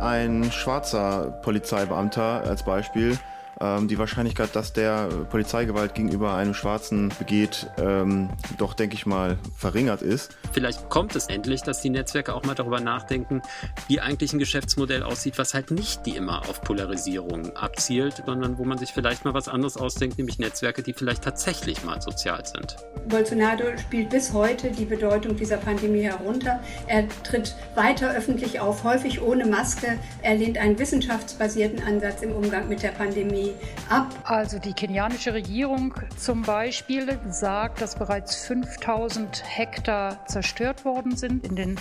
ein 0.00 0.50
schwarzer 0.52 1.30
Polizeibeamter 1.42 2.42
als 2.44 2.62
Beispiel 2.62 3.18
die 3.58 3.98
Wahrscheinlichkeit, 3.98 4.54
dass 4.54 4.74
der 4.74 5.08
Polizeigewalt 5.30 5.94
gegenüber 5.94 6.34
einem 6.34 6.52
Schwarzen 6.52 7.10
begeht, 7.18 7.66
ähm, 7.78 8.28
doch, 8.58 8.74
denke 8.74 8.96
ich 8.96 9.06
mal, 9.06 9.38
verringert 9.56 10.02
ist. 10.02 10.36
Vielleicht 10.52 10.90
kommt 10.90 11.16
es 11.16 11.28
endlich, 11.28 11.62
dass 11.62 11.80
die 11.80 11.88
Netzwerke 11.88 12.34
auch 12.34 12.44
mal 12.44 12.54
darüber 12.54 12.80
nachdenken, 12.80 13.40
wie 13.88 14.00
eigentlich 14.00 14.34
ein 14.34 14.38
Geschäftsmodell 14.38 15.02
aussieht, 15.02 15.38
was 15.38 15.54
halt 15.54 15.70
nicht 15.70 16.04
die 16.04 16.16
immer 16.16 16.40
auf 16.48 16.60
Polarisierung 16.60 17.56
abzielt, 17.56 18.24
sondern 18.26 18.58
wo 18.58 18.64
man 18.64 18.76
sich 18.76 18.92
vielleicht 18.92 19.24
mal 19.24 19.32
was 19.32 19.48
anderes 19.48 19.78
ausdenkt, 19.78 20.18
nämlich 20.18 20.38
Netzwerke, 20.38 20.82
die 20.82 20.92
vielleicht 20.92 21.24
tatsächlich 21.24 21.82
mal 21.82 22.02
sozial 22.02 22.44
sind. 22.44 22.76
Bolsonaro 23.08 23.76
spielt 23.78 24.10
bis 24.10 24.32
heute 24.32 24.70
die 24.70 24.84
Bedeutung 24.84 25.36
dieser 25.36 25.56
Pandemie 25.56 26.02
herunter. 26.02 26.60
Er 26.86 27.08
tritt 27.22 27.54
weiter 27.74 28.14
öffentlich 28.14 28.60
auf, 28.60 28.84
häufig 28.84 29.22
ohne 29.22 29.46
Maske. 29.46 29.98
Er 30.20 30.34
lehnt 30.34 30.58
einen 30.58 30.78
wissenschaftsbasierten 30.78 31.82
Ansatz 31.82 32.20
im 32.22 32.32
Umgang 32.32 32.68
mit 32.68 32.82
der 32.82 32.90
Pandemie 32.90 33.45
ab? 33.88 34.08
Also 34.24 34.58
die 34.58 34.72
kenianische 34.72 35.34
Regierung 35.34 35.94
zum 36.16 36.42
Beispiel 36.42 37.18
sagt, 37.30 37.80
dass 37.80 37.96
bereits 37.96 38.36
5000 38.46 39.42
Hektar 39.46 40.24
zerstört 40.26 40.84
worden 40.84 41.16
sind. 41.16 41.44
In 41.44 41.56
den 41.56 41.76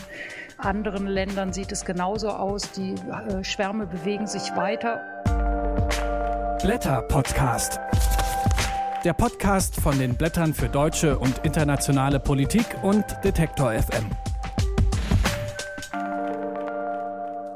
anderen 0.58 1.08
Ländern 1.08 1.54
sieht 1.54 1.72
es 1.72 1.86
genauso 1.86 2.30
aus. 2.30 2.72
Die 2.72 2.94
äh, 2.94 3.44
Schwärme 3.44 3.86
bewegen 3.86 4.28
sich 4.28 4.56
weiter. 4.56 5.02
Blätter 6.62 7.02
Podcast. 7.04 7.80
Der 9.04 9.14
Podcast 9.14 9.76
von 9.80 10.00
den 10.00 10.16
Blättern 10.16 10.54
für 10.54 10.68
deutsche 10.68 11.20
und 11.20 11.40
internationale 11.44 12.20
Politik 12.20 12.66
und 12.82 13.06
Detektor 13.24 13.72
FM. 13.74 14.10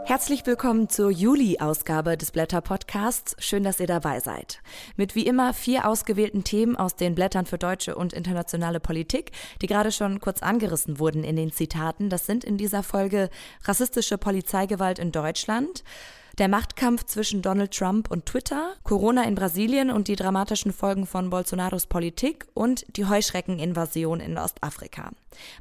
Herzlich 0.09 0.43
willkommen 0.47 0.89
zur 0.89 1.11
Juli-Ausgabe 1.11 2.17
des 2.17 2.31
Blätter 2.31 2.61
Podcasts. 2.61 3.35
Schön, 3.37 3.63
dass 3.63 3.79
ihr 3.79 3.85
dabei 3.85 4.19
seid. 4.19 4.59
Mit 4.97 5.13
wie 5.13 5.27
immer 5.27 5.53
vier 5.53 5.87
ausgewählten 5.87 6.43
Themen 6.43 6.75
aus 6.75 6.95
den 6.95 7.13
Blättern 7.13 7.45
für 7.45 7.59
deutsche 7.59 7.93
und 7.93 8.13
internationale 8.13 8.79
Politik, 8.79 9.33
die 9.61 9.67
gerade 9.67 9.91
schon 9.91 10.19
kurz 10.19 10.41
angerissen 10.41 10.97
wurden 10.97 11.23
in 11.23 11.35
den 11.35 11.51
Zitaten. 11.51 12.09
Das 12.09 12.25
sind 12.25 12.43
in 12.43 12.57
dieser 12.57 12.81
Folge 12.81 13.29
rassistische 13.65 14.17
Polizeigewalt 14.17 14.97
in 14.97 15.11
Deutschland, 15.11 15.83
der 16.39 16.47
Machtkampf 16.47 17.03
zwischen 17.03 17.41
Donald 17.41 17.73
Trump 17.73 18.09
und 18.09 18.25
Twitter, 18.25 18.73
Corona 18.83 19.25
in 19.25 19.35
Brasilien 19.35 19.91
und 19.91 20.07
die 20.07 20.15
dramatischen 20.15 20.71
Folgen 20.71 21.05
von 21.05 21.29
Bolsonaros 21.29 21.85
Politik 21.85 22.47
und 22.53 22.85
die 22.95 23.05
Heuschreckeninvasion 23.05 24.21
in 24.21 24.37
Ostafrika. 24.37 25.11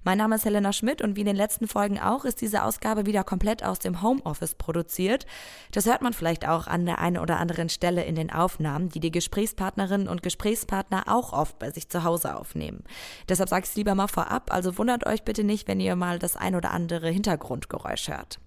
Mein 0.05 0.19
Name 0.19 0.37
ist 0.37 0.45
Helena 0.45 0.73
Schmidt 0.73 1.03
und 1.03 1.17
wie 1.17 1.20
in 1.20 1.27
den 1.27 1.37
letzten 1.37 1.67
Folgen 1.67 1.98
auch 1.98 2.25
ist 2.25 2.41
diese 2.41 2.62
Ausgabe 2.62 3.07
wieder 3.07 3.25
komplett 3.25 3.65
aus 3.65 3.81
dem 3.81 4.03
Homeoffice 4.03 4.55
produziert. 4.55 5.27
Das 5.73 5.87
hört 5.87 6.01
man 6.01 6.12
vielleicht 6.12 6.47
auch 6.47 6.69
an 6.69 6.87
der 6.87 7.01
einen 7.01 7.19
oder 7.19 7.39
anderen 7.39 7.69
Stelle 7.69 8.05
in 8.05 8.15
den 8.15 8.33
Aufnahmen, 8.33 8.89
die 8.89 9.01
die 9.01 9.11
Gesprächspartnerinnen 9.11 10.07
und 10.07 10.23
Gesprächspartner 10.23 11.05
auch 11.09 11.33
oft 11.33 11.59
bei 11.59 11.73
sich 11.73 11.89
zu 11.89 12.05
Hause 12.05 12.37
aufnehmen. 12.37 12.85
Deshalb 13.29 13.48
sage 13.48 13.65
ich 13.65 13.70
es 13.70 13.77
lieber 13.77 13.97
mal 13.97 14.07
vorab, 14.07 14.53
also 14.53 14.79
wundert 14.79 15.07
euch 15.07 15.25
bitte 15.25 15.42
nicht, 15.42 15.67
wenn 15.67 15.81
ihr 15.81 15.97
mal 15.97 16.20
das 16.20 16.37
ein 16.37 16.55
oder 16.55 16.70
andere 16.70 17.09
Hintergrundgeräusch 17.11 18.09
hört. 18.09 18.39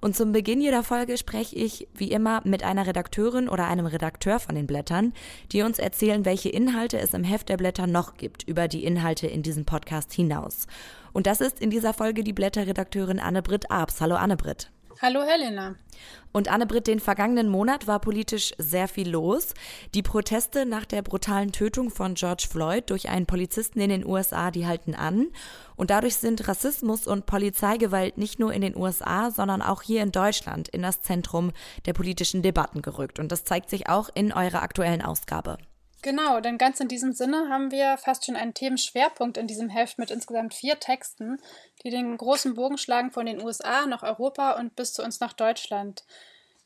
Und 0.00 0.16
zum 0.16 0.32
Beginn 0.32 0.60
jeder 0.60 0.82
Folge 0.82 1.16
spreche 1.16 1.56
ich 1.56 1.88
wie 1.94 2.10
immer 2.10 2.40
mit 2.44 2.62
einer 2.62 2.86
Redakteurin 2.86 3.48
oder 3.48 3.66
einem 3.66 3.86
Redakteur 3.86 4.38
von 4.38 4.54
den 4.54 4.66
Blättern, 4.66 5.12
die 5.52 5.62
uns 5.62 5.78
erzählen, 5.78 6.24
welche 6.24 6.48
Inhalte 6.48 6.98
es 6.98 7.14
im 7.14 7.24
Heft 7.24 7.48
der 7.48 7.56
Blätter 7.56 7.86
noch 7.86 8.16
gibt 8.16 8.42
über 8.44 8.68
die 8.68 8.84
Inhalte 8.84 9.26
in 9.26 9.42
diesem 9.42 9.64
Podcast 9.64 10.12
hinaus. 10.12 10.66
Und 11.12 11.26
das 11.26 11.40
ist 11.40 11.60
in 11.60 11.70
dieser 11.70 11.94
Folge 11.94 12.22
die 12.22 12.32
Blätterredakteurin 12.34 13.20
Anne-Britt 13.20 13.70
Abs. 13.70 14.00
Hallo 14.00 14.16
Anne-Britt. 14.16 14.70
Hallo 15.02 15.24
Helena. 15.24 15.74
Und 16.32 16.48
Anne-Britt, 16.48 16.86
den 16.86 17.00
vergangenen 17.00 17.50
Monat 17.50 17.86
war 17.86 18.00
politisch 18.00 18.52
sehr 18.56 18.88
viel 18.88 19.10
los. 19.10 19.52
Die 19.94 20.02
Proteste 20.02 20.64
nach 20.64 20.86
der 20.86 21.02
brutalen 21.02 21.52
Tötung 21.52 21.90
von 21.90 22.14
George 22.14 22.46
Floyd 22.50 22.88
durch 22.88 23.10
einen 23.10 23.26
Polizisten 23.26 23.80
in 23.80 23.90
den 23.90 24.06
USA, 24.06 24.50
die 24.50 24.66
halten 24.66 24.94
an. 24.94 25.28
Und 25.76 25.90
dadurch 25.90 26.16
sind 26.16 26.48
Rassismus 26.48 27.06
und 27.06 27.26
Polizeigewalt 27.26 28.16
nicht 28.16 28.38
nur 28.38 28.54
in 28.54 28.62
den 28.62 28.74
USA, 28.74 29.30
sondern 29.30 29.60
auch 29.60 29.82
hier 29.82 30.02
in 30.02 30.12
Deutschland 30.12 30.68
in 30.68 30.80
das 30.80 31.02
Zentrum 31.02 31.52
der 31.84 31.92
politischen 31.92 32.40
Debatten 32.40 32.80
gerückt. 32.80 33.18
Und 33.18 33.30
das 33.32 33.44
zeigt 33.44 33.68
sich 33.68 33.90
auch 33.90 34.08
in 34.14 34.32
eurer 34.32 34.62
aktuellen 34.62 35.02
Ausgabe. 35.02 35.58
Genau, 36.02 36.40
denn 36.40 36.58
ganz 36.58 36.78
in 36.80 36.88
diesem 36.88 37.12
Sinne 37.12 37.48
haben 37.48 37.70
wir 37.70 37.96
fast 37.96 38.24
schon 38.26 38.36
einen 38.36 38.54
Themenschwerpunkt 38.54 39.36
in 39.36 39.46
diesem 39.46 39.68
Heft 39.68 39.98
mit 39.98 40.10
insgesamt 40.10 40.54
vier 40.54 40.78
Texten, 40.78 41.40
die 41.82 41.90
den 41.90 42.16
großen 42.16 42.54
Bogen 42.54 42.78
schlagen 42.78 43.10
von 43.10 43.26
den 43.26 43.42
USA 43.42 43.86
nach 43.86 44.02
Europa 44.02 44.52
und 44.52 44.76
bis 44.76 44.92
zu 44.92 45.02
uns 45.02 45.20
nach 45.20 45.32
Deutschland. 45.32 46.04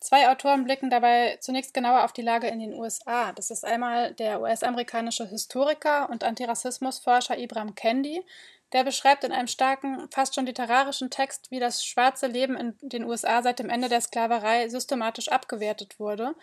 Zwei 0.01 0.31
Autoren 0.31 0.65
blicken 0.65 0.89
dabei 0.89 1.37
zunächst 1.41 1.75
genauer 1.75 2.05
auf 2.05 2.13
die 2.13 2.23
Lage 2.23 2.49
in 2.49 2.59
den 2.59 2.75
USA. 2.75 3.33
Das 3.33 3.51
ist 3.51 3.65
einmal 3.65 4.15
der 4.15 4.41
US-amerikanische 4.41 5.27
Historiker 5.27 6.09
und 6.09 6.25
Antirassismusforscher 6.25 7.39
Ibram 7.39 7.75
Kendi. 7.75 8.25
Der 8.73 8.85
beschreibt 8.85 9.25
in 9.25 9.33
einem 9.33 9.49
starken, 9.49 10.09
fast 10.11 10.35
schon 10.35 10.47
literarischen 10.47 11.11
Text, 11.11 11.51
wie 11.51 11.61
das 11.61 11.85
schwarze 11.85 12.29
Leben 12.29 12.57
in 12.57 12.75
den 12.81 13.05
USA 13.05 13.43
seit 13.43 13.59
dem 13.59 13.69
Ende 13.69 13.89
der 13.89 14.01
Sklaverei 14.01 14.69
systematisch 14.69 15.29
abgewertet 15.29 15.99
wurde 15.99 16.35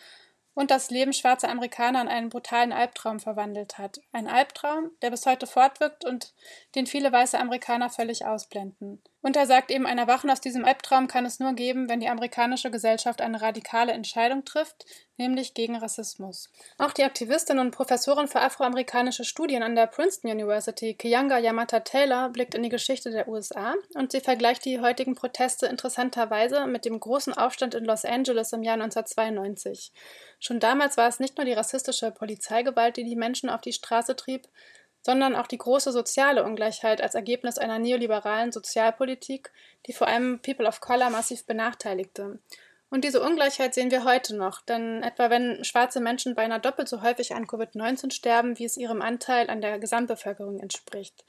und 0.58 0.72
das 0.72 0.90
Leben 0.90 1.14
schwarzer 1.14 1.50
Amerikaner 1.50 2.02
in 2.02 2.08
einen 2.08 2.30
brutalen 2.30 2.74
Albtraum 2.74 3.20
verwandelt 3.20 3.78
hat. 3.78 4.02
Ein 4.12 4.28
Albtraum, 4.28 4.90
der 5.04 5.12
bis 5.12 5.28
heute 5.28 5.46
fortwirkt 5.46 6.04
und 6.04 6.34
den 6.74 6.88
viele 6.88 7.12
weiße 7.12 7.38
Amerikaner 7.38 7.92
völlig 7.92 8.26
ausblenden. 8.26 9.00
Und 9.28 9.36
er 9.36 9.46
sagt 9.46 9.72
eben, 9.72 9.86
ein 9.86 9.98
Erwachen 9.98 10.30
aus 10.30 10.40
diesem 10.40 10.64
Albtraum 10.64 11.10
kann 11.10 11.26
es 11.26 11.42
nur 11.42 11.52
geben, 11.52 11.90
wenn 11.90 12.00
die 12.00 12.08
amerikanische 12.08 12.72
Gesellschaft 12.72 13.20
eine 13.20 13.42
radikale 13.42 13.92
Entscheidung 13.92 14.46
trifft, 14.46 14.86
nämlich 15.18 15.54
gegen 15.54 15.76
Rassismus. 15.76 16.50
Auch 16.78 16.94
die 16.94 17.04
Aktivistin 17.04 17.60
und 17.60 17.72
Professorin 17.72 18.30
für 18.30 18.40
afroamerikanische 18.40 19.26
Studien 19.26 19.64
an 19.64 19.76
der 19.76 19.88
Princeton 19.88 20.32
University, 20.32 20.94
Kiyanga 20.94 21.40
Yamata 21.40 21.82
Taylor, 21.82 22.30
blickt 22.30 22.56
in 22.56 22.64
die 22.64 22.70
Geschichte 22.70 23.12
der 23.12 23.28
USA 23.28 23.76
und 23.96 24.14
sie 24.14 24.22
vergleicht 24.22 24.64
die 24.64 24.80
heutigen 24.80 25.16
Proteste 25.16 25.66
interessanterweise 25.66 26.66
mit 26.66 26.86
dem 26.86 26.98
großen 26.98 27.34
Aufstand 27.34 27.76
in 27.76 27.84
Los 27.84 28.06
Angeles 28.06 28.54
im 28.54 28.64
Jahr 28.64 28.76
1992. 28.76 29.92
Schon 30.40 30.62
damals 30.62 30.96
war 30.96 31.10
es 31.10 31.20
nicht 31.20 31.36
nur 31.38 31.44
die 31.44 31.52
rassistische 31.52 32.12
Polizeigewalt, 32.12 32.96
die 32.96 33.04
die 33.04 33.18
Menschen 33.18 33.50
auf 33.50 33.60
die 33.60 33.74
Straße 33.74 34.16
trieb, 34.16 34.48
sondern 35.08 35.38
auch 35.38 35.48
die 35.48 35.58
große 35.58 35.94
soziale 35.94 36.44
Ungleichheit 36.44 37.00
als 37.00 37.16
Ergebnis 37.16 37.58
einer 37.58 37.80
neoliberalen 37.80 38.52
Sozialpolitik, 38.52 39.54
die 39.86 39.94
vor 39.94 40.06
allem 40.06 40.42
People 40.42 40.68
of 40.68 40.82
Color 40.82 41.12
massiv 41.12 41.46
benachteiligte. 41.46 42.40
Und 42.90 43.06
diese 43.06 43.22
Ungleichheit 43.22 43.74
sehen 43.74 43.90
wir 43.90 44.04
heute 44.04 44.36
noch, 44.36 44.60
denn 44.60 45.04
etwa 45.04 45.30
wenn 45.30 45.64
schwarze 45.64 46.02
Menschen 46.02 46.36
beinahe 46.36 46.60
doppelt 46.60 46.90
so 46.90 47.04
häufig 47.04 47.34
an 47.36 47.48
Covid-19 47.48 48.12
sterben, 48.12 48.60
wie 48.60 48.66
es 48.66 48.76
ihrem 48.76 49.02
Anteil 49.02 49.50
an 49.50 49.62
der 49.62 49.80
Gesamtbevölkerung 49.80 50.60
entspricht. 50.60 51.24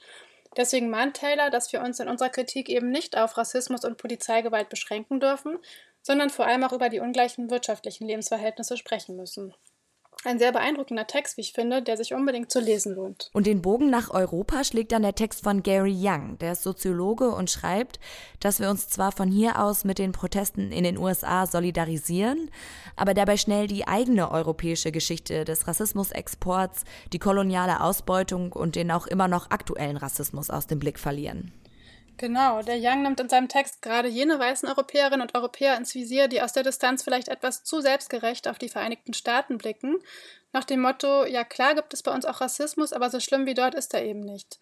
Deswegen 0.57 0.89
mahnt 0.89 1.15
Taylor, 1.15 1.49
dass 1.49 1.71
wir 1.71 1.79
uns 1.79 2.01
in 2.01 2.09
unserer 2.09 2.31
Kritik 2.31 2.67
eben 2.67 2.89
nicht 2.89 3.17
auf 3.17 3.37
Rassismus 3.37 3.85
und 3.85 3.95
Polizeigewalt 3.95 4.67
beschränken 4.67 5.21
dürfen, 5.21 5.57
sondern 6.01 6.29
vor 6.29 6.45
allem 6.45 6.65
auch 6.65 6.73
über 6.73 6.89
die 6.89 6.99
ungleichen 6.99 7.49
wirtschaftlichen 7.49 8.05
Lebensverhältnisse 8.07 8.75
sprechen 8.75 9.15
müssen. 9.15 9.53
Ein 10.25 10.37
sehr 10.37 10.51
beeindruckender 10.51 11.07
Text, 11.07 11.37
wie 11.37 11.41
ich 11.41 11.53
finde, 11.53 11.81
der 11.81 11.95
sich 11.95 12.13
unbedingt 12.13 12.51
zu 12.51 12.59
lesen 12.59 12.93
lohnt. 12.93 13.29
Und 13.31 13.47
den 13.47 13.61
Bogen 13.61 13.89
nach 13.89 14.09
Europa 14.09 14.65
schlägt 14.65 14.91
dann 14.91 15.01
der 15.01 15.15
Text 15.15 15.43
von 15.43 15.63
Gary 15.63 15.95
Young. 15.97 16.37
Der 16.39 16.51
ist 16.51 16.63
Soziologe 16.63 17.29
und 17.29 17.49
schreibt, 17.49 18.01
dass 18.41 18.59
wir 18.59 18.69
uns 18.69 18.89
zwar 18.89 19.13
von 19.13 19.31
hier 19.31 19.63
aus 19.63 19.85
mit 19.85 19.97
den 19.97 20.11
Protesten 20.11 20.73
in 20.73 20.83
den 20.83 20.97
USA 20.97 21.47
solidarisieren, 21.47 22.51
aber 22.97 23.13
dabei 23.13 23.37
schnell 23.37 23.67
die 23.67 23.87
eigene 23.87 24.29
europäische 24.29 24.91
Geschichte 24.91 25.45
des 25.45 25.67
Rassismusexports, 25.67 26.83
die 27.13 27.19
koloniale 27.19 27.81
Ausbeutung 27.81 28.51
und 28.51 28.75
den 28.75 28.91
auch 28.91 29.07
immer 29.07 29.29
noch 29.29 29.51
aktuellen 29.51 29.95
Rassismus 29.95 30.49
aus 30.49 30.67
dem 30.67 30.79
Blick 30.79 30.99
verlieren. 30.99 31.53
Genau, 32.19 32.61
der 32.61 32.77
Young 32.77 33.03
nimmt 33.03 33.21
in 33.21 33.29
seinem 33.29 33.47
Text 33.47 33.81
gerade 33.81 34.09
jene 34.09 34.37
weißen 34.37 34.67
Europäerinnen 34.67 35.21
und 35.21 35.35
Europäer 35.35 35.77
ins 35.77 35.95
Visier, 35.95 36.27
die 36.27 36.41
aus 36.41 36.51
der 36.51 36.63
Distanz 36.63 37.01
vielleicht 37.01 37.29
etwas 37.29 37.63
zu 37.63 37.79
selbstgerecht 37.79 38.49
auf 38.49 38.59
die 38.59 38.67
Vereinigten 38.67 39.13
Staaten 39.13 39.57
blicken, 39.57 39.95
nach 40.51 40.65
dem 40.65 40.81
Motto, 40.81 41.25
ja 41.25 41.43
klar 41.45 41.75
gibt 41.75 41.93
es 41.93 42.03
bei 42.03 42.11
uns 42.11 42.25
auch 42.25 42.41
Rassismus, 42.41 42.91
aber 42.91 43.09
so 43.09 43.19
schlimm 43.19 43.45
wie 43.45 43.53
dort 43.53 43.73
ist 43.73 43.93
er 43.93 44.03
eben 44.03 44.21
nicht. 44.21 44.59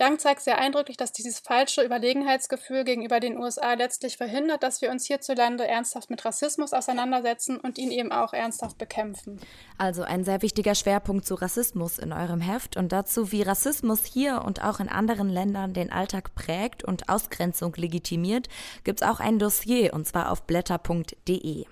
Young 0.00 0.18
zeigt 0.18 0.42
sehr 0.42 0.58
eindrücklich, 0.58 0.96
dass 0.96 1.12
dieses 1.12 1.40
falsche 1.40 1.82
Überlegenheitsgefühl 1.82 2.84
gegenüber 2.84 3.18
den 3.18 3.36
USA 3.36 3.74
letztlich 3.74 4.16
verhindert, 4.16 4.62
dass 4.62 4.80
wir 4.80 4.90
uns 4.90 5.06
hierzulande 5.06 5.66
ernsthaft 5.66 6.08
mit 6.08 6.24
Rassismus 6.24 6.72
auseinandersetzen 6.72 7.58
und 7.58 7.78
ihn 7.78 7.90
eben 7.90 8.12
auch 8.12 8.32
ernsthaft 8.32 8.78
bekämpfen. 8.78 9.40
Also 9.76 10.02
ein 10.02 10.24
sehr 10.24 10.42
wichtiger 10.42 10.76
Schwerpunkt 10.76 11.26
zu 11.26 11.34
Rassismus 11.34 11.98
in 11.98 12.12
eurem 12.12 12.40
Heft 12.40 12.76
und 12.76 12.92
dazu, 12.92 13.32
wie 13.32 13.42
Rassismus 13.42 14.04
hier 14.04 14.42
und 14.44 14.62
auch 14.62 14.78
in 14.78 14.88
anderen 14.88 15.28
Ländern 15.28 15.74
den 15.74 15.90
Alltag 15.90 16.34
prägt 16.34 16.84
und 16.84 17.08
Ausgrenzung 17.08 17.74
legitimiert, 17.74 18.48
gibt 18.84 19.02
es 19.02 19.08
auch 19.08 19.18
ein 19.18 19.38
Dossier 19.38 19.94
und 19.94 20.06
zwar 20.06 20.30
auf 20.30 20.44
blätter.de. 20.44 21.66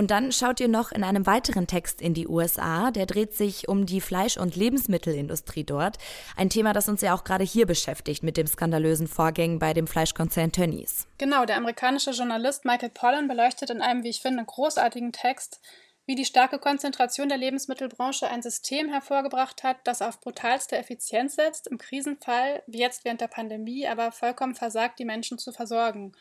Und 0.00 0.10
dann 0.10 0.32
schaut 0.32 0.60
ihr 0.60 0.68
noch 0.68 0.92
in 0.92 1.04
einem 1.04 1.26
weiteren 1.26 1.66
Text 1.66 2.00
in 2.00 2.14
die 2.14 2.26
USA. 2.26 2.90
Der 2.90 3.04
dreht 3.04 3.34
sich 3.34 3.68
um 3.68 3.84
die 3.84 4.00
Fleisch- 4.00 4.38
und 4.38 4.56
Lebensmittelindustrie 4.56 5.64
dort. 5.64 5.98
Ein 6.38 6.48
Thema, 6.48 6.72
das 6.72 6.88
uns 6.88 7.02
ja 7.02 7.14
auch 7.14 7.22
gerade 7.22 7.44
hier 7.44 7.66
beschäftigt 7.66 8.22
mit 8.22 8.38
dem 8.38 8.46
skandalösen 8.46 9.08
Vorgängen 9.08 9.58
bei 9.58 9.74
dem 9.74 9.86
Fleischkonzern 9.86 10.52
Tönnies. 10.52 11.06
Genau, 11.18 11.44
der 11.44 11.58
amerikanische 11.58 12.12
Journalist 12.12 12.64
Michael 12.64 12.88
Pollan 12.88 13.28
beleuchtet 13.28 13.68
in 13.68 13.82
einem, 13.82 14.02
wie 14.02 14.08
ich 14.08 14.22
finde, 14.22 14.42
großartigen 14.42 15.12
Text, 15.12 15.60
wie 16.06 16.14
die 16.14 16.24
starke 16.24 16.58
Konzentration 16.58 17.28
der 17.28 17.36
Lebensmittelbranche 17.36 18.26
ein 18.26 18.40
System 18.40 18.88
hervorgebracht 18.88 19.64
hat, 19.64 19.80
das 19.84 20.00
auf 20.00 20.18
brutalste 20.22 20.78
Effizienz 20.78 21.36
setzt, 21.36 21.66
im 21.66 21.76
Krisenfall, 21.76 22.62
wie 22.66 22.78
jetzt 22.78 23.04
während 23.04 23.20
der 23.20 23.28
Pandemie, 23.28 23.86
aber 23.86 24.12
vollkommen 24.12 24.54
versagt, 24.54 24.98
die 24.98 25.04
Menschen 25.04 25.36
zu 25.36 25.52
versorgen 25.52 26.12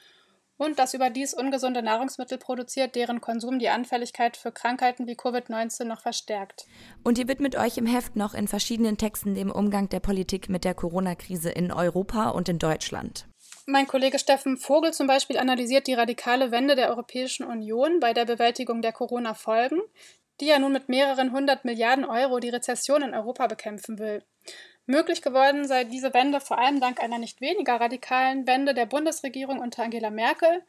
und 0.60 0.78
das 0.78 0.94
überdies 0.94 1.34
ungesunde 1.34 1.82
Nahrungsmittel 1.82 2.38
produziert, 2.38 2.94
deren 2.94 3.22
Konsum 3.22 3.60
die 3.60 3.70
Anfälligkeit 3.70 4.36
für 4.36 4.52
Krankheiten 4.52 5.08
wie 5.08 5.16
Covid-19 5.16 5.86
noch 5.86 6.02
verstärkt. 6.02 6.66
Und 7.02 7.18
ihr 7.18 7.30
widmet 7.30 7.56
euch 7.56 7.78
im 7.78 7.86
Heft 7.86 8.18
noch 8.18 8.34
in 8.34 8.50
verschiedenen 8.50 8.98
Texten 8.98 9.36
dem 9.36 9.52
Umgang 9.52 9.88
der 9.88 10.02
Politik 10.02 10.50
mit 10.50 10.66
der 10.66 10.74
Corona-Krise 10.74 11.50
in 11.50 11.72
Europa 11.72 12.30
und 12.30 12.50
in 12.50 12.60
Deutschland. 12.60 13.26
Mein 13.68 13.88
Kollege 13.88 14.20
Steffen 14.20 14.58
Vogel 14.58 14.92
zum 14.92 15.08
Beispiel 15.08 15.38
analysiert 15.38 15.88
die 15.88 15.94
radikale 15.94 16.52
Wende 16.52 16.76
der 16.76 16.90
Europäischen 16.90 17.46
Union 17.46 18.02
bei 18.02 18.14
der 18.14 18.26
Bewältigung 18.26 18.82
der 18.82 18.92
Corona-Folgen, 18.92 19.80
die 20.42 20.48
ja 20.48 20.60
nun 20.60 20.74
mit 20.74 20.90
mehreren 20.90 21.32
hundert 21.32 21.64
Milliarden 21.64 22.04
Euro 22.04 22.40
die 22.40 22.50
Rezession 22.50 23.02
in 23.02 23.14
Europa 23.14 23.48
bekämpfen 23.48 23.98
will. 23.98 24.24
Möglich 24.90 25.22
geworden 25.22 25.68
sei 25.68 25.84
diese 25.84 26.16
Wende 26.16 26.42
vor 26.42 26.58
allem 26.58 26.80
dank 26.80 27.00
einer 27.00 27.20
nicht 27.20 27.42
weniger 27.42 27.80
radikalen 27.80 28.48
Wende 28.48 28.74
der 28.74 28.88
Bundesregierung 28.88 29.60
unter 29.60 29.84
Angela 29.84 30.10
Merkel, 30.10 30.64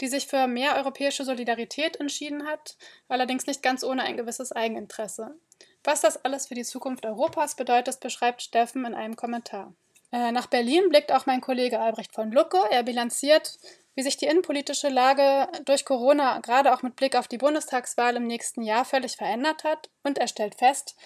die 0.00 0.08
sich 0.08 0.28
für 0.28 0.46
mehr 0.46 0.76
europäische 0.76 1.26
Solidarität 1.26 2.00
entschieden 2.00 2.46
hat, 2.46 2.78
allerdings 3.10 3.46
nicht 3.46 3.62
ganz 3.62 3.84
ohne 3.84 4.02
ein 4.02 4.16
gewisses 4.16 4.50
Eigeninteresse. 4.50 5.36
Was 5.84 6.00
das 6.00 6.24
alles 6.24 6.46
für 6.46 6.54
die 6.54 6.64
Zukunft 6.64 7.04
Europas 7.04 7.54
bedeutet, 7.54 8.00
beschreibt 8.00 8.40
Steffen 8.40 8.86
in 8.86 8.94
einem 8.94 9.14
Kommentar. 9.14 9.74
Äh, 10.10 10.32
nach 10.32 10.46
Berlin 10.46 10.88
blickt 10.88 11.12
auch 11.12 11.26
mein 11.26 11.42
Kollege 11.42 11.78
Albrecht 11.78 12.14
von 12.14 12.32
Lucke. 12.32 12.58
Er 12.70 12.82
bilanziert, 12.82 13.58
wie 13.94 14.02
sich 14.02 14.16
die 14.16 14.24
innenpolitische 14.24 14.88
Lage 14.88 15.48
durch 15.66 15.84
Corona 15.84 16.38
gerade 16.38 16.72
auch 16.72 16.80
mit 16.80 16.96
Blick 16.96 17.14
auf 17.14 17.28
die 17.28 17.36
Bundestagswahl 17.36 18.16
im 18.16 18.26
nächsten 18.26 18.62
Jahr 18.62 18.86
völlig 18.86 19.16
verändert 19.16 19.64
hat 19.64 19.90
und 20.02 20.16
er 20.16 20.28
stellt 20.28 20.54
fest, 20.54 20.96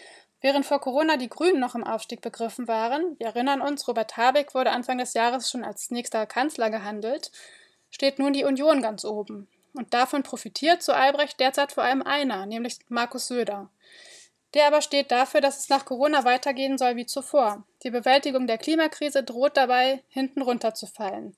Während 0.40 0.64
vor 0.64 0.80
Corona 0.80 1.16
die 1.16 1.28
Grünen 1.28 1.60
noch 1.60 1.74
im 1.74 1.84
Aufstieg 1.84 2.22
begriffen 2.22 2.66
waren, 2.66 3.18
wir 3.18 3.26
erinnern 3.26 3.60
uns, 3.60 3.86
Robert 3.86 4.16
Habeck 4.16 4.54
wurde 4.54 4.70
Anfang 4.70 4.98
des 4.98 5.12
Jahres 5.12 5.50
schon 5.50 5.64
als 5.64 5.90
nächster 5.90 6.24
Kanzler 6.26 6.70
gehandelt, 6.70 7.30
steht 7.90 8.18
nun 8.18 8.32
die 8.32 8.44
Union 8.44 8.80
ganz 8.80 9.04
oben. 9.04 9.48
Und 9.74 9.92
davon 9.92 10.22
profitiert 10.22 10.82
zu 10.82 10.94
Albrecht 10.94 11.38
derzeit 11.38 11.72
vor 11.72 11.84
allem 11.84 12.02
einer, 12.02 12.46
nämlich 12.46 12.78
Markus 12.88 13.28
Söder. 13.28 13.70
Der 14.54 14.66
aber 14.66 14.82
steht 14.82 15.12
dafür, 15.12 15.40
dass 15.40 15.58
es 15.58 15.68
nach 15.68 15.84
Corona 15.84 16.24
weitergehen 16.24 16.76
soll 16.76 16.96
wie 16.96 17.06
zuvor. 17.06 17.64
Die 17.84 17.90
Bewältigung 17.90 18.46
der 18.46 18.58
Klimakrise 18.58 19.22
droht 19.22 19.56
dabei, 19.56 20.02
hinten 20.08 20.42
runterzufallen. 20.42 21.36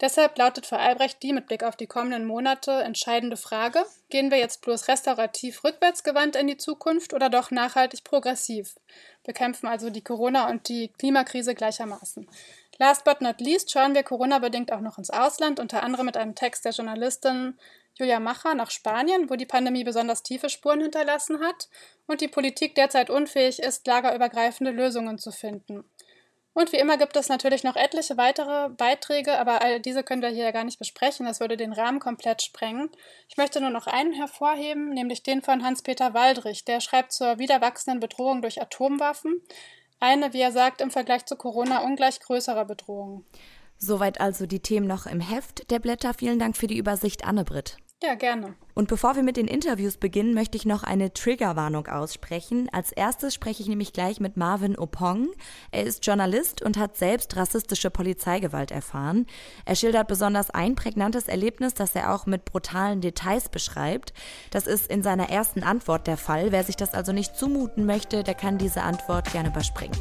Deshalb 0.00 0.38
lautet 0.38 0.64
für 0.64 0.78
Albrecht 0.78 1.22
die 1.22 1.34
mit 1.34 1.46
Blick 1.46 1.62
auf 1.62 1.76
die 1.76 1.86
kommenden 1.86 2.24
Monate 2.24 2.70
entscheidende 2.82 3.36
Frage, 3.36 3.84
gehen 4.08 4.30
wir 4.30 4.38
jetzt 4.38 4.62
bloß 4.62 4.88
restaurativ 4.88 5.62
rückwärtsgewandt 5.62 6.36
in 6.36 6.46
die 6.46 6.56
Zukunft 6.56 7.12
oder 7.12 7.28
doch 7.28 7.50
nachhaltig 7.50 8.02
progressiv? 8.02 8.76
Bekämpfen 9.24 9.66
also 9.66 9.90
die 9.90 10.02
Corona- 10.02 10.48
und 10.48 10.68
die 10.68 10.88
Klimakrise 10.98 11.54
gleichermaßen. 11.54 12.26
Last 12.78 13.04
but 13.04 13.20
not 13.20 13.42
least 13.42 13.70
schauen 13.70 13.94
wir 13.94 14.02
Corona-bedingt 14.02 14.72
auch 14.72 14.80
noch 14.80 14.96
ins 14.96 15.10
Ausland, 15.10 15.60
unter 15.60 15.82
anderem 15.82 16.06
mit 16.06 16.16
einem 16.16 16.34
Text 16.34 16.64
der 16.64 16.72
Journalistin 16.72 17.58
Julia 17.98 18.20
Macher 18.20 18.54
nach 18.54 18.70
Spanien, 18.70 19.28
wo 19.28 19.36
die 19.36 19.44
Pandemie 19.44 19.84
besonders 19.84 20.22
tiefe 20.22 20.48
Spuren 20.48 20.80
hinterlassen 20.80 21.40
hat 21.40 21.68
und 22.06 22.22
die 22.22 22.28
Politik 22.28 22.74
derzeit 22.74 23.10
unfähig 23.10 23.58
ist, 23.58 23.86
lagerübergreifende 23.86 24.70
Lösungen 24.72 25.18
zu 25.18 25.30
finden. 25.30 25.84
Und 26.52 26.72
wie 26.72 26.78
immer 26.78 26.98
gibt 26.98 27.16
es 27.16 27.28
natürlich 27.28 27.62
noch 27.62 27.76
etliche 27.76 28.16
weitere 28.16 28.70
Beiträge, 28.70 29.38
aber 29.38 29.62
all 29.62 29.78
diese 29.78 30.02
können 30.02 30.22
wir 30.22 30.30
hier 30.30 30.50
gar 30.50 30.64
nicht 30.64 30.80
besprechen. 30.80 31.26
Das 31.26 31.38
würde 31.38 31.56
den 31.56 31.72
Rahmen 31.72 32.00
komplett 32.00 32.42
sprengen. 32.42 32.90
Ich 33.28 33.36
möchte 33.36 33.60
nur 33.60 33.70
noch 33.70 33.86
einen 33.86 34.12
hervorheben, 34.12 34.90
nämlich 34.90 35.22
den 35.22 35.42
von 35.42 35.64
Hans-Peter 35.64 36.12
Waldrich. 36.12 36.64
Der 36.64 36.80
schreibt 36.80 37.12
zur 37.12 37.38
wieder 37.38 37.60
wachsenden 37.60 38.00
Bedrohung 38.00 38.42
durch 38.42 38.60
Atomwaffen. 38.60 39.40
Eine, 40.00 40.32
wie 40.32 40.40
er 40.40 40.50
sagt, 40.50 40.80
im 40.80 40.90
Vergleich 40.90 41.24
zu 41.26 41.36
Corona 41.36 41.84
ungleich 41.84 42.18
größerer 42.20 42.64
Bedrohung. 42.64 43.24
Soweit 43.78 44.20
also 44.20 44.46
die 44.46 44.60
Themen 44.60 44.86
noch 44.86 45.06
im 45.06 45.20
Heft 45.20 45.70
der 45.70 45.78
Blätter. 45.78 46.14
Vielen 46.14 46.38
Dank 46.38 46.56
für 46.56 46.66
die 46.66 46.76
Übersicht, 46.76 47.24
Anne-Britt. 47.24 47.76
Ja, 48.02 48.14
gerne. 48.14 48.54
Und 48.72 48.88
bevor 48.88 49.14
wir 49.14 49.22
mit 49.22 49.36
den 49.36 49.46
Interviews 49.46 49.98
beginnen, 49.98 50.32
möchte 50.32 50.56
ich 50.56 50.64
noch 50.64 50.82
eine 50.82 51.12
Triggerwarnung 51.12 51.86
aussprechen. 51.86 52.70
Als 52.72 52.92
erstes 52.92 53.34
spreche 53.34 53.62
ich 53.62 53.68
nämlich 53.68 53.92
gleich 53.92 54.20
mit 54.20 54.38
Marvin 54.38 54.78
Opong. 54.78 55.28
Er 55.70 55.84
ist 55.84 56.06
Journalist 56.06 56.62
und 56.62 56.78
hat 56.78 56.96
selbst 56.96 57.36
rassistische 57.36 57.90
Polizeigewalt 57.90 58.70
erfahren. 58.70 59.26
Er 59.66 59.76
schildert 59.76 60.08
besonders 60.08 60.48
ein 60.48 60.76
prägnantes 60.76 61.28
Erlebnis, 61.28 61.74
das 61.74 61.94
er 61.94 62.14
auch 62.14 62.24
mit 62.24 62.46
brutalen 62.46 63.02
Details 63.02 63.50
beschreibt. 63.50 64.14
Das 64.50 64.66
ist 64.66 64.90
in 64.90 65.02
seiner 65.02 65.28
ersten 65.28 65.62
Antwort 65.62 66.06
der 66.06 66.16
Fall. 66.16 66.52
Wer 66.52 66.64
sich 66.64 66.76
das 66.76 66.94
also 66.94 67.12
nicht 67.12 67.36
zumuten 67.36 67.84
möchte, 67.84 68.24
der 68.24 68.34
kann 68.34 68.56
diese 68.56 68.82
Antwort 68.82 69.30
gerne 69.30 69.50
überspringen. 69.50 69.98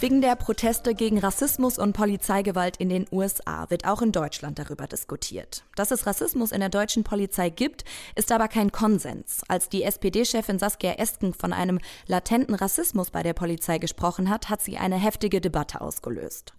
Wegen 0.00 0.22
der 0.22 0.34
Proteste 0.34 0.94
gegen 0.94 1.18
Rassismus 1.18 1.76
und 1.76 1.92
Polizeigewalt 1.92 2.78
in 2.78 2.88
den 2.88 3.04
USA 3.12 3.68
wird 3.68 3.86
auch 3.86 4.00
in 4.00 4.12
Deutschland 4.12 4.58
darüber 4.58 4.86
diskutiert. 4.86 5.62
Dass 5.76 5.90
es 5.90 6.06
Rassismus 6.06 6.52
in 6.52 6.60
der 6.60 6.70
deutschen 6.70 7.04
Polizei 7.04 7.50
gibt, 7.50 7.84
ist 8.14 8.32
aber 8.32 8.48
kein 8.48 8.72
Konsens. 8.72 9.42
Als 9.46 9.68
die 9.68 9.82
SPD-Chefin 9.82 10.58
Saskia 10.58 10.92
Esken 10.92 11.34
von 11.34 11.52
einem 11.52 11.80
latenten 12.06 12.54
Rassismus 12.54 13.10
bei 13.10 13.22
der 13.22 13.34
Polizei 13.34 13.76
gesprochen 13.76 14.30
hat, 14.30 14.48
hat 14.48 14.62
sie 14.62 14.78
eine 14.78 14.96
heftige 14.96 15.42
Debatte 15.42 15.82
ausgelöst. 15.82 16.54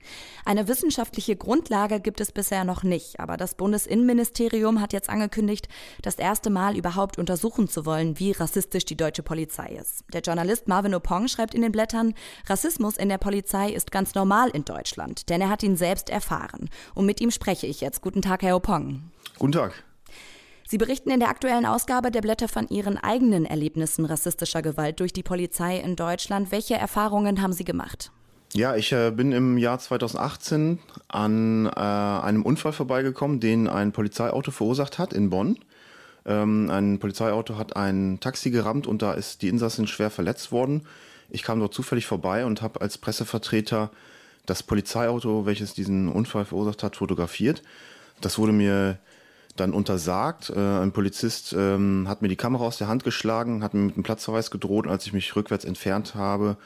Eine 0.46 0.68
wissenschaftliche 0.68 1.36
Grundlage 1.36 2.00
gibt 2.00 2.22
es 2.22 2.32
bisher 2.32 2.64
noch 2.64 2.84
nicht, 2.84 3.20
aber 3.20 3.38
das 3.38 3.56
Bundesinnenministerium 3.56 4.80
hat 4.80 4.94
jetzt 4.94 5.10
angekündigt, 5.10 5.68
das 6.04 6.20
erste 6.20 6.52
Mal 6.52 6.78
überhaupt 6.78 7.18
untersuchen 7.18 7.68
zu 7.68 7.88
wollen, 7.88 8.20
wie 8.20 8.34
rassistisch 8.34 8.86
die 8.86 8.98
deutsche 8.98 9.24
Polizei 9.24 9.80
ist. 9.82 10.04
Der 10.14 10.22
Journalist 10.22 10.68
Marvin 10.68 10.94
Opong 10.94 11.28
schreibt 11.28 11.56
in 11.56 11.64
den 11.64 11.72
Blättern, 11.72 12.14
Rassismus 12.46 12.98
in 12.98 13.10
der 13.10 13.18
Polizei 13.18 13.31
Polizei 13.32 13.70
ist 13.70 13.94
ganz 13.94 14.14
normal 14.14 14.50
in 14.50 14.66
Deutschland, 14.66 15.30
denn 15.30 15.40
er 15.40 15.50
hat 15.50 15.64
ihn 15.64 15.78
selbst 15.78 16.10
erfahren. 16.10 16.70
Und 16.94 17.06
mit 17.06 17.22
ihm 17.22 17.32
spreche 17.32 17.66
ich 17.66 17.80
jetzt. 17.80 18.02
Guten 18.02 18.22
Tag, 18.22 18.42
Herr 18.42 18.58
Opong. 18.58 19.04
Guten 19.40 19.54
Tag. 19.54 19.86
Sie 20.68 20.78
berichten 20.78 21.12
in 21.12 21.22
der 21.22 21.30
aktuellen 21.30 21.66
Ausgabe 21.66 22.12
der 22.12 22.20
Blätter 22.20 22.50
von 22.50 22.68
Ihren 22.68 22.98
eigenen 22.98 23.46
Erlebnissen 23.46 24.04
rassistischer 24.04 24.62
Gewalt 24.62 25.00
durch 25.00 25.14
die 25.14 25.24
Polizei 25.24 25.78
in 25.78 25.96
Deutschland. 25.96 26.52
Welche 26.52 26.74
Erfahrungen 26.74 27.42
haben 27.42 27.54
Sie 27.54 27.64
gemacht? 27.64 28.12
Ja, 28.52 28.76
ich 28.76 28.92
äh, 28.92 29.12
bin 29.12 29.32
im 29.32 29.58
Jahr 29.58 29.80
2018 29.80 30.80
an 31.08 31.68
äh, 31.68 31.80
einem 31.80 32.44
Unfall 32.44 32.74
vorbeigekommen, 32.74 33.40
den 33.40 33.70
ein 33.70 33.94
Polizeiauto 33.94 34.52
verursacht 34.52 35.00
hat 35.00 35.14
in 35.14 35.30
Bonn. 35.30 35.58
Ähm, 36.26 36.70
ein 36.70 37.00
Polizeiauto 37.00 37.58
hat 37.58 37.78
ein 37.78 38.20
Taxi 38.20 38.52
gerammt 38.52 38.88
und 38.88 39.02
da 39.02 39.14
ist 39.14 39.42
die 39.42 39.48
Insassin 39.48 39.88
schwer 39.88 40.10
verletzt 40.10 40.52
worden. 40.52 40.82
Ich 41.32 41.44
kam 41.44 41.60
dort 41.60 41.74
zufällig 41.74 42.06
vorbei 42.06 42.46
und 42.46 42.62
habe 42.62 42.82
als 42.82 42.98
Pressevertreter 42.98 43.90
das 44.46 44.64
Polizeiauto, 44.64 45.46
welches 45.46 45.74
diesen 45.74 46.10
Unfall 46.10 46.46
verursacht 46.46 46.84
hat, 46.84 46.98
fotografiert. 46.98 47.62
Das 48.20 48.38
wurde 48.38 48.52
mir 48.52 49.00
dann 49.56 49.74
untersagt. 49.74 50.50
Äh, 50.50 50.60
ein 50.60 50.92
Polizist 50.92 51.54
ähm, 51.58 52.06
hat 52.08 52.22
mir 52.22 52.28
die 52.28 52.36
Kamera 52.36 52.66
aus 52.66 52.78
der 52.78 52.88
Hand 52.88 53.04
geschlagen, 53.04 53.64
hat 53.64 53.74
mir 53.74 53.82
mit 53.82 53.96
einem 53.96 54.04
Platzverweis 54.04 54.52
gedroht. 54.52 54.88
Als 54.88 55.06
ich 55.06 55.14
mich 55.14 55.36
rückwärts 55.36 55.66
entfernt 55.66 56.16
habe, 56.16 56.58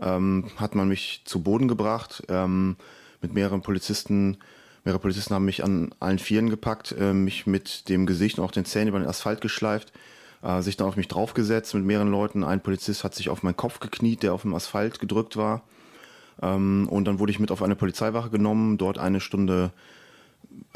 ähm, 0.00 0.50
hat 0.56 0.74
man 0.74 0.88
mich 0.88 1.22
zu 1.24 1.42
Boden 1.42 1.68
gebracht. 1.68 2.22
Ähm, 2.28 2.76
mit 3.20 3.34
mehreren 3.34 3.62
Polizisten, 3.62 4.38
mehrere 4.84 5.00
Polizisten 5.00 5.34
haben 5.34 5.44
mich 5.44 5.64
an 5.64 5.94
allen 6.00 6.18
Vieren 6.18 6.50
gepackt, 6.50 6.94
äh, 6.98 7.12
mich 7.12 7.46
mit 7.46 7.88
dem 7.88 8.06
Gesicht 8.06 8.38
und 8.38 8.44
auch 8.44 8.52
den 8.52 8.64
Zähnen 8.64 8.88
über 8.88 8.98
den 8.98 9.08
Asphalt 9.08 9.40
geschleift 9.40 9.92
äh, 10.42 10.62
sich 10.62 10.76
dann 10.76 10.88
auf 10.88 10.96
mich 10.96 11.08
draufgesetzt 11.08 11.74
mit 11.74 11.84
mehreren 11.84 12.10
Leuten. 12.10 12.44
Ein 12.44 12.60
Polizist 12.60 13.04
hat 13.04 13.14
sich 13.14 13.28
auf 13.28 13.42
meinen 13.42 13.56
Kopf 13.56 13.80
gekniet, 13.80 14.22
der 14.22 14.34
auf 14.34 14.42
dem 14.42 14.54
Asphalt 14.54 14.98
gedrückt 15.00 15.36
war. 15.36 15.62
Ähm, 16.42 16.88
und 16.90 17.04
dann 17.06 17.18
wurde 17.18 17.32
ich 17.32 17.40
mit 17.40 17.50
auf 17.50 17.62
eine 17.62 17.76
Polizeiwache 17.76 18.30
genommen, 18.30 18.78
dort 18.78 18.98
eine 18.98 19.20
Stunde 19.20 19.72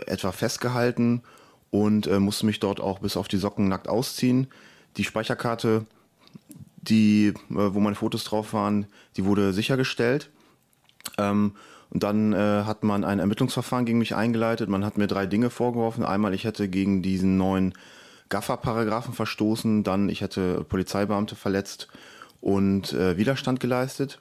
etwa 0.06 0.32
festgehalten 0.32 1.22
und 1.70 2.06
äh, 2.06 2.18
musste 2.18 2.46
mich 2.46 2.60
dort 2.60 2.80
auch 2.80 2.98
bis 2.98 3.16
auf 3.16 3.28
die 3.28 3.38
Socken 3.38 3.68
nackt 3.68 3.88
ausziehen. 3.88 4.48
Die 4.96 5.04
Speicherkarte, 5.04 5.86
die, 6.76 7.28
äh, 7.28 7.34
wo 7.48 7.80
meine 7.80 7.96
Fotos 7.96 8.24
drauf 8.24 8.52
waren, 8.52 8.86
die 9.16 9.24
wurde 9.24 9.52
sichergestellt. 9.52 10.30
Ähm, 11.18 11.52
und 11.90 12.02
dann 12.02 12.32
äh, 12.32 12.64
hat 12.64 12.84
man 12.84 13.04
ein 13.04 13.18
Ermittlungsverfahren 13.18 13.84
gegen 13.84 13.98
mich 13.98 14.14
eingeleitet. 14.14 14.68
Man 14.68 14.84
hat 14.84 14.96
mir 14.96 15.06
drei 15.06 15.26
Dinge 15.26 15.50
vorgeworfen. 15.50 16.04
Einmal, 16.04 16.32
ich 16.32 16.44
hätte 16.44 16.68
gegen 16.68 17.02
diesen 17.02 17.36
neuen 17.36 17.74
Gaffer-Paragraphen 18.28 19.14
verstoßen, 19.14 19.84
dann 19.84 20.08
ich 20.08 20.20
hätte 20.20 20.64
Polizeibeamte 20.64 21.36
verletzt 21.36 21.88
und 22.40 22.92
äh, 22.92 23.16
Widerstand 23.16 23.60
geleistet. 23.60 24.20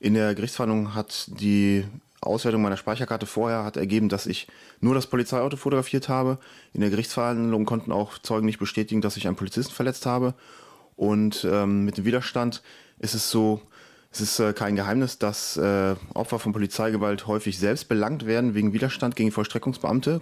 In 0.00 0.14
der 0.14 0.34
Gerichtsverhandlung 0.34 0.94
hat 0.94 1.28
die 1.40 1.84
Auswertung 2.20 2.62
meiner 2.62 2.76
Speicherkarte 2.76 3.26
vorher 3.26 3.64
hat 3.64 3.76
ergeben, 3.76 4.08
dass 4.08 4.26
ich 4.26 4.48
nur 4.80 4.94
das 4.94 5.06
Polizeiauto 5.06 5.56
fotografiert 5.56 6.08
habe. 6.08 6.38
In 6.72 6.80
der 6.80 6.90
Gerichtsverhandlung 6.90 7.64
konnten 7.64 7.92
auch 7.92 8.18
Zeugen 8.18 8.46
nicht 8.46 8.58
bestätigen, 8.58 9.00
dass 9.00 9.16
ich 9.16 9.26
einen 9.26 9.36
Polizisten 9.36 9.72
verletzt 9.72 10.04
habe. 10.06 10.34
Und 10.96 11.46
ähm, 11.48 11.84
mit 11.84 11.96
dem 11.96 12.04
Widerstand 12.04 12.62
ist 12.98 13.14
es 13.14 13.30
so, 13.30 13.62
es 14.10 14.20
ist 14.20 14.40
äh, 14.40 14.52
kein 14.52 14.74
Geheimnis, 14.74 15.18
dass 15.18 15.56
äh, 15.56 15.94
Opfer 16.14 16.38
von 16.38 16.52
Polizeigewalt 16.52 17.26
häufig 17.26 17.58
selbst 17.58 17.88
belangt 17.88 18.26
werden 18.26 18.54
wegen 18.54 18.72
Widerstand 18.72 19.14
gegen 19.14 19.30
Vollstreckungsbeamte. 19.30 20.20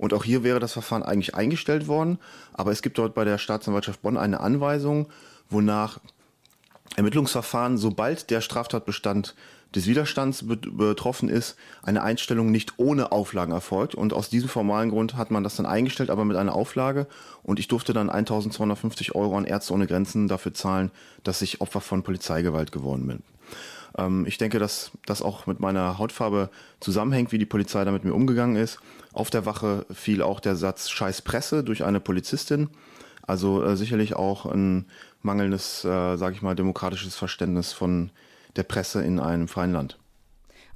Und 0.00 0.14
auch 0.14 0.24
hier 0.24 0.42
wäre 0.42 0.60
das 0.60 0.72
Verfahren 0.72 1.02
eigentlich 1.02 1.34
eingestellt 1.34 1.86
worden. 1.86 2.18
Aber 2.54 2.72
es 2.72 2.80
gibt 2.80 2.96
dort 2.96 3.14
bei 3.14 3.26
der 3.26 3.36
Staatsanwaltschaft 3.36 4.00
Bonn 4.00 4.16
eine 4.16 4.40
Anweisung, 4.40 5.08
wonach 5.50 6.00
Ermittlungsverfahren, 6.96 7.76
sobald 7.76 8.30
der 8.30 8.40
Straftatbestand 8.40 9.34
des 9.74 9.86
Widerstands 9.86 10.46
betroffen 10.46 11.28
ist, 11.28 11.56
eine 11.82 12.02
Einstellung 12.02 12.50
nicht 12.50 12.78
ohne 12.78 13.12
Auflagen 13.12 13.52
erfolgt. 13.52 13.94
Und 13.94 14.14
aus 14.14 14.30
diesem 14.30 14.48
formalen 14.48 14.88
Grund 14.88 15.18
hat 15.18 15.30
man 15.30 15.44
das 15.44 15.56
dann 15.56 15.66
eingestellt, 15.66 16.08
aber 16.08 16.24
mit 16.24 16.38
einer 16.38 16.54
Auflage. 16.54 17.06
Und 17.42 17.58
ich 17.58 17.68
durfte 17.68 17.92
dann 17.92 18.08
1250 18.08 19.14
Euro 19.14 19.36
an 19.36 19.44
Ärzte 19.44 19.74
ohne 19.74 19.86
Grenzen 19.86 20.28
dafür 20.28 20.54
zahlen, 20.54 20.90
dass 21.24 21.42
ich 21.42 21.60
Opfer 21.60 21.82
von 21.82 22.02
Polizeigewalt 22.02 22.72
geworden 22.72 23.06
bin. 23.06 23.22
Ähm, 23.98 24.24
ich 24.26 24.38
denke, 24.38 24.58
dass 24.58 24.92
das 25.04 25.20
auch 25.20 25.46
mit 25.46 25.60
meiner 25.60 25.98
Hautfarbe 25.98 26.48
zusammenhängt, 26.80 27.32
wie 27.32 27.38
die 27.38 27.44
Polizei 27.44 27.84
da 27.84 27.92
mit 27.92 28.04
mir 28.04 28.14
umgegangen 28.14 28.56
ist. 28.56 28.80
Auf 29.12 29.30
der 29.30 29.46
Wache 29.46 29.86
fiel 29.92 30.22
auch 30.22 30.40
der 30.40 30.56
Satz 30.56 30.88
Scheiß 30.90 31.22
Presse 31.22 31.64
durch 31.64 31.84
eine 31.84 32.00
Polizistin. 32.00 32.68
Also 33.22 33.62
äh, 33.62 33.76
sicherlich 33.76 34.14
auch 34.14 34.46
ein 34.46 34.86
mangelndes, 35.22 35.84
äh, 35.84 36.16
sage 36.16 36.34
ich 36.34 36.42
mal, 36.42 36.54
demokratisches 36.54 37.16
Verständnis 37.16 37.72
von 37.72 38.10
der 38.56 38.62
Presse 38.62 39.02
in 39.02 39.20
einem 39.20 39.48
freien 39.48 39.72
Land. 39.72 39.98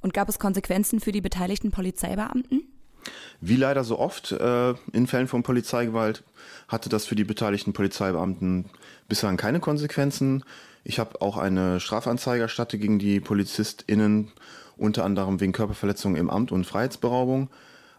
Und 0.01 0.13
gab 0.13 0.29
es 0.29 0.39
Konsequenzen 0.39 0.99
für 0.99 1.11
die 1.11 1.21
beteiligten 1.21 1.71
Polizeibeamten? 1.71 2.67
Wie 3.41 3.55
leider 3.55 3.83
so 3.83 3.99
oft 3.99 4.31
äh, 4.31 4.73
in 4.93 5.07
Fällen 5.07 5.27
von 5.27 5.43
Polizeigewalt 5.43 6.23
hatte 6.67 6.89
das 6.89 7.05
für 7.05 7.15
die 7.15 7.23
beteiligten 7.23 7.73
Polizeibeamten 7.73 8.65
bislang 9.07 9.37
keine 9.37 9.59
Konsequenzen. 9.59 10.43
Ich 10.83 10.99
habe 10.99 11.21
auch 11.21 11.37
eine 11.37 11.79
Strafanzeige 11.79 12.43
erstattet 12.43 12.81
gegen 12.81 12.99
die 12.99 13.19
PolizistInnen, 13.19 14.31
unter 14.77 15.03
anderem 15.03 15.39
wegen 15.39 15.51
Körperverletzung 15.51 16.15
im 16.15 16.29
Amt 16.29 16.51
und 16.51 16.65
Freiheitsberaubung. 16.65 17.49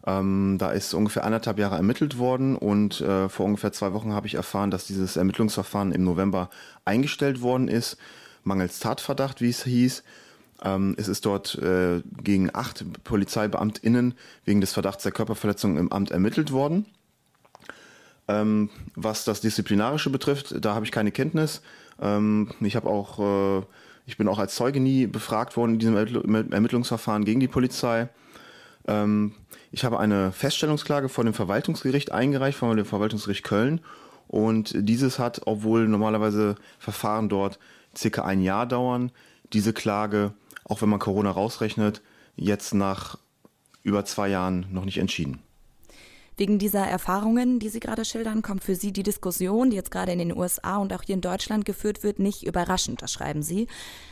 Ähm, 0.06 0.56
da 0.58 0.70
ist 0.70 0.94
ungefähr 0.94 1.24
anderthalb 1.24 1.58
Jahre 1.58 1.76
ermittelt 1.76 2.18
worden 2.18 2.56
und 2.56 3.00
äh, 3.00 3.28
vor 3.28 3.46
ungefähr 3.46 3.72
zwei 3.72 3.92
Wochen 3.92 4.12
habe 4.12 4.26
ich 4.26 4.34
erfahren, 4.34 4.70
dass 4.70 4.86
dieses 4.86 5.16
Ermittlungsverfahren 5.16 5.92
im 5.92 6.04
November 6.04 6.48
eingestellt 6.84 7.42
worden 7.42 7.68
ist 7.68 7.96
mangels 8.46 8.78
Tatverdacht, 8.78 9.40
wie 9.40 9.50
es 9.50 9.64
hieß. 9.64 10.02
Ähm, 10.62 10.94
es 10.96 11.08
ist 11.08 11.26
dort 11.26 11.56
äh, 11.56 12.00
gegen 12.22 12.54
acht 12.54 12.84
PolizeibeamtInnen 13.04 14.14
wegen 14.44 14.60
des 14.60 14.72
Verdachts 14.72 15.02
der 15.02 15.12
Körperverletzung 15.12 15.76
im 15.76 15.92
Amt 15.92 16.12
ermittelt 16.12 16.52
worden. 16.52 16.86
Ähm, 18.28 18.70
was 18.94 19.24
das 19.24 19.40
Disziplinarische 19.40 20.10
betrifft, 20.10 20.64
da 20.64 20.74
habe 20.74 20.86
ich 20.86 20.92
keine 20.92 21.12
Kenntnis. 21.12 21.60
Ähm, 22.00 22.50
ich 22.60 22.74
habe 22.74 22.88
auch, 22.88 23.18
äh, 23.60 23.66
ich 24.06 24.16
bin 24.16 24.28
auch 24.28 24.38
als 24.38 24.54
Zeuge 24.54 24.80
nie 24.80 25.06
befragt 25.06 25.56
worden 25.56 25.74
in 25.74 25.78
diesem 25.78 26.52
Ermittlungsverfahren 26.52 27.24
gegen 27.24 27.40
die 27.40 27.48
Polizei. 27.48 28.08
Ähm, 28.88 29.34
ich 29.72 29.84
habe 29.84 29.98
eine 29.98 30.32
Feststellungsklage 30.32 31.08
vor 31.08 31.24
dem 31.24 31.34
Verwaltungsgericht 31.34 32.12
eingereicht, 32.12 32.58
vor 32.58 32.74
dem 32.74 32.84
Verwaltungsgericht 32.84 33.44
Köln. 33.44 33.80
Und 34.28 34.72
dieses 34.76 35.18
hat, 35.18 35.42
obwohl 35.46 35.88
normalerweise 35.88 36.56
Verfahren 36.78 37.28
dort 37.28 37.58
circa 37.96 38.24
ein 38.24 38.40
Jahr 38.40 38.66
dauern, 38.66 39.12
diese 39.52 39.72
Klage, 39.72 40.32
auch 40.64 40.82
wenn 40.82 40.88
man 40.88 40.98
Corona 40.98 41.30
rausrechnet, 41.30 42.02
jetzt 42.34 42.74
nach 42.74 43.18
über 43.82 44.04
zwei 44.04 44.28
Jahren 44.28 44.66
noch 44.70 44.84
nicht 44.84 44.98
entschieden. 44.98 45.40
Wegen 46.38 46.58
dieser 46.58 46.86
Erfahrungen, 46.86 47.60
die 47.60 47.70
Sie 47.70 47.80
gerade 47.80 48.04
schildern, 48.04 48.42
kommt 48.42 48.62
für 48.62 48.74
Sie 48.74 48.92
die 48.92 49.02
Diskussion, 49.02 49.70
die 49.70 49.76
jetzt 49.76 49.90
gerade 49.90 50.12
in 50.12 50.18
den 50.18 50.36
USA 50.36 50.76
und 50.76 50.92
auch 50.92 51.02
hier 51.02 51.14
in 51.14 51.22
Deutschland 51.22 51.64
geführt 51.64 52.02
wird, 52.02 52.18
nicht 52.18 52.46
überraschend, 52.46 53.00
das 53.00 53.10
schreiben 53.10 53.42
Sie. 53.42 53.68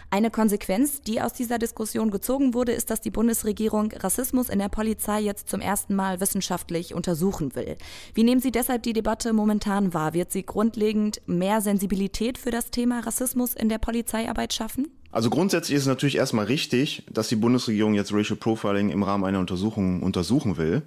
Eine 0.09 0.31
Konsequenz, 0.31 1.03
die 1.03 1.21
aus 1.21 1.35
dieser 1.35 1.59
Diskussion 1.59 2.11
gezogen 2.11 2.55
wurde, 2.55 2.73
ist, 2.73 2.89
dass 2.89 3.03
die 3.03 3.11
Bundesregierung 3.11 3.93
Rassismus 3.93 4.49
in 4.49 4.59
der 4.59 4.71
Polizei 4.71 5.21
jetzt 5.21 5.51
zum 5.51 5.61
ersten 5.61 5.95
Mal 5.95 6.19
wissenschaftlich 6.19 6.95
untersuchen 6.95 7.55
will. 7.57 7.77
Wie 8.15 8.25
nehmen 8.25 8.41
Sie 8.41 8.53
deshalb 8.53 8.85
die 8.85 8.95
Debatte 8.95 9.35
momentan 9.35 9.93
wahr? 9.93 10.15
Wird 10.15 10.33
sie 10.33 10.47
grundlegend 10.47 11.21
mehr 11.27 11.61
Sensibilität 11.61 12.39
für 12.39 12.51
das 12.51 12.71
Thema 12.71 13.01
Rassismus 13.01 13.53
in 13.53 13.69
der 13.69 13.79
Polizeiarbeit 13.79 14.55
schaffen? 14.55 14.89
Also 15.13 15.29
grundsätzlich 15.29 15.77
ist 15.77 15.83
es 15.83 15.89
natürlich 15.89 16.17
erstmal 16.17 16.47
richtig, 16.47 17.05
dass 17.13 17.29
die 17.29 17.37
Bundesregierung 17.37 17.93
jetzt 17.93 18.15
Racial 18.15 18.39
Profiling 18.39 18.89
im 18.89 19.03
Rahmen 19.03 19.25
einer 19.25 19.41
Untersuchung 19.41 20.03
untersuchen 20.03 20.57
will. 20.57 20.85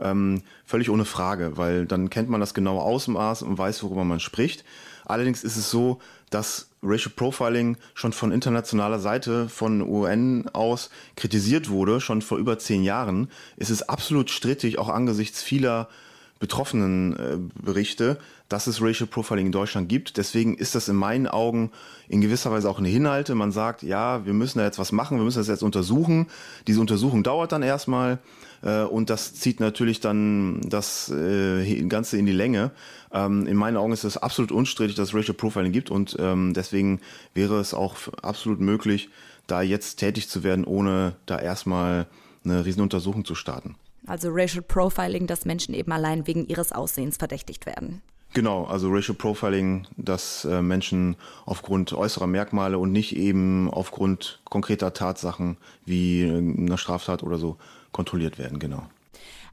Ähm, 0.00 0.42
völlig 0.64 0.90
ohne 0.90 1.04
Frage, 1.04 1.56
weil 1.56 1.86
dann 1.86 2.10
kennt 2.10 2.28
man 2.28 2.40
das 2.40 2.54
genaue 2.54 2.82
Ausmaß 2.82 3.42
und 3.42 3.58
weiß, 3.58 3.82
worüber 3.82 4.04
man 4.04 4.20
spricht. 4.20 4.64
Allerdings 5.04 5.44
ist 5.44 5.56
es 5.56 5.70
so, 5.70 6.00
dass 6.30 6.68
Racial 6.82 7.12
Profiling 7.14 7.76
schon 7.94 8.12
von 8.12 8.32
internationaler 8.32 8.98
Seite 8.98 9.48
von 9.48 9.82
UN 9.82 10.48
aus 10.52 10.90
kritisiert 11.16 11.68
wurde, 11.68 12.00
schon 12.00 12.22
vor 12.22 12.38
über 12.38 12.58
zehn 12.58 12.82
Jahren. 12.82 13.28
Es 13.56 13.70
ist 13.70 13.82
absolut 13.82 14.30
strittig, 14.30 14.78
auch 14.78 14.88
angesichts 14.88 15.42
vieler 15.42 15.88
betroffenen 16.40 17.16
äh, 17.16 17.36
Berichte, 17.62 18.18
dass 18.52 18.66
es 18.66 18.82
Racial 18.82 19.06
Profiling 19.06 19.46
in 19.46 19.52
Deutschland 19.52 19.88
gibt. 19.88 20.18
Deswegen 20.18 20.54
ist 20.54 20.74
das 20.74 20.86
in 20.88 20.96
meinen 20.96 21.26
Augen 21.26 21.70
in 22.08 22.20
gewisser 22.20 22.50
Weise 22.50 22.68
auch 22.68 22.78
eine 22.78 22.88
Hinhalte. 22.88 23.34
Man 23.34 23.50
sagt, 23.50 23.82
ja, 23.82 24.26
wir 24.26 24.34
müssen 24.34 24.58
da 24.58 24.66
jetzt 24.66 24.78
was 24.78 24.92
machen, 24.92 25.16
wir 25.16 25.24
müssen 25.24 25.38
das 25.38 25.48
jetzt 25.48 25.62
untersuchen. 25.62 26.26
Diese 26.66 26.78
Untersuchung 26.78 27.22
dauert 27.22 27.52
dann 27.52 27.62
erstmal 27.62 28.18
äh, 28.62 28.82
und 28.82 29.08
das 29.08 29.32
zieht 29.34 29.58
natürlich 29.58 30.00
dann 30.00 30.60
das 30.66 31.10
äh, 31.10 31.82
Ganze 31.84 32.18
in 32.18 32.26
die 32.26 32.32
Länge. 32.32 32.72
Ähm, 33.10 33.46
in 33.46 33.56
meinen 33.56 33.78
Augen 33.78 33.92
ist 33.92 34.04
es 34.04 34.18
absolut 34.18 34.52
unstrittig, 34.52 34.96
dass 34.96 35.08
es 35.08 35.14
Racial 35.14 35.34
Profiling 35.34 35.72
gibt 35.72 35.90
und 35.90 36.16
ähm, 36.18 36.52
deswegen 36.52 37.00
wäre 37.32 37.58
es 37.58 37.72
auch 37.72 37.96
absolut 38.20 38.60
möglich, 38.60 39.08
da 39.46 39.62
jetzt 39.62 39.96
tätig 39.96 40.28
zu 40.28 40.42
werden, 40.42 40.64
ohne 40.64 41.14
da 41.24 41.38
erstmal 41.38 42.06
eine 42.44 42.66
Riesenuntersuchung 42.66 43.24
zu 43.24 43.34
starten. 43.34 43.76
Also 44.06 44.28
Racial 44.30 44.62
Profiling, 44.62 45.26
dass 45.26 45.46
Menschen 45.46 45.74
eben 45.74 45.92
allein 45.92 46.26
wegen 46.26 46.46
ihres 46.48 46.72
Aussehens 46.72 47.16
verdächtigt 47.16 47.64
werden. 47.64 48.02
Genau, 48.34 48.64
also 48.64 48.90
Racial 48.90 49.16
Profiling, 49.16 49.86
dass 49.96 50.44
äh, 50.44 50.62
Menschen 50.62 51.16
aufgrund 51.44 51.92
äußerer 51.92 52.26
Merkmale 52.26 52.78
und 52.78 52.90
nicht 52.90 53.14
eben 53.16 53.70
aufgrund 53.70 54.40
konkreter 54.44 54.94
Tatsachen 54.94 55.58
wie 55.84 56.22
äh, 56.22 56.38
einer 56.38 56.78
Straftat 56.78 57.22
oder 57.22 57.36
so 57.36 57.58
kontrolliert 57.92 58.38
werden, 58.38 58.58
genau. 58.58 58.84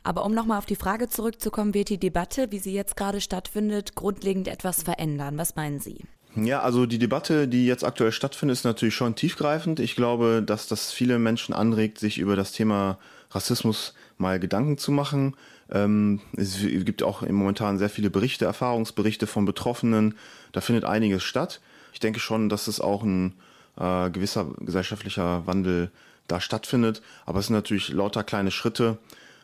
Aber 0.03 0.25
um 0.25 0.33
nochmal 0.33 0.57
auf 0.57 0.65
die 0.65 0.77
Frage 0.77 1.09
zurückzukommen, 1.09 1.74
wird 1.74 1.89
die 1.89 1.98
Debatte, 1.98 2.51
wie 2.51 2.59
sie 2.59 2.74
jetzt 2.74 2.95
gerade 2.95 3.19
stattfindet, 3.19 3.95
grundlegend 3.95 4.48
etwas 4.48 4.81
verändern? 4.81 5.38
Was 5.38 5.57
meinen 5.57 5.81
Sie? 5.81 6.05
Ja, 6.36 6.62
also 6.62 6.86
die 6.86 7.00
Debatte, 7.00 7.48
die 7.48 7.65
jetzt 7.65 7.83
aktuell 7.83 8.12
stattfindet, 8.12 8.57
ist 8.57 8.63
natürlich 8.63 8.95
schon 8.95 9.15
tiefgreifend. 9.15 9.79
Ich 9.79 9.95
glaube, 9.95 10.41
dass 10.45 10.67
das 10.67 10.91
viele 10.91 11.19
Menschen 11.19 11.53
anregt, 11.53 11.98
sich 12.00 12.17
über 12.17 12.36
das 12.36 12.53
Thema 12.53 12.98
Rassismus 13.31 13.93
mal 14.17 14.39
Gedanken 14.39 14.77
zu 14.77 14.91
machen. 14.91 15.36
Ähm, 15.71 16.19
es 16.36 16.59
gibt 16.59 17.03
auch 17.03 17.21
momentan 17.21 17.77
sehr 17.77 17.89
viele 17.89 18.09
Berichte, 18.09 18.45
Erfahrungsberichte 18.45 19.27
von 19.27 19.45
Betroffenen. 19.45 20.15
Da 20.51 20.62
findet 20.62 20.86
einiges 20.86 21.24
statt. 21.24 21.62
Ich 21.93 22.00
denke 22.00 22.19
schon, 22.19 22.50
dass 22.50 22.67
es 22.67 22.81
auch 22.81 23.03
ein 23.03 23.33
äh, 23.77 24.09
gewisser 24.09 24.48
gesellschaftlicher 24.59 25.45
Wandel 25.45 25.91
da 26.27 26.41
stattfindet. 26.41 27.01
Aber 27.25 27.39
es 27.39 27.48
sind 27.48 27.55
natürlich 27.55 27.89
lauter 27.89 28.24
kleine 28.24 28.51
Schritte. 28.51 28.98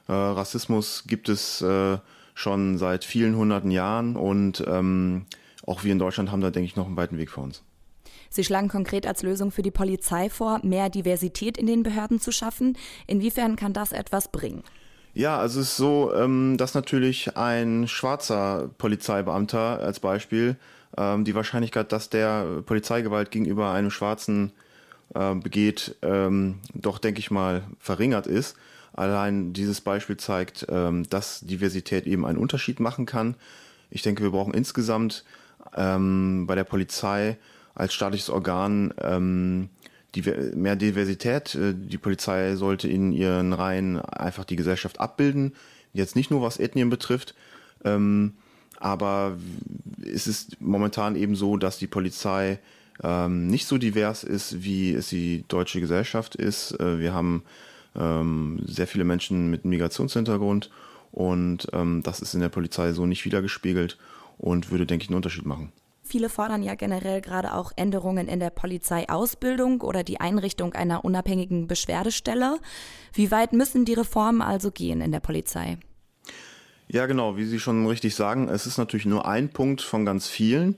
Äh, 0.07 0.13
Rassismus 0.13 1.03
gibt 1.07 1.29
es 1.29 1.61
äh, 1.61 1.97
schon 2.33 2.77
seit 2.77 3.05
vielen 3.05 3.35
hunderten 3.35 3.71
Jahren 3.71 4.15
und 4.15 4.63
ähm, 4.67 5.25
auch 5.65 5.83
wir 5.83 5.91
in 5.91 5.99
Deutschland 5.99 6.31
haben 6.31 6.41
da, 6.41 6.51
denke 6.51 6.67
ich, 6.67 6.75
noch 6.75 6.85
einen 6.85 6.97
weiten 6.97 7.17
Weg 7.17 7.31
vor 7.31 7.43
uns. 7.43 7.63
Sie 8.35 8.43
schlagen 8.43 8.67
konkret 8.67 9.07
als 9.07 9.23
Lösung 9.23 9.49
für 9.49 9.61
die 9.61 9.71
Polizei 9.71 10.29
vor, 10.29 10.59
mehr 10.61 10.89
Diversität 10.89 11.57
in 11.57 11.67
den 11.67 11.83
Behörden 11.83 12.19
zu 12.19 12.33
schaffen. 12.33 12.77
Inwiefern 13.07 13.55
kann 13.55 13.71
das 13.71 13.93
etwas 13.93 14.29
bringen? 14.29 14.61
Ja, 15.13 15.37
also 15.37 15.61
es 15.61 15.69
ist 15.69 15.77
so, 15.77 16.13
ähm, 16.13 16.57
dass 16.57 16.73
natürlich 16.73 17.37
ein 17.37 17.87
schwarzer 17.87 18.69
Polizeibeamter 18.77 19.79
als 19.79 20.01
Beispiel 20.01 20.57
ähm, 20.97 21.23
die 21.23 21.33
Wahrscheinlichkeit, 21.33 21.93
dass 21.93 22.09
der 22.09 22.61
Polizeigewalt 22.65 23.31
gegenüber 23.31 23.71
einem 23.71 23.89
Schwarzen 23.89 24.51
äh, 25.13 25.33
begeht, 25.35 25.95
ähm, 26.01 26.55
doch, 26.73 26.99
denke 26.99 27.19
ich 27.19 27.31
mal, 27.31 27.63
verringert 27.79 28.27
ist. 28.27 28.57
Allein 28.91 29.53
dieses 29.53 29.79
Beispiel 29.79 30.15
zeigt, 30.15 30.67
dass 30.69 31.41
Diversität 31.41 32.07
eben 32.07 32.25
einen 32.25 32.37
Unterschied 32.37 32.79
machen 32.79 33.05
kann. 33.05 33.35
Ich 33.89 34.03
denke, 34.03 34.23
wir 34.23 34.31
brauchen 34.31 34.53
insgesamt 34.53 35.25
bei 35.73 36.55
der 36.55 36.63
Polizei 36.63 37.37
als 37.75 37.93
staatliches 37.93 38.29
Organ 38.29 38.93
ähm, 38.99 39.69
mehr 40.55 40.75
Diversität. 40.75 41.55
Äh, 41.55 41.73
die 41.75 41.97
Polizei 41.97 42.55
sollte 42.55 42.87
in 42.87 43.11
ihren 43.11 43.53
Reihen 43.53 43.99
einfach 43.99 44.45
die 44.45 44.55
Gesellschaft 44.55 44.99
abbilden. 44.99 45.53
Jetzt 45.93 46.15
nicht 46.15 46.31
nur 46.31 46.41
was 46.41 46.57
Ethnien 46.57 46.89
betrifft, 46.89 47.35
ähm, 47.83 48.33
aber 48.79 49.37
es 50.03 50.27
ist 50.27 50.61
momentan 50.61 51.15
eben 51.15 51.35
so, 51.35 51.57
dass 51.57 51.77
die 51.77 51.87
Polizei 51.87 52.59
ähm, 53.03 53.47
nicht 53.47 53.67
so 53.67 53.77
divers 53.77 54.23
ist, 54.23 54.63
wie 54.63 54.93
es 54.93 55.09
die 55.09 55.43
deutsche 55.47 55.79
Gesellschaft 55.79 56.35
ist. 56.35 56.79
Äh, 56.79 56.99
wir 56.99 57.13
haben 57.13 57.43
ähm, 57.95 58.59
sehr 58.65 58.87
viele 58.87 59.03
Menschen 59.03 59.49
mit 59.49 59.65
Migrationshintergrund 59.65 60.69
und 61.11 61.67
ähm, 61.73 62.03
das 62.03 62.19
ist 62.19 62.33
in 62.33 62.41
der 62.41 62.49
Polizei 62.49 62.91
so 62.93 63.05
nicht 63.05 63.25
wiedergespiegelt 63.25 63.97
und 64.37 64.71
würde, 64.71 64.85
denke 64.85 65.03
ich, 65.03 65.09
einen 65.09 65.17
Unterschied 65.17 65.45
machen. 65.45 65.71
Viele 66.07 66.29
fordern 66.29 66.61
ja 66.61 66.75
generell 66.75 67.19
gerade 67.19 67.55
auch 67.55 67.71
Änderungen 67.75 68.27
in 68.27 68.39
der 68.39 68.51
Polizeiausbildung 68.51 69.81
oder 69.81 70.03
die 70.03 70.19
Einrichtung 70.19 70.73
einer 70.73 71.03
unabhängigen 71.03 71.65
Beschwerdestelle. 71.65 72.59
Wie 73.11 73.31
weit 73.31 73.53
müssen 73.53 73.85
die 73.85 73.95
Reformen 73.95 74.43
also 74.43 74.69
gehen 74.69 75.01
in 75.01 75.11
der 75.11 75.19
Polizei? 75.19 75.79
Ja, 76.87 77.07
genau, 77.07 77.37
wie 77.37 77.45
Sie 77.45 77.59
schon 77.59 77.87
richtig 77.87 78.13
sagen, 78.13 78.47
es 78.49 78.67
ist 78.67 78.77
natürlich 78.77 79.07
nur 79.07 79.25
ein 79.25 79.49
Punkt 79.49 79.81
von 79.81 80.05
ganz 80.05 80.27
vielen. 80.27 80.77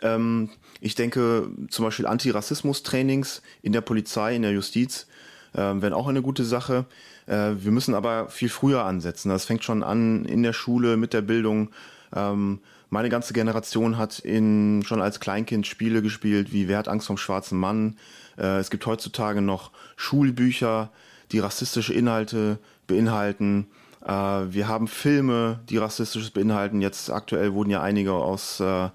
Ähm, 0.00 0.48
ich 0.80 0.94
denke, 0.94 1.50
zum 1.68 1.84
Beispiel 1.84 2.06
Antirassismus-Trainings 2.06 3.42
in 3.60 3.72
der 3.72 3.82
Polizei, 3.82 4.34
in 4.34 4.42
der 4.42 4.52
Justiz 4.52 5.06
äh, 5.52 5.58
wären 5.58 5.92
auch 5.92 6.08
eine 6.08 6.22
gute 6.22 6.44
Sache. 6.44 6.86
Äh, 7.26 7.52
wir 7.58 7.70
müssen 7.70 7.94
aber 7.94 8.30
viel 8.30 8.48
früher 8.48 8.86
ansetzen. 8.86 9.28
Das 9.28 9.44
fängt 9.44 9.62
schon 9.62 9.82
an 9.82 10.24
in 10.24 10.42
der 10.42 10.54
Schule 10.54 10.96
mit 10.96 11.12
der 11.12 11.22
Bildung. 11.22 11.68
Ähm, 12.16 12.60
meine 12.94 13.08
ganze 13.08 13.34
Generation 13.34 13.98
hat 13.98 14.20
in, 14.20 14.84
schon 14.86 15.02
als 15.02 15.18
Kleinkind 15.18 15.66
Spiele 15.66 16.00
gespielt 16.00 16.52
wie 16.52 16.68
Wer 16.68 16.78
hat 16.78 16.86
Angst 16.86 17.08
vom 17.08 17.16
schwarzen 17.16 17.58
Mann. 17.58 17.96
Äh, 18.38 18.58
es 18.58 18.70
gibt 18.70 18.86
heutzutage 18.86 19.42
noch 19.42 19.72
Schulbücher, 19.96 20.90
die 21.32 21.40
rassistische 21.40 21.92
Inhalte 21.92 22.60
beinhalten. 22.86 23.66
Äh, 24.00 24.10
wir 24.10 24.68
haben 24.68 24.86
Filme, 24.86 25.58
die 25.68 25.76
rassistisches 25.76 26.30
beinhalten. 26.30 26.80
Jetzt 26.80 27.10
aktuell 27.10 27.52
wurden 27.52 27.70
ja 27.70 27.82
einige 27.82 28.12
aus 28.12 28.60
äh, 28.60 28.90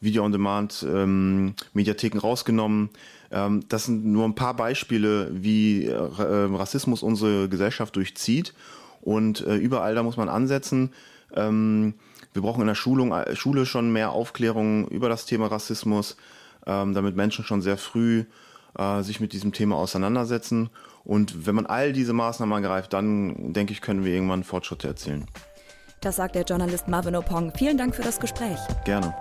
Video 0.00 0.24
on 0.24 0.30
Demand 0.30 0.86
ähm, 0.88 1.54
Mediatheken 1.74 2.20
rausgenommen. 2.20 2.90
Ähm, 3.32 3.64
das 3.68 3.86
sind 3.86 4.06
nur 4.06 4.26
ein 4.26 4.36
paar 4.36 4.54
Beispiele, 4.54 5.28
wie 5.32 5.86
äh, 5.86 5.96
Rassismus 5.96 7.02
unsere 7.02 7.48
Gesellschaft 7.48 7.96
durchzieht. 7.96 8.54
Und 9.00 9.44
äh, 9.44 9.56
überall 9.56 9.96
da 9.96 10.04
muss 10.04 10.16
man 10.16 10.28
ansetzen. 10.28 10.92
Ähm, 11.34 11.94
wir 12.32 12.42
brauchen 12.42 12.60
in 12.60 12.66
der 12.66 12.74
Schulung, 12.74 13.12
äh, 13.12 13.34
Schule 13.36 13.66
schon 13.66 13.92
mehr 13.92 14.12
Aufklärung 14.12 14.88
über 14.88 15.08
das 15.08 15.26
Thema 15.26 15.46
Rassismus, 15.46 16.16
ähm, 16.66 16.94
damit 16.94 17.16
Menschen 17.16 17.44
schon 17.44 17.62
sehr 17.62 17.76
früh 17.76 18.24
äh, 18.78 19.02
sich 19.02 19.20
mit 19.20 19.32
diesem 19.32 19.52
Thema 19.52 19.76
auseinandersetzen. 19.76 20.70
Und 21.04 21.46
wenn 21.46 21.54
man 21.54 21.66
all 21.66 21.92
diese 21.92 22.12
Maßnahmen 22.12 22.62
ergreift, 22.62 22.92
dann 22.92 23.52
denke 23.52 23.72
ich, 23.72 23.80
können 23.80 24.04
wir 24.04 24.12
irgendwann 24.12 24.44
Fortschritte 24.44 24.88
erzielen. 24.88 25.26
Das 26.00 26.16
sagt 26.16 26.34
der 26.34 26.44
Journalist 26.44 26.88
Marvin 26.88 27.16
Opong. 27.16 27.52
Vielen 27.56 27.76
Dank 27.76 27.94
für 27.94 28.02
das 28.02 28.20
Gespräch. 28.20 28.58
Gerne. 28.84 29.14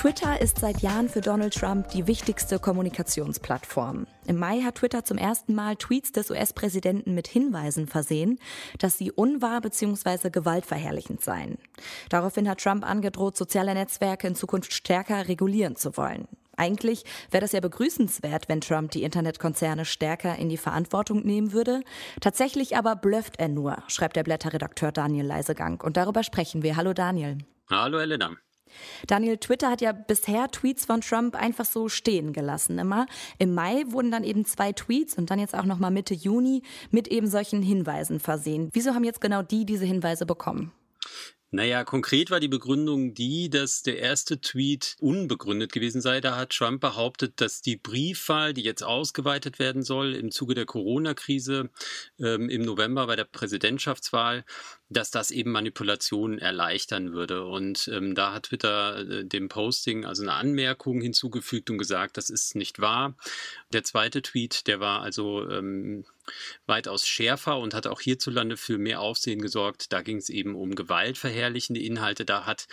Twitter 0.00 0.40
ist 0.40 0.60
seit 0.60 0.80
Jahren 0.80 1.10
für 1.10 1.20
Donald 1.20 1.52
Trump 1.52 1.88
die 1.88 2.06
wichtigste 2.06 2.58
Kommunikationsplattform. 2.58 4.06
Im 4.26 4.38
Mai 4.38 4.62
hat 4.62 4.76
Twitter 4.76 5.04
zum 5.04 5.18
ersten 5.18 5.54
Mal 5.54 5.76
Tweets 5.76 6.10
des 6.10 6.30
US-Präsidenten 6.30 7.12
mit 7.12 7.28
Hinweisen 7.28 7.86
versehen, 7.86 8.38
dass 8.78 8.96
sie 8.96 9.12
unwahr 9.12 9.60
bzw. 9.60 10.30
gewaltverherrlichend 10.30 11.20
seien. 11.20 11.58
Daraufhin 12.08 12.48
hat 12.48 12.62
Trump 12.62 12.88
angedroht, 12.88 13.36
soziale 13.36 13.74
Netzwerke 13.74 14.26
in 14.26 14.34
Zukunft 14.34 14.72
stärker 14.72 15.28
regulieren 15.28 15.76
zu 15.76 15.94
wollen. 15.98 16.26
Eigentlich 16.56 17.04
wäre 17.30 17.42
das 17.42 17.52
ja 17.52 17.60
begrüßenswert, 17.60 18.48
wenn 18.48 18.62
Trump 18.62 18.92
die 18.92 19.02
Internetkonzerne 19.02 19.84
stärker 19.84 20.34
in 20.36 20.48
die 20.48 20.56
Verantwortung 20.56 21.26
nehmen 21.26 21.52
würde. 21.52 21.82
Tatsächlich 22.22 22.74
aber 22.74 22.96
blöfft 22.96 23.38
er 23.38 23.48
nur, 23.48 23.76
schreibt 23.88 24.16
der 24.16 24.24
Blätterredakteur 24.24 24.92
Daniel 24.92 25.26
Leisegang. 25.26 25.78
Und 25.82 25.98
darüber 25.98 26.22
sprechen 26.22 26.62
wir. 26.62 26.76
Hallo 26.76 26.94
Daniel. 26.94 27.36
Hallo 27.68 27.98
Elena. 27.98 28.30
Daniel, 29.06 29.38
Twitter 29.38 29.70
hat 29.70 29.80
ja 29.80 29.92
bisher 29.92 30.50
Tweets 30.50 30.84
von 30.84 31.00
Trump 31.00 31.34
einfach 31.34 31.64
so 31.64 31.88
stehen 31.88 32.32
gelassen 32.32 32.78
immer. 32.78 33.06
Im 33.38 33.54
Mai 33.54 33.84
wurden 33.86 34.10
dann 34.10 34.24
eben 34.24 34.44
zwei 34.44 34.72
Tweets 34.72 35.14
und 35.14 35.30
dann 35.30 35.38
jetzt 35.38 35.54
auch 35.54 35.64
noch 35.64 35.78
mal 35.78 35.90
Mitte 35.90 36.14
Juni 36.14 36.62
mit 36.90 37.08
eben 37.08 37.28
solchen 37.28 37.62
Hinweisen 37.62 38.20
versehen. 38.20 38.70
Wieso 38.72 38.94
haben 38.94 39.04
jetzt 39.04 39.20
genau 39.20 39.42
die 39.42 39.64
diese 39.64 39.84
Hinweise 39.84 40.26
bekommen? 40.26 40.72
Naja, 41.52 41.82
konkret 41.82 42.30
war 42.30 42.38
die 42.38 42.46
Begründung 42.46 43.12
die, 43.12 43.50
dass 43.50 43.82
der 43.82 43.98
erste 43.98 44.40
Tweet 44.40 44.94
unbegründet 45.00 45.72
gewesen 45.72 46.00
sei. 46.00 46.20
Da 46.20 46.36
hat 46.36 46.50
Trump 46.50 46.80
behauptet, 46.80 47.40
dass 47.40 47.60
die 47.60 47.76
Briefwahl, 47.76 48.54
die 48.54 48.62
jetzt 48.62 48.84
ausgeweitet 48.84 49.58
werden 49.58 49.82
soll 49.82 50.14
im 50.14 50.30
Zuge 50.30 50.54
der 50.54 50.64
Corona-Krise 50.64 51.70
ähm, 52.20 52.48
im 52.48 52.62
November 52.62 53.08
bei 53.08 53.16
der 53.16 53.24
Präsidentschaftswahl, 53.24 54.44
dass 54.90 55.10
das 55.12 55.30
eben 55.30 55.52
Manipulationen 55.52 56.38
erleichtern 56.38 57.12
würde. 57.12 57.46
Und 57.46 57.88
ähm, 57.92 58.14
da 58.14 58.32
hat 58.32 58.44
Twitter 58.44 58.98
äh, 58.98 59.24
dem 59.24 59.48
Posting 59.48 60.04
also 60.04 60.22
eine 60.22 60.34
Anmerkung 60.34 61.00
hinzugefügt 61.00 61.70
und 61.70 61.78
gesagt, 61.78 62.16
das 62.16 62.28
ist 62.28 62.56
nicht 62.56 62.80
wahr. 62.80 63.14
Der 63.72 63.84
zweite 63.84 64.20
Tweet, 64.20 64.66
der 64.66 64.80
war 64.80 65.00
also 65.02 65.48
ähm, 65.48 66.04
weitaus 66.66 67.06
schärfer 67.06 67.58
und 67.58 67.74
hat 67.74 67.86
auch 67.86 68.00
hierzulande 68.00 68.56
für 68.56 68.78
mehr 68.78 69.00
Aufsehen 69.00 69.40
gesorgt. 69.40 69.92
Da 69.92 70.02
ging 70.02 70.16
es 70.16 70.28
eben 70.28 70.54
um 70.54 70.74
gewaltverherrlichende 70.74 71.80
Inhalte. 71.80 72.24
Da 72.24 72.46
hat 72.46 72.66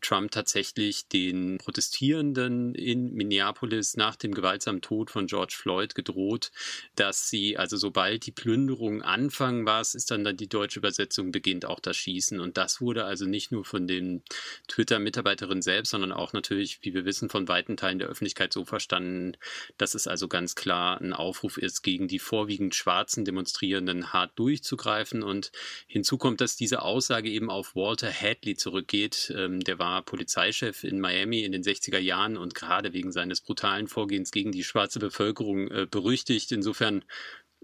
Trump 0.00 0.30
tatsächlich 0.30 1.08
den 1.08 1.58
Protestierenden 1.58 2.74
in 2.74 3.14
Minneapolis 3.14 3.96
nach 3.96 4.16
dem 4.16 4.34
gewaltsamen 4.34 4.82
Tod 4.82 5.10
von 5.10 5.26
George 5.26 5.54
Floyd 5.56 5.94
gedroht, 5.94 6.50
dass 6.94 7.30
sie, 7.30 7.56
also 7.56 7.76
sobald 7.76 8.26
die 8.26 8.32
Plünderungen 8.32 9.02
anfangen, 9.02 9.66
was 9.66 9.94
ist 9.94 10.10
dann, 10.10 10.24
dann 10.24 10.36
die 10.36 10.48
deutsche 10.48 10.78
Übersetzung, 10.78 11.32
beginnt 11.32 11.63
auch 11.64 11.80
das 11.80 11.96
Schießen. 11.96 12.40
Und 12.40 12.56
das 12.56 12.80
wurde 12.80 13.04
also 13.04 13.26
nicht 13.26 13.52
nur 13.52 13.64
von 13.64 13.86
den 13.86 14.22
Twitter-Mitarbeiterinnen 14.68 15.62
selbst, 15.62 15.90
sondern 15.90 16.12
auch 16.12 16.32
natürlich, 16.32 16.78
wie 16.82 16.94
wir 16.94 17.04
wissen, 17.04 17.28
von 17.28 17.48
weiten 17.48 17.76
Teilen 17.76 17.98
der 17.98 18.08
Öffentlichkeit 18.08 18.52
so 18.52 18.64
verstanden, 18.64 19.36
dass 19.78 19.94
es 19.94 20.06
also 20.06 20.28
ganz 20.28 20.54
klar 20.54 21.00
ein 21.00 21.12
Aufruf 21.12 21.58
ist, 21.58 21.82
gegen 21.82 22.08
die 22.08 22.18
vorwiegend 22.18 22.74
schwarzen 22.74 23.24
Demonstrierenden 23.24 24.12
hart 24.12 24.38
durchzugreifen. 24.38 25.22
Und 25.22 25.52
hinzu 25.86 26.18
kommt, 26.18 26.40
dass 26.40 26.56
diese 26.56 26.82
Aussage 26.82 27.30
eben 27.30 27.50
auf 27.50 27.74
Walter 27.74 28.12
Hadley 28.12 28.56
zurückgeht. 28.56 29.32
Ähm, 29.36 29.60
der 29.60 29.78
war 29.78 30.02
Polizeichef 30.02 30.84
in 30.84 31.00
Miami 31.00 31.42
in 31.42 31.52
den 31.52 31.62
60er 31.62 31.98
Jahren 31.98 32.36
und 32.36 32.54
gerade 32.54 32.92
wegen 32.92 33.12
seines 33.12 33.40
brutalen 33.40 33.88
Vorgehens 33.88 34.30
gegen 34.30 34.52
die 34.52 34.64
schwarze 34.64 34.98
Bevölkerung 34.98 35.68
äh, 35.70 35.86
berüchtigt. 35.90 36.52
Insofern 36.52 37.04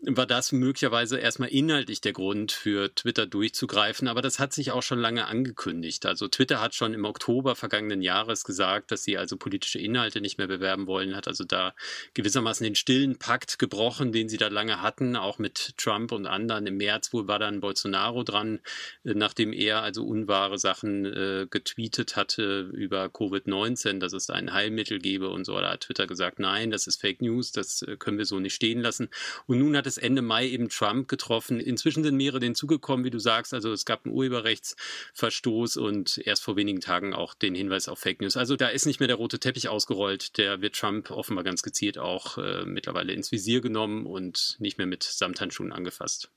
war 0.02 0.26
das 0.26 0.52
möglicherweise 0.52 1.18
erstmal 1.18 1.50
inhaltlich 1.50 2.00
der 2.00 2.12
Grund 2.12 2.52
für 2.52 2.94
Twitter 2.94 3.26
durchzugreifen, 3.26 4.08
aber 4.08 4.22
das 4.22 4.38
hat 4.38 4.52
sich 4.54 4.70
auch 4.70 4.82
schon 4.82 4.98
lange 4.98 5.26
angekündigt. 5.26 6.06
Also 6.06 6.26
Twitter 6.28 6.60
hat 6.60 6.74
schon 6.74 6.94
im 6.94 7.04
Oktober 7.04 7.54
vergangenen 7.54 8.00
Jahres 8.00 8.44
gesagt, 8.44 8.92
dass 8.92 9.04
sie 9.04 9.18
also 9.18 9.36
politische 9.36 9.78
Inhalte 9.78 10.22
nicht 10.22 10.38
mehr 10.38 10.46
bewerben 10.46 10.86
wollen, 10.86 11.14
hat 11.14 11.28
also 11.28 11.44
da 11.44 11.74
gewissermaßen 12.14 12.64
den 12.64 12.76
stillen 12.76 13.18
Pakt 13.18 13.58
gebrochen, 13.58 14.12
den 14.12 14.30
sie 14.30 14.38
da 14.38 14.48
lange 14.48 14.80
hatten, 14.80 15.16
auch 15.16 15.38
mit 15.38 15.76
Trump 15.76 16.12
und 16.12 16.26
anderen. 16.26 16.66
Im 16.66 16.78
März 16.78 17.12
wohl 17.12 17.28
war 17.28 17.38
dann 17.38 17.60
Bolsonaro 17.60 18.22
dran, 18.22 18.60
äh, 19.04 19.12
nachdem 19.14 19.52
er 19.52 19.82
also 19.82 20.04
unwahre 20.04 20.58
Sachen 20.58 21.04
äh, 21.04 21.46
getweetet 21.50 22.16
hatte 22.16 22.70
über 22.72 23.06
Covid-19, 23.06 23.98
dass 23.98 24.14
es 24.14 24.26
da 24.26 24.34
ein 24.34 24.54
Heilmittel 24.54 24.98
gebe 24.98 25.28
und 25.28 25.44
so. 25.44 25.60
Da 25.60 25.72
hat 25.72 25.82
Twitter 25.82 26.06
gesagt, 26.06 26.38
nein, 26.38 26.70
das 26.70 26.86
ist 26.86 27.00
Fake 27.00 27.20
News, 27.20 27.52
das 27.52 27.82
äh, 27.82 27.96
können 27.98 28.16
wir 28.16 28.24
so 28.24 28.38
nicht 28.38 28.54
stehen 28.54 28.80
lassen. 28.80 29.10
Und 29.46 29.58
nun 29.58 29.76
hat 29.76 29.89
es 29.90 29.98
Ende 29.98 30.22
Mai 30.22 30.48
eben 30.48 30.68
Trump 30.68 31.08
getroffen. 31.08 31.60
Inzwischen 31.60 32.02
sind 32.02 32.16
mehrere 32.16 32.44
hinzugekommen, 32.44 33.04
wie 33.04 33.10
du 33.10 33.18
sagst. 33.18 33.52
Also 33.52 33.72
es 33.72 33.84
gab 33.84 34.04
einen 34.04 34.14
Urheberrechtsverstoß 34.14 35.76
und 35.76 36.18
erst 36.24 36.42
vor 36.42 36.56
wenigen 36.56 36.80
Tagen 36.80 37.12
auch 37.12 37.34
den 37.34 37.54
Hinweis 37.54 37.88
auf 37.88 37.98
Fake 37.98 38.20
News. 38.20 38.36
Also 38.36 38.56
da 38.56 38.68
ist 38.68 38.86
nicht 38.86 39.00
mehr 39.00 39.08
der 39.08 39.16
rote 39.16 39.38
Teppich 39.38 39.68
ausgerollt. 39.68 40.38
Der 40.38 40.60
wird 40.62 40.76
Trump 40.76 41.10
offenbar 41.10 41.44
ganz 41.44 41.62
gezielt 41.62 41.98
auch 41.98 42.38
äh, 42.38 42.64
mittlerweile 42.64 43.12
ins 43.12 43.32
Visier 43.32 43.60
genommen 43.60 44.06
und 44.06 44.56
nicht 44.58 44.78
mehr 44.78 44.86
mit 44.86 45.02
Samthandschuhen 45.02 45.72
angefasst. 45.72 46.30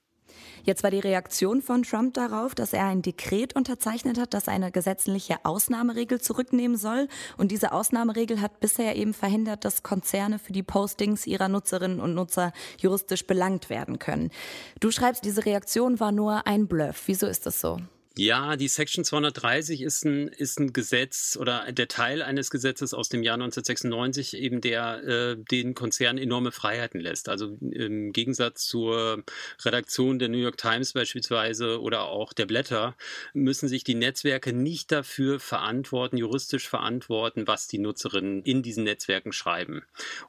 Jetzt 0.63 0.83
war 0.83 0.91
die 0.91 0.99
Reaktion 0.99 1.61
von 1.61 1.83
Trump 1.83 2.13
darauf, 2.13 2.55
dass 2.55 2.73
er 2.73 2.85
ein 2.85 3.01
Dekret 3.01 3.55
unterzeichnet 3.55 4.17
hat, 4.17 4.33
das 4.33 4.47
eine 4.47 4.71
gesetzliche 4.71 5.37
Ausnahmeregel 5.43 6.21
zurücknehmen 6.21 6.77
soll. 6.77 7.07
Und 7.37 7.51
diese 7.51 7.73
Ausnahmeregel 7.73 8.41
hat 8.41 8.59
bisher 8.59 8.95
eben 8.95 9.13
verhindert, 9.13 9.65
dass 9.65 9.83
Konzerne 9.83 10.39
für 10.39 10.53
die 10.53 10.63
Postings 10.63 11.27
ihrer 11.27 11.49
Nutzerinnen 11.49 11.99
und 11.99 12.13
Nutzer 12.13 12.53
juristisch 12.77 13.27
belangt 13.27 13.69
werden 13.69 13.99
können. 13.99 14.31
Du 14.79 14.91
schreibst, 14.91 15.25
diese 15.25 15.45
Reaktion 15.45 15.99
war 15.99 16.11
nur 16.11 16.47
ein 16.47 16.67
Bluff. 16.67 17.03
Wieso 17.07 17.27
ist 17.27 17.45
das 17.45 17.59
so? 17.59 17.79
Ja, 18.15 18.58
die 18.58 18.67
Section 18.67 19.04
230 19.04 19.82
ist 19.82 20.06
ein, 20.06 20.28
ist 20.28 20.60
ein 20.60 20.71
Gesetz 20.71 21.36
oder 21.36 21.71
der 21.71 21.88
Teil 21.88 22.21
eines 22.21 22.52
Gesetzes 22.52 22.93
aus 22.93 23.10
dem 23.10 23.23
Jahr 23.23 23.34
1996, 23.36 24.38
eben 24.38 24.62
der 24.62 25.04
äh, 25.04 25.36
den 25.36 25.73
Konzernen 25.73 26.21
enorme 26.21 26.52
Freiheiten 26.52 26.99
lässt. 27.02 27.28
Also 27.28 27.58
im 27.60 28.13
Gegensatz 28.13 28.67
zur 28.67 29.23
Redaktion 29.65 30.19
der 30.19 30.30
New 30.30 30.38
York 30.38 30.58
Times 30.58 30.93
beispielsweise 30.93 31.82
oder 31.82 32.04
auch 32.04 32.34
der 32.34 32.45
Blätter 32.45 32.95
müssen 33.34 33.67
sich 33.67 33.84
die 33.84 33.95
Netzwerke 33.95 34.54
nicht 34.54 34.91
dafür 34.91 35.39
verantworten, 35.39 36.17
juristisch 36.17 36.69
verantworten, 36.69 37.47
was 37.47 37.67
die 37.67 37.80
Nutzerinnen 37.80 38.43
in 38.43 38.62
diesen 38.62 38.84
Netzwerken 38.84 39.32
schreiben. 39.32 39.82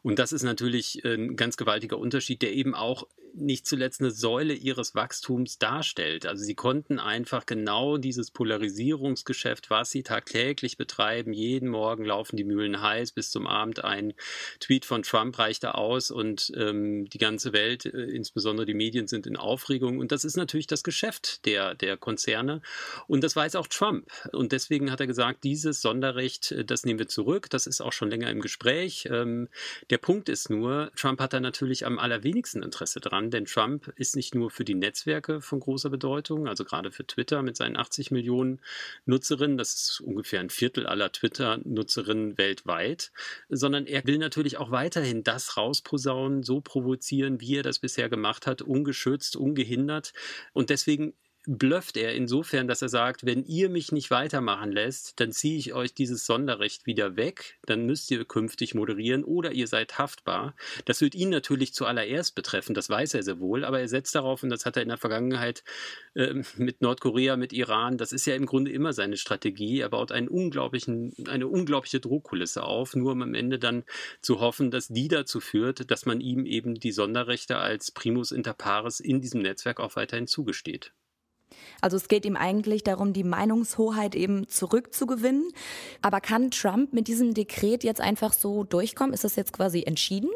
Und 0.02 0.18
das 0.18 0.32
ist 0.32 0.42
natürlich 0.42 1.04
ein 1.04 1.36
ganz 1.36 1.58
gewaltiger 1.58 1.98
Unterschied, 1.98 2.40
der 2.40 2.54
eben 2.54 2.74
auch 2.74 3.06
nicht 3.34 3.66
zuletzt 3.66 4.00
eine 4.00 4.10
Säule 4.10 4.54
ihres 4.54 4.94
Wachstums 4.94 5.58
darstellt. 5.58 6.26
Also 6.26 6.44
sie 6.44 6.54
konnten 6.54 6.98
einfach 6.98 7.46
genau 7.46 7.96
dieses 7.96 8.30
Polarisierungsgeschäft, 8.30 9.70
was 9.70 9.90
sie 9.90 10.02
tagtäglich 10.02 10.76
betreiben, 10.76 11.32
jeden 11.32 11.68
Morgen 11.68 12.04
laufen 12.04 12.36
die 12.36 12.44
Mühlen 12.44 12.80
heiß, 12.80 13.12
bis 13.12 13.30
zum 13.30 13.46
Abend 13.46 13.84
ein 13.84 14.14
Tweet 14.60 14.84
von 14.84 15.02
Trump 15.02 15.38
reicht 15.38 15.64
da 15.64 15.72
aus 15.72 16.10
und 16.10 16.52
ähm, 16.56 17.06
die 17.06 17.18
ganze 17.18 17.52
Welt, 17.52 17.86
äh, 17.86 18.04
insbesondere 18.04 18.66
die 18.66 18.74
Medien, 18.74 19.08
sind 19.08 19.26
in 19.26 19.36
Aufregung. 19.36 19.98
Und 19.98 20.12
das 20.12 20.24
ist 20.24 20.36
natürlich 20.36 20.68
das 20.68 20.84
Geschäft 20.84 21.44
der, 21.44 21.74
der 21.74 21.96
Konzerne. 21.96 22.62
Und 23.08 23.24
das 23.24 23.34
weiß 23.34 23.56
auch 23.56 23.66
Trump. 23.66 24.10
Und 24.32 24.52
deswegen 24.52 24.92
hat 24.92 25.00
er 25.00 25.06
gesagt, 25.06 25.42
dieses 25.42 25.80
Sonderrecht, 25.80 26.52
äh, 26.52 26.64
das 26.64 26.84
nehmen 26.84 27.00
wir 27.00 27.08
zurück. 27.08 27.50
Das 27.50 27.66
ist 27.66 27.80
auch 27.80 27.92
schon 27.92 28.10
länger 28.10 28.30
im 28.30 28.40
Gespräch. 28.40 29.08
Ähm, 29.10 29.48
der 29.90 29.98
Punkt 29.98 30.28
ist 30.28 30.50
nur, 30.50 30.92
Trump 30.96 31.20
hat 31.20 31.32
da 31.32 31.40
natürlich 31.40 31.84
am 31.84 31.98
allerwenigsten 31.98 32.62
Interesse 32.62 33.00
dran 33.00 33.23
an, 33.23 33.23
denn 33.30 33.44
Trump 33.44 33.92
ist 33.96 34.16
nicht 34.16 34.34
nur 34.34 34.50
für 34.50 34.64
die 34.64 34.74
Netzwerke 34.74 35.40
von 35.40 35.60
großer 35.60 35.90
Bedeutung, 35.90 36.48
also 36.48 36.64
gerade 36.64 36.90
für 36.90 37.06
Twitter 37.06 37.42
mit 37.42 37.56
seinen 37.56 37.76
80 37.76 38.10
Millionen 38.10 38.60
Nutzerinnen, 39.06 39.58
das 39.58 39.74
ist 39.74 40.00
ungefähr 40.00 40.40
ein 40.40 40.50
Viertel 40.50 40.86
aller 40.86 41.12
Twitter-Nutzerinnen 41.12 42.38
weltweit, 42.38 43.12
sondern 43.48 43.86
er 43.86 44.04
will 44.06 44.18
natürlich 44.18 44.58
auch 44.58 44.70
weiterhin 44.70 45.22
das 45.22 45.56
rausposaunen, 45.56 46.42
so 46.42 46.60
provozieren, 46.60 47.40
wie 47.40 47.56
er 47.56 47.62
das 47.62 47.78
bisher 47.78 48.08
gemacht 48.08 48.46
hat, 48.46 48.62
ungeschützt, 48.62 49.36
ungehindert. 49.36 50.12
Und 50.52 50.70
deswegen 50.70 51.14
blufft 51.46 51.96
er 51.96 52.14
insofern, 52.14 52.68
dass 52.68 52.82
er 52.82 52.88
sagt, 52.88 53.26
wenn 53.26 53.44
ihr 53.44 53.68
mich 53.68 53.92
nicht 53.92 54.10
weitermachen 54.10 54.72
lässt, 54.72 55.20
dann 55.20 55.32
ziehe 55.32 55.58
ich 55.58 55.74
euch 55.74 55.94
dieses 55.94 56.26
Sonderrecht 56.26 56.86
wieder 56.86 57.16
weg, 57.16 57.58
dann 57.66 57.84
müsst 57.86 58.10
ihr 58.10 58.24
künftig 58.24 58.74
moderieren 58.74 59.24
oder 59.24 59.52
ihr 59.52 59.66
seid 59.66 59.98
haftbar. 59.98 60.54
Das 60.86 61.00
wird 61.00 61.14
ihn 61.14 61.28
natürlich 61.28 61.74
zuallererst 61.74 62.34
betreffen, 62.34 62.74
das 62.74 62.88
weiß 62.88 63.14
er 63.14 63.22
sehr 63.22 63.40
wohl, 63.40 63.64
aber 63.64 63.80
er 63.80 63.88
setzt 63.88 64.14
darauf, 64.14 64.42
und 64.42 64.50
das 64.50 64.64
hat 64.64 64.76
er 64.76 64.82
in 64.82 64.88
der 64.88 64.98
Vergangenheit 64.98 65.64
äh, 66.14 66.42
mit 66.56 66.80
Nordkorea, 66.80 67.36
mit 67.36 67.52
Iran, 67.52 67.98
das 67.98 68.12
ist 68.12 68.26
ja 68.26 68.34
im 68.34 68.46
Grunde 68.46 68.72
immer 68.72 68.92
seine 68.92 69.16
Strategie, 69.16 69.80
er 69.80 69.90
baut 69.90 70.12
einen 70.12 70.28
unglaublichen, 70.28 71.12
eine 71.28 71.46
unglaubliche 71.46 72.00
Drohkulisse 72.00 72.62
auf, 72.62 72.96
nur 72.96 73.12
um 73.12 73.22
am 73.22 73.34
Ende 73.34 73.58
dann 73.58 73.84
zu 74.22 74.40
hoffen, 74.40 74.70
dass 74.70 74.88
die 74.88 75.08
dazu 75.08 75.40
führt, 75.40 75.90
dass 75.90 76.06
man 76.06 76.20
ihm 76.20 76.46
eben 76.46 76.74
die 76.74 76.92
Sonderrechte 76.92 77.58
als 77.58 77.90
Primus 77.90 78.32
inter 78.32 78.54
pares 78.54 79.00
in 79.00 79.20
diesem 79.20 79.42
Netzwerk 79.42 79.80
auch 79.80 79.96
weiterhin 79.96 80.26
zugesteht. 80.26 80.92
Also 81.80 81.96
es 81.96 82.08
geht 82.08 82.24
ihm 82.24 82.36
eigentlich 82.36 82.82
darum, 82.82 83.12
die 83.12 83.24
Meinungshoheit 83.24 84.14
eben 84.14 84.48
zurückzugewinnen. 84.48 85.52
Aber 86.02 86.20
kann 86.20 86.50
Trump 86.50 86.92
mit 86.92 87.08
diesem 87.08 87.34
Dekret 87.34 87.84
jetzt 87.84 88.00
einfach 88.00 88.32
so 88.32 88.64
durchkommen? 88.64 89.12
Ist 89.12 89.24
das 89.24 89.36
jetzt 89.36 89.52
quasi 89.52 89.82
entschieden? 89.82 90.30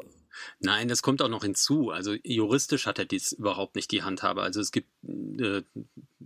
Nein, 0.60 0.88
das 0.88 1.02
kommt 1.02 1.22
auch 1.22 1.28
noch 1.28 1.42
hinzu. 1.42 1.90
Also 1.90 2.14
juristisch 2.22 2.86
hat 2.86 2.98
er 2.98 3.04
dies 3.04 3.32
überhaupt 3.32 3.76
nicht 3.76 3.90
die 3.90 4.02
Handhabe. 4.02 4.42
Also 4.42 4.60
es 4.60 4.72
gibt 4.72 4.88
äh, 5.38 5.62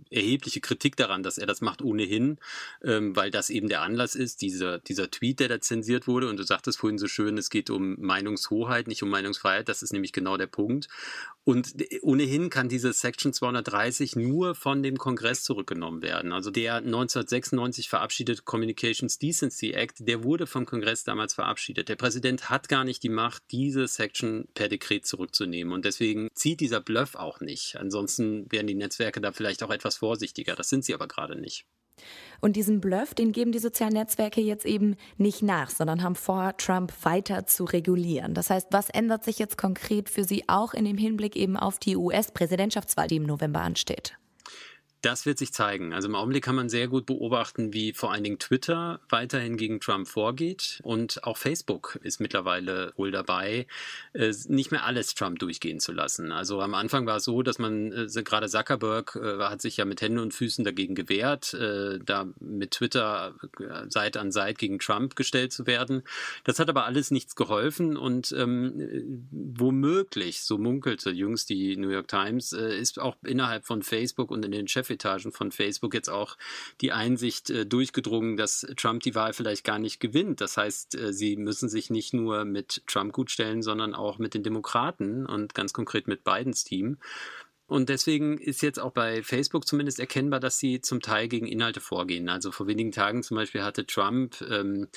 erhebliche 0.09 0.61
Kritik 0.61 0.95
daran, 0.95 1.23
dass 1.23 1.37
er 1.37 1.45
das 1.45 1.61
macht 1.61 1.81
ohnehin, 1.81 2.37
ähm, 2.83 3.15
weil 3.15 3.31
das 3.31 3.49
eben 3.49 3.67
der 3.67 3.81
Anlass 3.81 4.15
ist, 4.15 4.41
dieser, 4.41 4.79
dieser 4.79 5.09
Tweet, 5.09 5.39
der 5.39 5.49
da 5.49 5.61
zensiert 5.61 6.07
wurde. 6.07 6.29
Und 6.29 6.37
du 6.37 6.43
sagtest 6.43 6.79
vorhin 6.79 6.97
so 6.97 7.07
schön, 7.07 7.37
es 7.37 7.49
geht 7.49 7.69
um 7.69 7.95
Meinungshoheit, 7.99 8.87
nicht 8.87 9.03
um 9.03 9.09
Meinungsfreiheit. 9.09 9.69
Das 9.69 9.83
ist 9.83 9.93
nämlich 9.93 10.13
genau 10.13 10.37
der 10.37 10.47
Punkt. 10.47 10.87
Und 11.45 11.75
ohnehin 12.01 12.49
kann 12.49 12.69
diese 12.69 12.93
Section 12.93 13.33
230 13.33 14.15
nur 14.15 14.55
von 14.55 14.81
dem 14.81 14.97
Kongress 14.97 15.43
zurückgenommen 15.43 16.01
werden. 16.01 16.31
Also 16.31 16.51
der 16.51 16.75
1996 16.75 17.89
verabschiedete 17.89 18.43
Communications 18.43 19.19
Decency 19.19 19.71
Act, 19.71 20.07
der 20.07 20.23
wurde 20.23 20.47
vom 20.47 20.65
Kongress 20.65 21.03
damals 21.03 21.33
verabschiedet. 21.33 21.89
Der 21.89 21.97
Präsident 21.97 22.49
hat 22.49 22.69
gar 22.69 22.85
nicht 22.85 23.03
die 23.03 23.09
Macht, 23.09 23.43
diese 23.51 23.87
Section 23.87 24.02
per 24.53 24.69
Dekret 24.69 25.05
zurückzunehmen. 25.05 25.73
Und 25.73 25.85
deswegen 25.85 26.29
zieht 26.33 26.59
dieser 26.59 26.81
Bluff 26.81 27.15
auch 27.15 27.39
nicht. 27.39 27.75
Ansonsten 27.77 28.51
wären 28.51 28.67
die 28.67 28.75
Netzwerke 28.75 29.21
da 29.21 29.31
vielleicht 29.31 29.63
auch 29.63 29.71
etwas 29.71 29.97
vorsichtiger. 29.97 30.55
Das 30.55 30.69
sind 30.69 30.85
sie 30.85 30.93
aber 30.93 31.07
gerade 31.07 31.39
nicht. 31.39 31.65
Und 32.41 32.55
diesen 32.55 32.81
Bluff, 32.81 33.13
den 33.13 33.31
geben 33.31 33.51
die 33.51 33.59
sozialen 33.59 33.93
Netzwerke 33.93 34.41
jetzt 34.41 34.65
eben 34.65 34.95
nicht 35.17 35.43
nach, 35.43 35.69
sondern 35.69 36.03
haben 36.03 36.15
vor, 36.15 36.57
Trump 36.57 36.91
weiter 37.03 37.45
zu 37.45 37.63
regulieren. 37.63 38.33
Das 38.33 38.49
heißt, 38.49 38.67
was 38.71 38.89
ändert 38.89 39.23
sich 39.23 39.39
jetzt 39.39 39.57
konkret 39.57 40.09
für 40.09 40.23
Sie 40.23 40.43
auch 40.47 40.73
in 40.73 40.85
dem 40.85 40.97
Hinblick 40.97 41.35
eben 41.35 41.55
auf 41.55 41.79
die 41.79 41.95
US-Präsidentschaftswahl, 41.95 43.07
die 43.07 43.17
im 43.17 43.23
November 43.23 43.61
ansteht? 43.61 44.17
Das 45.03 45.25
wird 45.25 45.37
sich 45.37 45.51
zeigen. 45.51 45.93
Also 45.93 46.07
im 46.07 46.15
Augenblick 46.15 46.45
kann 46.45 46.55
man 46.55 46.69
sehr 46.69 46.87
gut 46.87 47.05
beobachten, 47.05 47.73
wie 47.73 47.91
vor 47.91 48.13
allen 48.13 48.23
Dingen 48.23 48.39
Twitter 48.39 49.01
weiterhin 49.09 49.57
gegen 49.57 49.81
Trump 49.81 50.07
vorgeht. 50.07 50.79
Und 50.81 51.25
auch 51.25 51.35
Facebook 51.35 51.99
ist 52.03 52.21
mittlerweile 52.21 52.93
wohl 52.95 53.11
dabei, 53.11 53.67
äh, 54.13 54.33
nicht 54.47 54.71
mehr 54.71 54.85
alles 54.85 55.13
Trump 55.13 55.39
durchgehen 55.39 55.81
zu 55.81 55.91
lassen. 55.91 56.31
Also 56.31 56.61
am 56.61 56.73
Anfang 56.73 57.05
war 57.05 57.17
es 57.17 57.25
so, 57.25 57.43
dass 57.43 57.59
man, 57.59 57.91
äh, 57.91 58.23
gerade 58.23 58.47
Zuckerberg 58.47 59.19
äh, 59.21 59.39
hat 59.39 59.61
sich 59.61 59.75
ja 59.75 59.83
mit 59.83 60.01
Händen 60.01 60.19
und 60.19 60.33
Füßen 60.33 60.63
dagegen 60.63 60.95
gewehrt, 60.95 61.53
da 61.53 62.27
mit 62.39 62.71
Twitter 62.71 63.35
Seite 63.89 64.21
an 64.21 64.31
Seite 64.31 64.57
gegen 64.57 64.79
Trump 64.79 65.17
gestellt 65.17 65.51
zu 65.51 65.67
werden. 65.67 66.03
Das 66.45 66.59
hat 66.59 66.69
aber 66.69 66.85
alles 66.85 67.11
nichts 67.11 67.35
geholfen 67.35 67.97
und 67.97 68.31
ähm, 68.37 69.27
womöglich, 69.31 70.43
so 70.43 70.57
munkelte 70.57 71.09
jüngst 71.09 71.49
die 71.49 71.75
New 71.75 71.89
York 71.89 72.07
Times, 72.07 72.53
ist 72.53 72.99
auch 72.99 73.17
innerhalb 73.23 73.65
von 73.65 73.81
Facebook 73.81 74.31
und 74.31 74.45
in 74.45 74.51
den 74.51 74.67
Chef 74.67 74.92
Chefetagen 74.93 75.31
von 75.31 75.51
Facebook 75.51 75.93
jetzt 75.93 76.09
auch 76.09 76.37
die 76.81 76.91
Einsicht 76.91 77.49
äh, 77.49 77.65
durchgedrungen, 77.65 78.37
dass 78.37 78.65
Trump 78.77 79.03
die 79.03 79.15
Wahl 79.15 79.33
vielleicht 79.33 79.63
gar 79.63 79.79
nicht 79.79 79.99
gewinnt. 79.99 80.41
Das 80.41 80.57
heißt, 80.57 80.95
äh, 80.95 81.13
sie 81.13 81.35
müssen 81.35 81.69
sich 81.69 81.89
nicht 81.89 82.13
nur 82.13 82.45
mit 82.45 82.83
Trump 82.87 83.13
gutstellen, 83.13 83.61
sondern 83.61 83.93
auch 83.93 84.19
mit 84.19 84.33
den 84.33 84.43
Demokraten 84.43 85.25
und 85.25 85.53
ganz 85.53 85.73
konkret 85.73 86.07
mit 86.07 86.23
Bidens 86.23 86.63
Team. 86.63 86.97
Und 87.65 87.89
deswegen 87.89 88.37
ist 88.37 88.61
jetzt 88.61 88.79
auch 88.79 88.91
bei 88.91 89.23
Facebook 89.23 89.65
zumindest 89.65 89.99
erkennbar, 89.99 90.39
dass 90.39 90.59
sie 90.59 90.81
zum 90.81 91.01
Teil 91.01 91.27
gegen 91.27 91.47
Inhalte 91.47 91.79
vorgehen. 91.79 92.29
Also 92.29 92.51
vor 92.51 92.67
wenigen 92.67 92.91
Tagen 92.91 93.23
zum 93.23 93.35
Beispiel 93.35 93.63
hatte 93.63 93.87
Trump 93.87 94.41
ähm, 94.49 94.89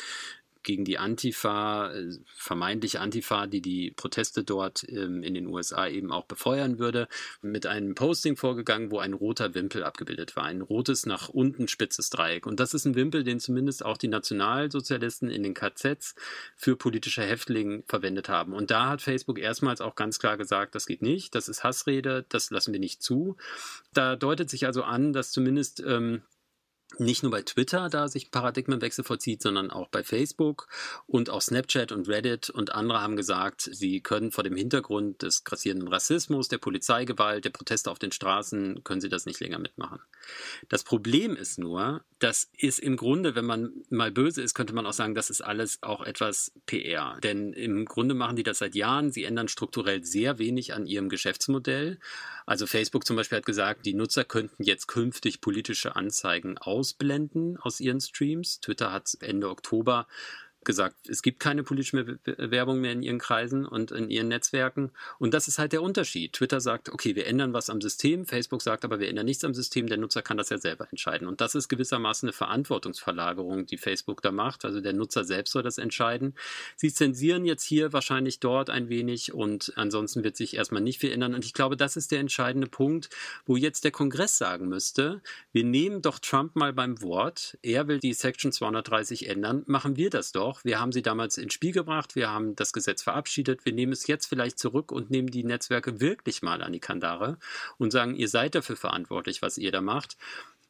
gegen 0.66 0.84
die 0.84 0.98
Antifa, 0.98 1.92
äh, 1.92 2.10
vermeintliche 2.34 3.00
Antifa, 3.00 3.46
die 3.46 3.62
die 3.62 3.92
Proteste 3.92 4.44
dort 4.44 4.84
ähm, 4.88 5.22
in 5.22 5.32
den 5.32 5.46
USA 5.46 5.86
eben 5.86 6.12
auch 6.12 6.26
befeuern 6.26 6.78
würde, 6.78 7.08
mit 7.40 7.66
einem 7.66 7.94
Posting 7.94 8.36
vorgegangen, 8.36 8.90
wo 8.90 8.98
ein 8.98 9.14
roter 9.14 9.54
Wimpel 9.54 9.84
abgebildet 9.84 10.34
war. 10.36 10.44
Ein 10.44 10.60
rotes 10.60 11.06
nach 11.06 11.28
unten 11.28 11.68
spitzes 11.68 12.10
Dreieck. 12.10 12.46
Und 12.46 12.58
das 12.58 12.74
ist 12.74 12.84
ein 12.84 12.96
Wimpel, 12.96 13.22
den 13.22 13.38
zumindest 13.38 13.84
auch 13.84 13.96
die 13.96 14.08
Nationalsozialisten 14.08 15.30
in 15.30 15.44
den 15.44 15.54
KZs 15.54 16.16
für 16.56 16.76
politische 16.76 17.22
Häftlinge 17.22 17.84
verwendet 17.86 18.28
haben. 18.28 18.52
Und 18.52 18.72
da 18.72 18.88
hat 18.88 19.02
Facebook 19.02 19.38
erstmals 19.38 19.80
auch 19.80 19.94
ganz 19.94 20.18
klar 20.18 20.36
gesagt, 20.36 20.74
das 20.74 20.86
geht 20.86 21.00
nicht, 21.00 21.36
das 21.36 21.48
ist 21.48 21.62
Hassrede, 21.62 22.26
das 22.28 22.50
lassen 22.50 22.72
wir 22.72 22.80
nicht 22.80 23.02
zu. 23.02 23.36
Da 23.94 24.16
deutet 24.16 24.50
sich 24.50 24.66
also 24.66 24.82
an, 24.82 25.12
dass 25.12 25.30
zumindest 25.30 25.80
ähm, 25.86 26.22
nicht 26.98 27.22
nur 27.22 27.32
bei 27.32 27.42
Twitter 27.42 27.88
da 27.88 28.08
sich 28.08 28.26
ein 28.26 28.30
Paradigmenwechsel 28.30 29.04
vollzieht, 29.04 29.42
sondern 29.42 29.70
auch 29.70 29.88
bei 29.88 30.02
Facebook 30.04 30.68
und 31.06 31.30
auch 31.30 31.42
Snapchat 31.42 31.92
und 31.92 32.08
Reddit 32.08 32.48
und 32.50 32.72
andere 32.72 33.00
haben 33.00 33.16
gesagt, 33.16 33.68
sie 33.72 34.00
können 34.00 34.32
vor 34.32 34.44
dem 34.44 34.56
Hintergrund 34.56 35.22
des 35.22 35.44
grassierenden 35.44 35.88
Rassismus, 35.88 36.48
der 36.48 36.58
Polizeigewalt, 36.58 37.44
der 37.44 37.50
Proteste 37.50 37.90
auf 37.90 37.98
den 37.98 38.12
Straßen, 38.12 38.84
können 38.84 39.00
sie 39.00 39.08
das 39.08 39.26
nicht 39.26 39.40
länger 39.40 39.58
mitmachen. 39.58 40.00
Das 40.68 40.84
Problem 40.84 41.36
ist 41.36 41.58
nur, 41.58 42.02
das 42.18 42.48
ist 42.56 42.78
im 42.78 42.96
Grunde, 42.96 43.34
wenn 43.34 43.44
man 43.44 43.72
mal 43.90 44.10
böse 44.10 44.40
ist, 44.42 44.54
könnte 44.54 44.74
man 44.74 44.86
auch 44.86 44.92
sagen, 44.92 45.14
das 45.14 45.28
ist 45.28 45.42
alles 45.42 45.82
auch 45.82 46.02
etwas 46.02 46.52
PR. 46.64 47.18
Denn 47.22 47.52
im 47.52 47.84
Grunde 47.84 48.14
machen 48.14 48.36
die 48.36 48.42
das 48.42 48.58
seit 48.58 48.74
Jahren. 48.74 49.12
Sie 49.12 49.24
ändern 49.24 49.48
strukturell 49.48 50.02
sehr 50.02 50.38
wenig 50.38 50.72
an 50.72 50.86
ihrem 50.86 51.08
Geschäftsmodell. 51.08 51.98
Also 52.46 52.66
Facebook 52.66 53.06
zum 53.06 53.16
Beispiel 53.16 53.38
hat 53.38 53.46
gesagt, 53.46 53.84
die 53.84 53.94
Nutzer 53.94 54.24
könnten 54.24 54.62
jetzt 54.62 54.86
künftig 54.86 55.40
politische 55.40 55.96
Anzeigen 55.96 56.56
ausblenden 56.76 57.56
aus 57.56 57.80
ihren 57.80 58.00
Streams. 58.00 58.60
Twitter 58.60 58.92
hat 58.92 59.16
Ende 59.20 59.48
Oktober 59.48 60.06
gesagt, 60.66 61.08
es 61.08 61.22
gibt 61.22 61.40
keine 61.40 61.62
politische 61.62 62.18
Werbung 62.24 62.80
mehr 62.80 62.92
in 62.92 63.02
ihren 63.02 63.18
Kreisen 63.18 63.64
und 63.64 63.90
in 63.90 64.10
ihren 64.10 64.28
Netzwerken. 64.28 64.90
Und 65.18 65.32
das 65.32 65.48
ist 65.48 65.58
halt 65.58 65.72
der 65.72 65.82
Unterschied. 65.82 66.34
Twitter 66.34 66.60
sagt, 66.60 66.90
okay, 66.90 67.16
wir 67.16 67.26
ändern 67.26 67.54
was 67.54 67.70
am 67.70 67.80
System. 67.80 68.26
Facebook 68.26 68.60
sagt 68.60 68.84
aber, 68.84 69.00
wir 69.00 69.08
ändern 69.08 69.24
nichts 69.26 69.44
am 69.44 69.54
System. 69.54 69.86
Der 69.86 69.96
Nutzer 69.96 70.20
kann 70.20 70.36
das 70.36 70.50
ja 70.50 70.58
selber 70.58 70.88
entscheiden. 70.90 71.26
Und 71.26 71.40
das 71.40 71.54
ist 71.54 71.68
gewissermaßen 71.68 72.28
eine 72.28 72.32
Verantwortungsverlagerung, 72.34 73.66
die 73.66 73.78
Facebook 73.78 74.20
da 74.20 74.30
macht. 74.30 74.64
Also 74.64 74.80
der 74.80 74.92
Nutzer 74.92 75.24
selbst 75.24 75.52
soll 75.52 75.62
das 75.62 75.78
entscheiden. 75.78 76.34
Sie 76.76 76.92
zensieren 76.92 77.44
jetzt 77.46 77.62
hier 77.62 77.92
wahrscheinlich 77.92 78.40
dort 78.40 78.68
ein 78.68 78.88
wenig 78.88 79.32
und 79.32 79.72
ansonsten 79.76 80.24
wird 80.24 80.36
sich 80.36 80.56
erstmal 80.56 80.82
nicht 80.82 81.00
viel 81.00 81.12
ändern. 81.12 81.34
Und 81.34 81.44
ich 81.44 81.54
glaube, 81.54 81.76
das 81.76 81.96
ist 81.96 82.10
der 82.10 82.20
entscheidende 82.20 82.66
Punkt, 82.66 83.08
wo 83.46 83.56
jetzt 83.56 83.84
der 83.84 83.92
Kongress 83.92 84.36
sagen 84.36 84.68
müsste, 84.68 85.22
wir 85.52 85.64
nehmen 85.64 86.02
doch 86.02 86.18
Trump 86.18 86.56
mal 86.56 86.72
beim 86.72 87.00
Wort. 87.00 87.56
Er 87.62 87.88
will 87.88 88.00
die 88.00 88.12
Section 88.12 88.52
230 88.52 89.28
ändern. 89.28 89.62
Machen 89.66 89.96
wir 89.96 90.10
das 90.10 90.32
doch. 90.32 90.55
Wir 90.64 90.80
haben 90.80 90.92
sie 90.92 91.02
damals 91.02 91.38
ins 91.38 91.54
Spiel 91.54 91.72
gebracht. 91.72 92.16
Wir 92.16 92.30
haben 92.30 92.56
das 92.56 92.72
Gesetz 92.72 93.02
verabschiedet. 93.02 93.64
Wir 93.64 93.72
nehmen 93.72 93.92
es 93.92 94.06
jetzt 94.06 94.26
vielleicht 94.26 94.58
zurück 94.58 94.92
und 94.92 95.10
nehmen 95.10 95.30
die 95.30 95.44
Netzwerke 95.44 96.00
wirklich 96.00 96.42
mal 96.42 96.62
an 96.62 96.72
die 96.72 96.80
Kandare 96.80 97.38
und 97.78 97.90
sagen, 97.90 98.14
ihr 98.14 98.28
seid 98.28 98.54
dafür 98.54 98.76
verantwortlich, 98.76 99.42
was 99.42 99.58
ihr 99.58 99.72
da 99.72 99.80
macht. 99.80 100.16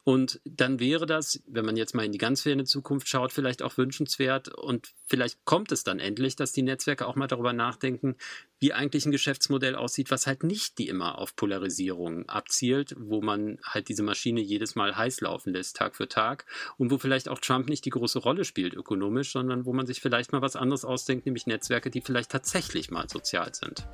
Und 0.07 0.39
dann 0.45 0.79
wäre 0.79 1.05
das, 1.05 1.43
wenn 1.47 1.65
man 1.65 1.75
jetzt 1.75 1.93
mal 1.93 2.05
in 2.05 2.13
die 2.13 2.17
ganz 2.17 2.43
ferne 2.43 2.63
Zukunft 2.63 3.09
schaut, 3.09 3.33
vielleicht 3.33 3.61
auch 3.61 3.77
wünschenswert. 3.77 4.47
Und 4.47 4.93
vielleicht 5.05 5.43
kommt 5.43 5.73
es 5.73 5.83
dann 5.83 5.99
endlich, 5.99 6.37
dass 6.37 6.53
die 6.53 6.61
Netzwerke 6.61 7.05
auch 7.05 7.17
mal 7.17 7.27
darüber 7.27 7.51
nachdenken, 7.51 8.15
wie 8.61 8.71
eigentlich 8.71 9.05
ein 9.05 9.11
Geschäftsmodell 9.11 9.75
aussieht, 9.75 10.09
was 10.09 10.25
halt 10.25 10.43
nicht 10.43 10.77
die 10.77 10.87
immer 10.87 11.17
auf 11.17 11.35
Polarisierung 11.35 12.29
abzielt, 12.29 12.95
wo 12.97 13.21
man 13.21 13.59
halt 13.63 13.89
diese 13.89 14.01
Maschine 14.01 14.39
jedes 14.39 14.75
Mal 14.75 14.95
heiß 14.95 15.19
laufen 15.19 15.51
lässt, 15.51 15.75
Tag 15.75 15.97
für 15.97 16.07
Tag. 16.07 16.45
Und 16.77 16.89
wo 16.89 16.97
vielleicht 16.97 17.27
auch 17.27 17.39
Trump 17.39 17.67
nicht 17.67 17.83
die 17.83 17.89
große 17.89 18.19
Rolle 18.19 18.45
spielt 18.45 18.75
ökonomisch, 18.75 19.33
sondern 19.33 19.65
wo 19.65 19.73
man 19.73 19.87
sich 19.87 19.99
vielleicht 19.99 20.31
mal 20.31 20.41
was 20.41 20.55
anderes 20.55 20.85
ausdenkt, 20.85 21.25
nämlich 21.25 21.47
Netzwerke, 21.47 21.89
die 21.89 21.99
vielleicht 21.99 22.31
tatsächlich 22.31 22.91
mal 22.91 23.09
sozial 23.09 23.53
sind. 23.53 23.85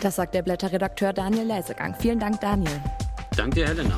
Das 0.00 0.16
sagt 0.16 0.34
der 0.34 0.42
Blätterredakteur 0.42 1.12
Daniel 1.12 1.46
Leisegang. 1.46 1.94
Vielen 2.00 2.18
Dank, 2.18 2.40
Daniel. 2.40 2.82
Danke 3.36 3.60
dir, 3.60 3.68
Helena. 3.68 3.96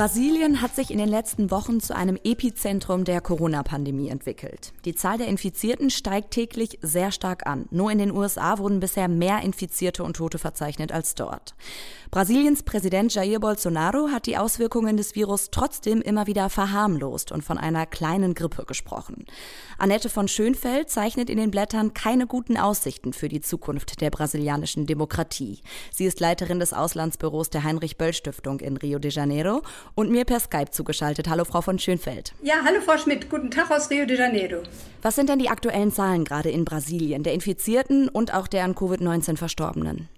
Brasilien 0.00 0.62
hat 0.62 0.74
sich 0.74 0.90
in 0.90 0.96
den 0.96 1.10
letzten 1.10 1.50
Wochen 1.50 1.78
zu 1.78 1.94
einem 1.94 2.18
Epizentrum 2.24 3.04
der 3.04 3.20
Corona-Pandemie 3.20 4.08
entwickelt. 4.08 4.72
Die 4.86 4.94
Zahl 4.94 5.18
der 5.18 5.26
Infizierten 5.26 5.90
steigt 5.90 6.30
täglich 6.30 6.78
sehr 6.80 7.12
stark 7.12 7.46
an. 7.46 7.66
Nur 7.70 7.90
in 7.90 7.98
den 7.98 8.10
USA 8.10 8.56
wurden 8.56 8.80
bisher 8.80 9.08
mehr 9.08 9.42
Infizierte 9.42 10.02
und 10.02 10.16
Tote 10.16 10.38
verzeichnet 10.38 10.90
als 10.90 11.16
dort. 11.16 11.54
Brasiliens 12.10 12.62
Präsident 12.62 13.14
Jair 13.14 13.40
Bolsonaro 13.40 14.08
hat 14.08 14.24
die 14.24 14.38
Auswirkungen 14.38 14.96
des 14.96 15.14
Virus 15.14 15.50
trotzdem 15.50 16.00
immer 16.00 16.26
wieder 16.26 16.48
verharmlost 16.48 17.30
und 17.30 17.44
von 17.44 17.58
einer 17.58 17.84
kleinen 17.84 18.32
Grippe 18.32 18.64
gesprochen. 18.64 19.26
Annette 19.76 20.08
von 20.08 20.28
Schönfeld 20.28 20.88
zeichnet 20.88 21.28
in 21.28 21.36
den 21.36 21.50
Blättern 21.50 21.92
keine 21.92 22.26
guten 22.26 22.56
Aussichten 22.56 23.12
für 23.12 23.28
die 23.28 23.42
Zukunft 23.42 24.00
der 24.00 24.08
brasilianischen 24.08 24.86
Demokratie. 24.86 25.60
Sie 25.92 26.06
ist 26.06 26.20
Leiterin 26.20 26.58
des 26.58 26.72
Auslandsbüros 26.72 27.50
der 27.50 27.64
Heinrich-Böll-Stiftung 27.64 28.60
in 28.60 28.78
Rio 28.78 28.98
de 28.98 29.10
Janeiro 29.10 29.60
und 29.94 30.10
mir 30.10 30.24
per 30.24 30.40
Skype 30.40 30.70
zugeschaltet. 30.70 31.28
Hallo, 31.28 31.44
Frau 31.44 31.60
von 31.60 31.78
Schönfeld. 31.78 32.32
Ja, 32.42 32.56
hallo, 32.64 32.80
Frau 32.80 32.98
Schmidt. 32.98 33.30
Guten 33.30 33.50
Tag 33.50 33.70
aus 33.70 33.90
Rio 33.90 34.06
de 34.06 34.18
Janeiro. 34.18 34.62
Was 35.02 35.16
sind 35.16 35.28
denn 35.28 35.38
die 35.38 35.48
aktuellen 35.48 35.92
Zahlen 35.92 36.24
gerade 36.24 36.50
in 36.50 36.64
Brasilien, 36.64 37.22
der 37.22 37.34
Infizierten 37.34 38.08
und 38.08 38.34
auch 38.34 38.48
der 38.48 38.64
an 38.64 38.74
Covid-19 38.74 39.36
Verstorbenen? 39.36 40.08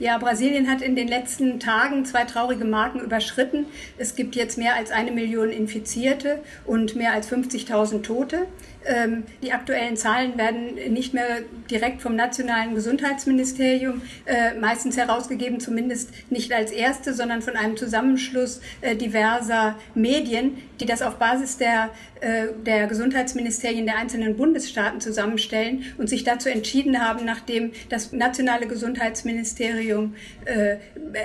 Ja, 0.00 0.16
Brasilien 0.16 0.70
hat 0.70 0.80
in 0.80 0.96
den 0.96 1.08
letzten 1.08 1.60
Tagen 1.60 2.06
zwei 2.06 2.24
traurige 2.24 2.64
Marken 2.64 3.00
überschritten. 3.00 3.66
Es 3.98 4.16
gibt 4.16 4.34
jetzt 4.34 4.56
mehr 4.56 4.74
als 4.74 4.90
eine 4.90 5.10
Million 5.10 5.50
Infizierte 5.50 6.40
und 6.64 6.96
mehr 6.96 7.12
als 7.12 7.30
50.000 7.30 8.02
Tote. 8.02 8.46
Ähm, 8.86 9.24
die 9.42 9.52
aktuellen 9.52 9.96
Zahlen 9.96 10.38
werden 10.38 10.74
nicht 10.92 11.12
mehr 11.12 11.42
direkt 11.70 12.00
vom 12.00 12.16
nationalen 12.16 12.74
Gesundheitsministerium 12.74 14.00
äh, 14.24 14.54
meistens 14.58 14.96
herausgegeben, 14.96 15.60
zumindest 15.60 16.10
nicht 16.30 16.52
als 16.52 16.72
erste, 16.72 17.12
sondern 17.12 17.42
von 17.42 17.56
einem 17.56 17.76
Zusammenschluss 17.76 18.60
äh, 18.80 18.96
diverser 18.96 19.76
Medien, 19.94 20.58
die 20.80 20.86
das 20.86 21.02
auf 21.02 21.16
Basis 21.16 21.58
der, 21.58 21.90
äh, 22.20 22.46
der 22.64 22.86
Gesundheitsministerien 22.86 23.84
der 23.84 23.98
einzelnen 23.98 24.36
Bundesstaaten 24.36 25.00
zusammenstellen 25.00 25.84
und 25.98 26.08
sich 26.08 26.24
dazu 26.24 26.48
entschieden 26.48 27.06
haben, 27.06 27.26
nachdem 27.26 27.72
das 27.90 28.12
nationale 28.12 28.66
Gesundheitsministerium 28.66 30.14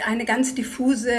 eine 0.05 0.25
ganz 0.25 0.55
diffuse 0.55 1.11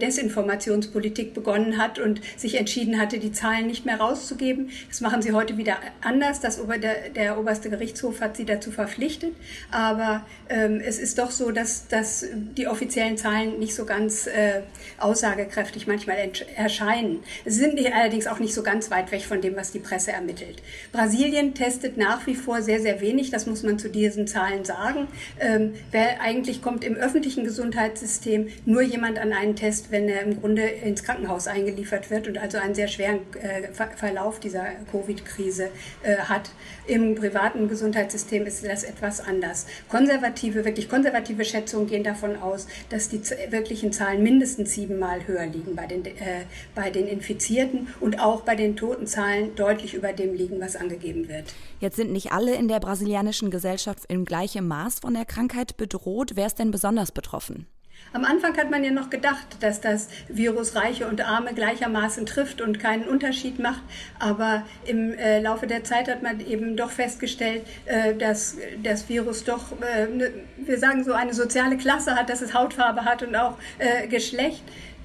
Desinformationspolitik 0.00 1.34
begonnen 1.34 1.78
hat 1.78 1.98
und 1.98 2.20
sich 2.36 2.56
entschieden 2.56 3.00
hatte, 3.00 3.18
die 3.18 3.32
Zahlen 3.32 3.66
nicht 3.66 3.86
mehr 3.86 3.98
rauszugeben. 3.98 4.70
Das 4.88 5.00
machen 5.00 5.22
sie 5.22 5.32
heute 5.32 5.53
wieder 5.56 5.78
anders. 6.00 6.40
Das 6.40 6.60
Ober, 6.60 6.78
der, 6.78 7.10
der 7.10 7.38
oberste 7.38 7.70
Gerichtshof 7.70 8.20
hat 8.20 8.36
sie 8.36 8.44
dazu 8.44 8.70
verpflichtet. 8.70 9.34
Aber 9.70 10.26
ähm, 10.48 10.80
es 10.84 10.98
ist 10.98 11.18
doch 11.18 11.30
so, 11.30 11.50
dass, 11.50 11.88
dass 11.88 12.26
die 12.56 12.66
offiziellen 12.68 13.16
Zahlen 13.16 13.58
nicht 13.58 13.74
so 13.74 13.84
ganz 13.84 14.26
äh, 14.26 14.62
aussagekräftig 14.98 15.86
manchmal 15.86 16.16
erscheinen. 16.56 17.22
Sie 17.44 17.58
sind 17.58 17.78
allerdings 17.92 18.26
auch 18.26 18.38
nicht 18.38 18.54
so 18.54 18.62
ganz 18.62 18.90
weit 18.90 19.12
weg 19.12 19.22
von 19.22 19.40
dem, 19.40 19.56
was 19.56 19.72
die 19.72 19.78
Presse 19.78 20.12
ermittelt. 20.12 20.62
Brasilien 20.92 21.54
testet 21.54 21.96
nach 21.96 22.26
wie 22.26 22.34
vor 22.34 22.62
sehr, 22.62 22.80
sehr 22.80 23.00
wenig. 23.00 23.30
Das 23.30 23.46
muss 23.46 23.62
man 23.62 23.78
zu 23.78 23.88
diesen 23.88 24.26
Zahlen 24.26 24.64
sagen. 24.64 25.08
Ähm, 25.40 25.74
wer 25.90 26.20
eigentlich 26.20 26.62
kommt 26.62 26.84
im 26.84 26.94
öffentlichen 26.94 27.44
Gesundheitssystem 27.44 28.48
nur 28.64 28.82
jemand 28.82 29.18
an 29.18 29.32
einen 29.32 29.56
Test, 29.56 29.90
wenn 29.90 30.08
er 30.08 30.22
im 30.22 30.40
Grunde 30.40 30.62
ins 30.62 31.02
Krankenhaus 31.02 31.46
eingeliefert 31.46 32.10
wird 32.10 32.28
und 32.28 32.38
also 32.38 32.58
einen 32.58 32.74
sehr 32.74 32.88
schweren 32.88 33.20
äh, 33.40 33.72
Verlauf 33.96 34.40
dieser 34.40 34.66
Covid-Krise 34.90 35.43
Krise 35.44 35.70
äh, 36.02 36.16
hat. 36.16 36.50
Im 36.86 37.14
privaten 37.14 37.68
Gesundheitssystem 37.68 38.46
ist 38.46 38.64
das 38.64 38.82
etwas 38.82 39.20
anders. 39.20 39.66
Konservative, 39.88 40.64
wirklich 40.64 40.88
konservative 40.88 41.44
Schätzungen 41.44 41.86
gehen 41.86 42.04
davon 42.04 42.36
aus, 42.36 42.66
dass 42.88 43.08
die 43.08 43.20
wirklichen 43.50 43.92
Zahlen 43.92 44.22
mindestens 44.22 44.72
siebenmal 44.72 45.26
höher 45.26 45.46
liegen 45.46 45.76
bei 45.76 45.86
den, 45.86 46.04
äh, 46.04 46.44
bei 46.74 46.90
den 46.90 47.06
Infizierten 47.06 47.88
und 48.00 48.20
auch 48.20 48.42
bei 48.42 48.54
den 48.54 48.76
Totenzahlen 48.76 49.54
deutlich 49.54 49.94
über 49.94 50.12
dem 50.12 50.34
liegen, 50.34 50.60
was 50.60 50.76
angegeben 50.76 51.28
wird. 51.28 51.54
Jetzt 51.80 51.96
sind 51.96 52.12
nicht 52.12 52.32
alle 52.32 52.54
in 52.54 52.68
der 52.68 52.80
brasilianischen 52.80 53.50
Gesellschaft 53.50 54.04
im 54.08 54.24
gleichen 54.24 54.66
Maß 54.66 55.00
von 55.00 55.14
der 55.14 55.24
Krankheit 55.24 55.76
bedroht. 55.76 56.32
Wer 56.34 56.46
ist 56.46 56.58
denn 56.58 56.70
besonders 56.70 57.12
betroffen? 57.12 57.66
Am 58.12 58.24
Anfang 58.24 58.56
hat 58.56 58.70
man 58.70 58.84
ja 58.84 58.92
noch 58.92 59.10
gedacht, 59.10 59.56
dass 59.60 59.80
das 59.80 60.08
Virus 60.28 60.76
Reiche 60.76 61.08
und 61.08 61.20
Arme 61.20 61.52
gleichermaßen 61.52 62.26
trifft 62.26 62.60
und 62.60 62.78
keinen 62.78 63.08
Unterschied 63.08 63.58
macht. 63.58 63.82
Aber 64.20 64.64
im 64.86 65.12
äh, 65.14 65.40
Laufe 65.40 65.66
der 65.66 65.82
Zeit 65.82 66.08
hat 66.08 66.22
man 66.22 66.38
eben 66.40 66.76
doch 66.76 66.90
festgestellt, 66.90 67.66
äh, 67.86 68.14
dass 68.14 68.56
das 68.82 69.08
Virus 69.08 69.44
doch, 69.44 69.72
äh, 69.80 70.06
ne, 70.06 70.30
wir 70.58 70.78
sagen 70.78 71.02
so, 71.02 71.12
eine 71.12 71.34
soziale 71.34 71.76
Klasse 71.76 72.14
hat, 72.14 72.30
dass 72.30 72.40
es 72.40 72.54
Hautfarbe 72.54 73.04
hat 73.04 73.22
und 73.22 73.34
auch 73.34 73.58
äh, 73.78 74.06
Geschlecht 74.06 74.62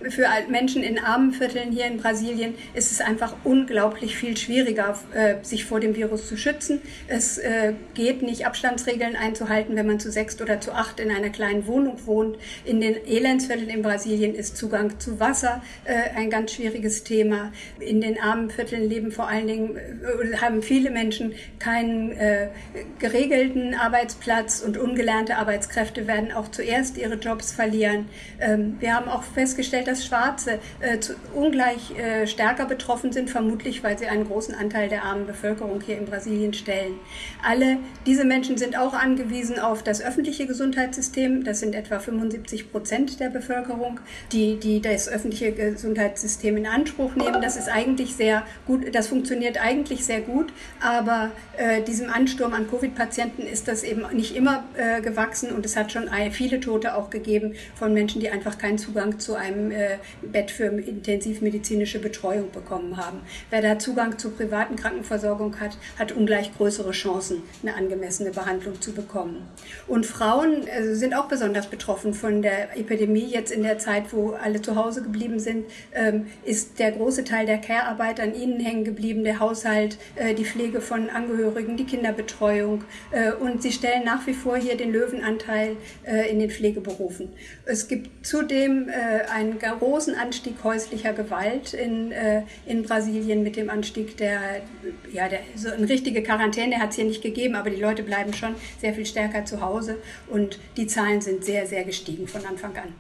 für 0.08 0.28
Menschen 0.50 0.84
in 0.84 0.98
armen 1.00 1.34
Vierteln 1.34 1.72
hier 1.72 1.86
in 1.86 1.98
Brasilien 1.98 2.56
ist 2.74 2.92
es 2.92 3.02
einfach 3.02 3.36
unglaublich 3.44 4.16
viel 4.16 4.38
schwieriger, 4.38 4.98
äh, 5.14 5.36
sich 5.44 5.66
vor 5.66 5.80
dem 5.80 5.96
Virus 5.96 6.28
zu 6.28 6.38
schützen. 6.38 6.82
Es 7.08 7.38
äh, 7.38 7.74
geht 7.94 8.22
nicht, 8.22 8.46
Abstandsregeln 8.46 9.16
einzuhalten, 9.16 9.76
wenn 9.76 9.88
man 9.88 10.00
zu 10.00 10.12
sechs 10.12 10.42
oder 10.42 10.62
zu 10.62 10.72
acht 10.72 11.00
in 11.00 11.12
einer 11.12 11.30
kleinen 11.30 11.68
Wohnung 11.68 12.06
wohnt. 12.06 12.38
In 12.64 12.80
den 12.80 12.96
Elendsvierteln 13.06 13.70
in 13.70 13.82
Brasilien 13.82 14.36
ist 14.36 14.56
Zugang 14.56 15.00
zu 15.00 15.20
Wasser 15.20 15.62
äh, 15.84 16.18
ein 16.18 16.30
ganz 16.30 16.54
schwieriges 16.54 17.04
Thema. 17.04 17.52
In 17.80 18.00
den 18.00 18.20
armen 18.20 18.50
Vierteln 18.50 18.90
leben 18.90 19.12
vor 19.12 19.28
allen 19.28 19.48
Dingen, 19.48 19.78
haben 20.40 20.62
viele 20.62 20.92
Menschen 20.92 21.34
keinen 21.60 22.18
geregelten 23.00 23.74
Arbeitsplatz 23.74 24.62
und 24.62 24.78
ungelernte 24.78 25.38
Arbeitskräfte 25.38 26.08
werden 26.08 26.32
auch 26.32 26.50
zuerst 26.50 26.98
ihre 26.98 27.16
Jobs 27.16 27.52
verlieren. 27.52 28.08
Ähm, 28.40 28.78
wir 28.80 28.96
haben 28.96 29.10
auch 29.10 29.24
festgestellt, 29.24 29.88
dass 29.90 30.06
Schwarze 30.06 30.60
äh, 30.80 31.00
zu, 31.00 31.16
ungleich 31.34 31.98
äh, 31.98 32.28
stärker 32.28 32.66
betroffen 32.66 33.12
sind, 33.12 33.30
vermutlich 33.30 33.84
weil 33.84 33.98
sie 33.98 34.08
einen 34.08 34.28
großen 34.28 34.54
Anteil 34.54 34.90
der 34.90 35.04
armen 35.04 35.26
Bevölkerung 35.26 35.82
hier 35.82 35.98
in 35.98 36.06
Brasilien 36.06 36.54
stellen. 36.54 36.94
Alle 37.44 37.78
diese 38.06 38.26
Menschen 38.26 38.58
sind 38.58 38.78
auch 38.78 38.94
angewiesen 38.94 39.60
auf 39.60 39.84
das 39.84 40.02
öffentliche 40.02 40.46
Gesundheitssystem. 40.46 41.44
Das 41.44 41.60
sind 41.60 41.76
etwa 41.76 42.00
75 42.00 42.72
Prozent 42.72 43.20
der 43.20 43.30
Bevölkerung, 43.30 44.00
die, 44.32 44.58
die 44.58 44.82
das 44.82 45.10
öffentliche 45.10 45.52
Gesundheitssystem 45.52 46.58
in 46.58 46.68
Anspruch 46.68 47.16
nehmen. 47.16 47.42
Das 47.42 47.58
ist 47.58 47.70
eigentlich 47.70 48.16
sehr 48.16 48.44
gut, 48.68 48.94
das 48.94 49.08
funktioniert 49.08 49.60
eigentlich 49.60 50.06
sehr 50.06 50.22
gut, 50.22 50.54
aber 50.82 51.32
äh, 51.58 51.82
diesem 51.82 52.10
Ansturm 52.10 52.54
an 52.54 52.70
Covid-Patienten 52.70 53.44
ist 53.44 53.68
das 53.68 53.84
eben 53.84 54.06
nicht 54.14 54.36
immer 54.36 54.64
äh, 54.78 55.02
gewachsen 55.02 55.52
und 55.52 55.66
es 55.66 55.76
hat 55.76 55.92
schon 55.92 56.10
viele 56.32 56.60
Tote 56.60 56.96
auch 56.96 57.10
gegeben 57.10 57.54
von 57.76 57.94
Menschen, 57.94 58.22
die 58.22 58.30
einfach 58.30 58.58
keinen 58.58 58.78
Zugang 58.78 59.20
zu 59.20 59.36
einem 59.36 59.72
äh, 59.80 59.98
Bett 60.22 60.52
für 60.52 60.66
intensivmedizinische 60.66 62.00
Betreuung 62.00 62.52
bekommen 62.52 62.98
haben. 62.98 63.22
Wer 63.50 63.62
da 63.62 63.80
Zugang 63.80 64.18
zur 64.18 64.36
privaten 64.36 64.76
Krankenversorgung 64.76 65.60
hat, 65.60 65.78
hat 65.98 66.12
ungleich 66.12 66.56
größere 66.56 66.92
Chancen, 66.92 67.44
eine 67.62 67.76
angemessene 67.76 68.32
Behandlung 68.32 68.82
zu 68.82 68.94
bekommen. 68.94 69.48
Und 69.88 70.06
Frauen 70.06 70.68
also 70.76 70.96
sind 70.96 71.14
auch 71.14 71.28
besonders 71.28 71.68
betroffen 71.68 72.14
von 72.14 72.42
der 72.42 72.78
Epidemie. 72.78 73.26
Jetzt 73.26 73.52
in 73.52 73.64
der 73.64 73.80
Zeit, 73.80 74.14
wo 74.14 74.32
alle 74.32 74.62
zu 74.62 74.76
Hause 74.76 75.02
geblieben 75.02 75.40
sind, 75.40 75.66
ähm, 75.94 76.28
ist 76.44 76.80
der 76.80 76.92
große 76.92 77.24
Teil 77.24 77.46
der 77.46 77.58
Care-Arbeit 77.58 78.20
an 78.20 78.36
ihnen 78.36 78.60
hängen 78.60 78.84
geblieben, 78.84 79.24
der 79.24 79.40
Haushalt, 79.40 79.98
äh, 80.16 80.34
die 80.34 80.46
Pflege 80.46 80.82
von 80.82 81.10
Angehörigen, 81.10 81.78
die 81.78 81.86
Kinderbetreuung. 81.86 82.84
Äh, 83.12 83.34
und 83.34 83.62
sie 83.62 83.72
stellen 83.72 84.04
nach 84.04 84.26
wie 84.28 84.34
vor 84.34 84.58
hier 84.58 84.78
den 84.78 84.92
Löwenanteil 84.92 85.78
äh, 86.06 86.30
in 86.30 86.40
den 86.40 86.50
Pflegeberufen. 86.50 87.30
Es 87.66 87.88
gibt 87.88 88.26
zudem 88.26 88.90
einen 89.32 89.60
großen 89.76 90.16
Anstieg 90.16 90.56
häuslicher 90.64 91.14
Gewalt 91.14 91.74
in, 91.74 92.14
in 92.66 92.84
Brasilien 92.84 93.44
mit 93.44 93.56
dem 93.56 93.70
Anstieg 93.70 94.18
der, 94.18 94.62
ja, 95.12 95.28
der, 95.28 95.40
so 95.56 95.70
eine 95.70 95.88
richtige 95.88 96.24
Quarantäne 96.24 96.80
hat 96.80 96.92
es 96.92 96.96
hier 96.96 97.06
nicht 97.06 97.22
gegeben, 97.22 97.56
aber 97.56 97.70
die 97.70 97.82
Leute 97.82 98.04
bleiben 98.04 98.34
schon 98.34 98.56
sehr 98.80 98.94
viel 98.94 99.06
stärker 99.06 99.46
zu 99.46 99.62
Hause 99.62 99.98
und 100.28 100.60
die 100.78 100.88
Zahlen 100.88 101.22
sind 101.22 101.44
sehr, 101.44 101.66
sehr 101.68 101.84
gestiegen 101.84 102.28
von 102.28 102.46
Anfang 102.46 102.76
an. 102.78 102.94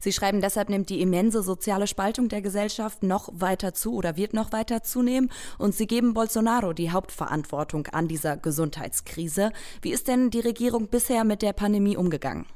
Sie 0.00 0.12
schreiben, 0.12 0.40
deshalb 0.40 0.68
nimmt 0.68 0.90
die 0.90 1.00
immense 1.00 1.42
soziale 1.42 1.86
Spaltung 1.86 2.28
der 2.28 2.42
Gesellschaft 2.42 3.02
noch 3.02 3.28
weiter 3.32 3.74
zu 3.74 3.94
oder 3.94 4.16
wird 4.16 4.32
noch 4.32 4.52
weiter 4.52 4.82
zunehmen. 4.82 5.30
Und 5.58 5.74
Sie 5.74 5.86
geben 5.86 6.14
Bolsonaro 6.14 6.72
die 6.72 6.90
Hauptverantwortung 6.90 7.88
an 7.88 8.08
dieser 8.08 8.36
Gesundheitskrise. 8.36 9.50
Wie 9.82 9.90
ist 9.90 10.08
denn 10.08 10.30
die 10.30 10.40
Regierung 10.40 10.88
bisher 10.88 11.24
mit 11.24 11.42
der 11.42 11.52
Pandemie 11.52 11.96
umgegangen? 11.96 12.46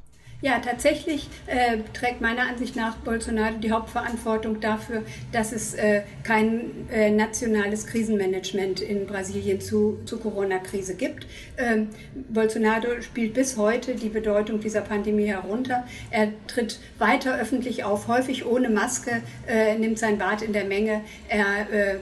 Ja, 0.42 0.59
tatsächlich 0.59 1.28
äh, 1.46 1.78
trägt 1.92 2.20
meiner 2.20 2.48
Ansicht 2.48 2.74
nach 2.74 2.96
Bolsonaro 2.96 3.59
die 3.59 3.70
Hauptverantwortung 3.70 4.59
dafür, 4.59 5.05
dass 5.31 5.52
es 5.52 5.74
äh, 5.74 6.02
kein 6.24 6.88
äh, 6.90 7.12
nationales 7.12 7.87
Krisenmanagement 7.87 8.81
in 8.81 9.07
Brasilien 9.07 9.61
zu, 9.61 10.00
zur 10.05 10.20
Corona-Krise 10.20 10.96
gibt. 10.96 11.28
Ähm, 11.57 11.90
Bolsonaro 12.28 13.00
spielt 13.02 13.35
bis 13.35 13.57
heute 13.57 13.94
die 13.94 14.09
Bedeutung 14.09 14.59
dieser 14.59 14.81
Pandemie 14.81 15.26
herunter. 15.26 15.87
Er 16.11 16.33
tritt 16.48 16.81
weiter 16.98 17.38
öffentlich 17.38 17.85
auf, 17.85 18.09
häufig 18.09 18.44
ohne 18.44 18.68
Maske, 18.68 19.22
äh, 19.46 19.78
nimmt 19.78 20.00
sein 20.00 20.18
Bad 20.18 20.42
in 20.42 20.52
der 20.52 20.64
Menge. 20.64 21.02
Er 21.28 21.70
äh, 21.70 21.98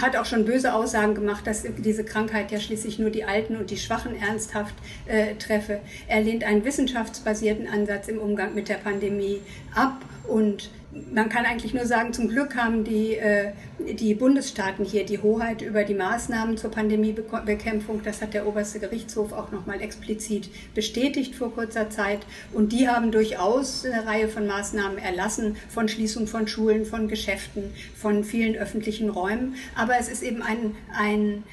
hat 0.00 0.16
auch 0.16 0.24
schon 0.24 0.44
böse 0.44 0.74
Aussagen 0.74 1.14
gemacht, 1.14 1.46
dass 1.46 1.64
diese 1.78 2.04
Krankheit 2.04 2.50
ja 2.50 2.58
schließlich 2.58 2.98
nur 2.98 3.10
die 3.10 3.24
Alten 3.24 3.56
und 3.56 3.70
die 3.70 3.76
Schwachen 3.76 4.14
ernsthaft 4.20 4.74
äh, 5.06 5.34
treffe. 5.36 5.80
Er 6.08 6.20
lehnt 6.20 6.44
einen 6.44 6.64
wissenschaftsbasierten 6.64 7.68
Ansatz 7.68 8.08
im 8.08 8.18
Umgang 8.18 8.54
mit 8.54 8.68
der 8.68 8.76
Pandemie 8.76 9.40
ab 9.74 10.00
und 10.26 10.70
man 11.12 11.28
kann 11.28 11.44
eigentlich 11.44 11.74
nur 11.74 11.86
sagen, 11.86 12.12
zum 12.12 12.28
Glück 12.28 12.56
haben 12.56 12.84
die, 12.84 13.14
äh, 13.14 13.52
die 13.78 14.14
Bundesstaaten 14.14 14.84
hier 14.84 15.04
die 15.04 15.18
Hoheit 15.18 15.62
über 15.62 15.84
die 15.84 15.94
Maßnahmen 15.94 16.56
zur 16.56 16.70
Pandemiebekämpfung. 16.70 18.02
Das 18.02 18.22
hat 18.22 18.34
der 18.34 18.46
oberste 18.46 18.80
Gerichtshof 18.80 19.32
auch 19.32 19.50
nochmal 19.50 19.80
explizit 19.80 20.50
bestätigt 20.74 21.34
vor 21.34 21.52
kurzer 21.52 21.90
Zeit. 21.90 22.20
Und 22.52 22.72
die 22.72 22.88
haben 22.88 23.12
durchaus 23.12 23.84
eine 23.84 24.06
Reihe 24.06 24.28
von 24.28 24.46
Maßnahmen 24.46 24.98
erlassen, 24.98 25.56
von 25.68 25.88
Schließung 25.88 26.26
von 26.26 26.46
Schulen, 26.46 26.84
von 26.84 27.08
Geschäften, 27.08 27.72
von 27.96 28.24
vielen 28.24 28.56
öffentlichen 28.56 29.10
Räumen. 29.10 29.54
Aber 29.76 29.94
es 29.98 30.08
ist 30.08 30.22
eben 30.22 30.42
ein, 30.42 30.76
ein 30.96 31.44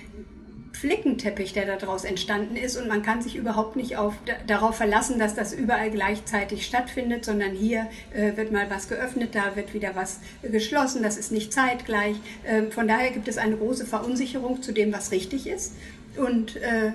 Flickenteppich, 0.81 1.53
der 1.53 1.77
daraus 1.77 2.05
entstanden 2.05 2.55
ist. 2.55 2.75
Und 2.75 2.87
man 2.87 3.03
kann 3.03 3.21
sich 3.21 3.35
überhaupt 3.35 3.75
nicht 3.75 3.97
auf, 3.97 4.15
darauf 4.47 4.75
verlassen, 4.75 5.19
dass 5.19 5.35
das 5.35 5.53
überall 5.53 5.91
gleichzeitig 5.91 6.65
stattfindet, 6.65 7.23
sondern 7.23 7.51
hier 7.51 7.87
äh, 8.15 8.35
wird 8.35 8.51
mal 8.51 8.67
was 8.69 8.87
geöffnet, 8.87 9.35
da 9.35 9.55
wird 9.55 9.75
wieder 9.75 9.95
was 9.95 10.21
geschlossen. 10.41 11.03
Das 11.03 11.17
ist 11.17 11.31
nicht 11.31 11.53
zeitgleich. 11.53 12.15
Ähm, 12.47 12.71
von 12.71 12.87
daher 12.87 13.11
gibt 13.11 13.27
es 13.27 13.37
eine 13.37 13.57
große 13.57 13.85
Verunsicherung 13.85 14.63
zu 14.63 14.71
dem, 14.71 14.91
was 14.91 15.11
richtig 15.11 15.45
ist. 15.45 15.75
Und 16.17 16.55
äh, 16.55 16.93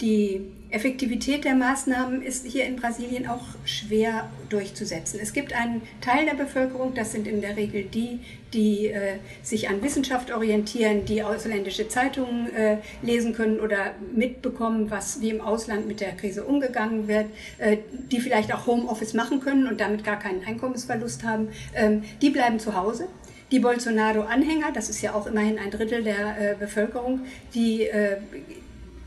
die 0.00 0.50
Effektivität 0.70 1.44
der 1.44 1.54
Maßnahmen 1.54 2.22
ist 2.22 2.46
hier 2.46 2.66
in 2.66 2.76
Brasilien 2.76 3.26
auch 3.26 3.44
schwer 3.64 4.28
durchzusetzen. 4.50 5.18
Es 5.22 5.32
gibt 5.32 5.54
einen 5.54 5.80
Teil 6.02 6.26
der 6.26 6.34
Bevölkerung, 6.34 6.92
das 6.94 7.12
sind 7.12 7.26
in 7.26 7.40
der 7.40 7.56
Regel 7.56 7.84
die, 7.84 8.20
die 8.52 8.88
äh, 8.88 9.16
sich 9.42 9.70
an 9.70 9.82
Wissenschaft 9.82 10.30
orientieren, 10.30 11.06
die 11.06 11.22
ausländische 11.22 11.88
Zeitungen 11.88 12.54
äh, 12.54 12.78
lesen 13.00 13.32
können 13.32 13.60
oder 13.60 13.94
mitbekommen, 14.14 14.90
was 14.90 15.22
wie 15.22 15.30
im 15.30 15.40
Ausland 15.40 15.88
mit 15.88 16.00
der 16.00 16.12
Krise 16.12 16.44
umgegangen 16.44 17.08
wird, 17.08 17.26
äh, 17.56 17.78
die 18.12 18.20
vielleicht 18.20 18.52
auch 18.52 18.66
Homeoffice 18.66 19.14
machen 19.14 19.40
können 19.40 19.68
und 19.68 19.80
damit 19.80 20.04
gar 20.04 20.18
keinen 20.18 20.44
Einkommensverlust 20.44 21.24
haben. 21.24 21.48
Ähm, 21.74 22.04
die 22.20 22.28
bleiben 22.28 22.58
zu 22.58 22.76
Hause. 22.76 23.08
Die 23.50 23.60
Bolsonaro-Anhänger, 23.60 24.72
das 24.74 24.90
ist 24.90 25.00
ja 25.00 25.14
auch 25.14 25.26
immerhin 25.26 25.58
ein 25.58 25.70
Drittel 25.70 26.02
der 26.02 26.52
äh, 26.52 26.54
Bevölkerung, 26.54 27.20
die 27.54 27.84
äh, 27.84 28.18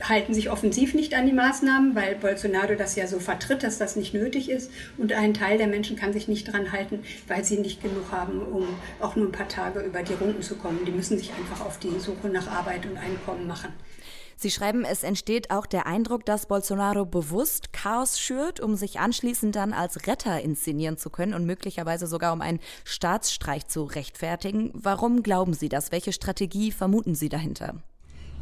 halten 0.03 0.33
sich 0.33 0.49
offensiv 0.49 0.93
nicht 0.93 1.13
an 1.13 1.25
die 1.25 1.33
Maßnahmen, 1.33 1.95
weil 1.95 2.15
Bolsonaro 2.15 2.75
das 2.75 2.95
ja 2.95 3.07
so 3.07 3.19
vertritt, 3.19 3.63
dass 3.63 3.77
das 3.77 3.95
nicht 3.95 4.13
nötig 4.13 4.49
ist. 4.49 4.71
Und 4.97 5.13
ein 5.13 5.33
Teil 5.33 5.57
der 5.57 5.67
Menschen 5.67 5.95
kann 5.95 6.13
sich 6.13 6.27
nicht 6.27 6.51
dran 6.51 6.71
halten, 6.71 7.03
weil 7.27 7.43
sie 7.43 7.57
nicht 7.57 7.81
genug 7.81 8.11
haben, 8.11 8.41
um 8.41 8.67
auch 8.99 9.15
nur 9.15 9.27
ein 9.27 9.31
paar 9.31 9.47
Tage 9.47 9.81
über 9.81 10.03
die 10.03 10.13
Runden 10.13 10.41
zu 10.41 10.55
kommen. 10.55 10.85
Die 10.85 10.91
müssen 10.91 11.17
sich 11.17 11.31
einfach 11.33 11.65
auf 11.65 11.79
die 11.79 11.99
Suche 11.99 12.29
nach 12.29 12.47
Arbeit 12.47 12.85
und 12.85 12.97
Einkommen 12.97 13.47
machen. 13.47 13.73
Sie 14.41 14.49
schreiben, 14.49 14.85
es 14.85 15.03
entsteht 15.03 15.51
auch 15.51 15.67
der 15.67 15.85
Eindruck, 15.85 16.25
dass 16.25 16.47
Bolsonaro 16.47 17.05
bewusst 17.05 17.73
Chaos 17.73 18.19
schürt, 18.19 18.59
um 18.59 18.75
sich 18.75 18.99
anschließend 18.99 19.55
dann 19.55 19.71
als 19.71 20.07
Retter 20.07 20.41
inszenieren 20.41 20.97
zu 20.97 21.11
können 21.11 21.35
und 21.35 21.45
möglicherweise 21.45 22.07
sogar 22.07 22.33
um 22.33 22.41
einen 22.41 22.59
Staatsstreich 22.83 23.67
zu 23.67 23.83
rechtfertigen. 23.83 24.71
Warum 24.73 25.21
glauben 25.21 25.53
Sie 25.53 25.69
das? 25.69 25.91
Welche 25.91 26.11
Strategie 26.11 26.71
vermuten 26.71 27.13
Sie 27.13 27.29
dahinter? 27.29 27.83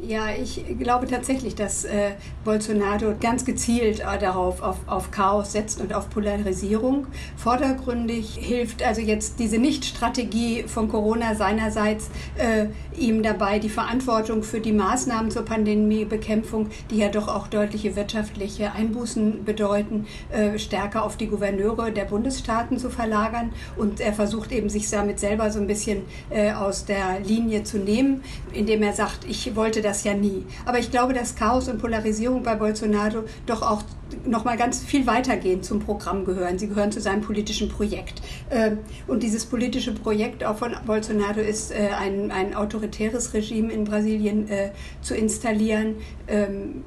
Ja, 0.01 0.27
ich 0.29 0.63
glaube 0.79 1.07
tatsächlich, 1.07 1.55
dass 1.55 1.83
äh, 1.83 2.12
Bolsonaro 2.45 3.15
ganz 3.19 3.43
gezielt 3.43 3.99
äh, 3.99 4.17
darauf 4.17 4.62
auf, 4.62 4.77
auf 4.88 5.12
Chaos 5.12 5.51
setzt 5.51 5.81
und 5.81 5.93
auf 5.93 6.09
Polarisierung. 6.09 7.07
Vordergründig 7.35 8.38
hilft 8.39 8.81
also 8.81 9.01
jetzt 9.01 9.39
diese 9.39 9.57
Nicht-Strategie 9.57 10.63
von 10.63 10.88
Corona 10.88 11.35
seinerseits 11.35 12.09
äh, 12.38 12.67
ihm 12.97 13.23
dabei, 13.23 13.59
die 13.59 13.67
Verantwortung 13.67 14.43
für 14.43 14.62
die 14.62 14.71
Maßnahmen 14.71 15.31
zur 15.31 15.43
Pandemiebekämpfung, 15.43 16.69
die 16.89 16.99
ja 16.99 17.09
doch 17.09 17.27
auch 17.27 17.47
deutliche 17.47 17.97
wirtschaftliche 17.97 18.71
Einbußen 18.71 19.43
bedeuten, 19.43 20.07
äh, 20.31 20.57
stärker 20.57 21.03
auf 21.03 21.17
die 21.17 21.27
Gouverneure 21.27 21.91
der 21.91 22.05
Bundesstaaten 22.05 22.77
zu 22.77 22.89
verlagern. 22.89 23.51
Und 23.75 23.99
er 23.99 24.13
versucht 24.13 24.53
eben 24.53 24.69
sich 24.69 24.89
damit 24.89 25.19
selber 25.19 25.51
so 25.51 25.59
ein 25.59 25.67
bisschen 25.67 26.03
äh, 26.29 26.53
aus 26.53 26.85
der 26.85 27.19
Linie 27.19 27.63
zu 27.63 27.79
nehmen, 27.79 28.23
indem 28.53 28.81
er 28.81 28.93
sagt, 28.93 29.25
ich 29.27 29.57
wollte 29.57 29.81
das 29.81 29.88
ja 30.04 30.13
nie. 30.13 30.45
Aber 30.65 30.80
ich 30.80 30.91
glaube, 30.91 31.13
dass 31.13 31.36
Chaos 31.36 31.67
und 31.67 31.80
Polarisierung 31.80 32.43
bei 32.43 32.56
Bolsonaro 32.56 33.23
doch 33.45 33.62
auch 33.62 33.84
noch 34.25 34.43
mal 34.43 34.58
ganz 34.58 34.84
viel 34.84 35.06
weitergehen 35.08 35.62
zum 35.63 35.80
Programm 35.80 36.25
gehören. 36.25 36.58
Sie 36.58 36.67
gehören 36.67 36.91
zu 36.91 36.99
seinem 36.99 37.21
politischen 37.21 37.69
Projekt. 37.69 38.21
Ähm, 38.49 38.80
und 39.08 39.23
dieses 39.23 39.45
politische 39.45 39.93
Projekt 39.93 40.43
auch 40.43 40.58
von 40.58 40.75
Bolsonaro 40.86 41.39
ist, 41.39 41.71
äh, 41.71 41.89
ein, 41.97 42.32
ein 42.32 42.56
autoritäres 42.56 43.34
Regime 43.34 43.71
in 43.71 43.84
Brasilien 43.84 44.49
äh, 44.49 44.71
zu 45.02 45.15
installieren 45.15 45.95
ähm, 46.28 46.84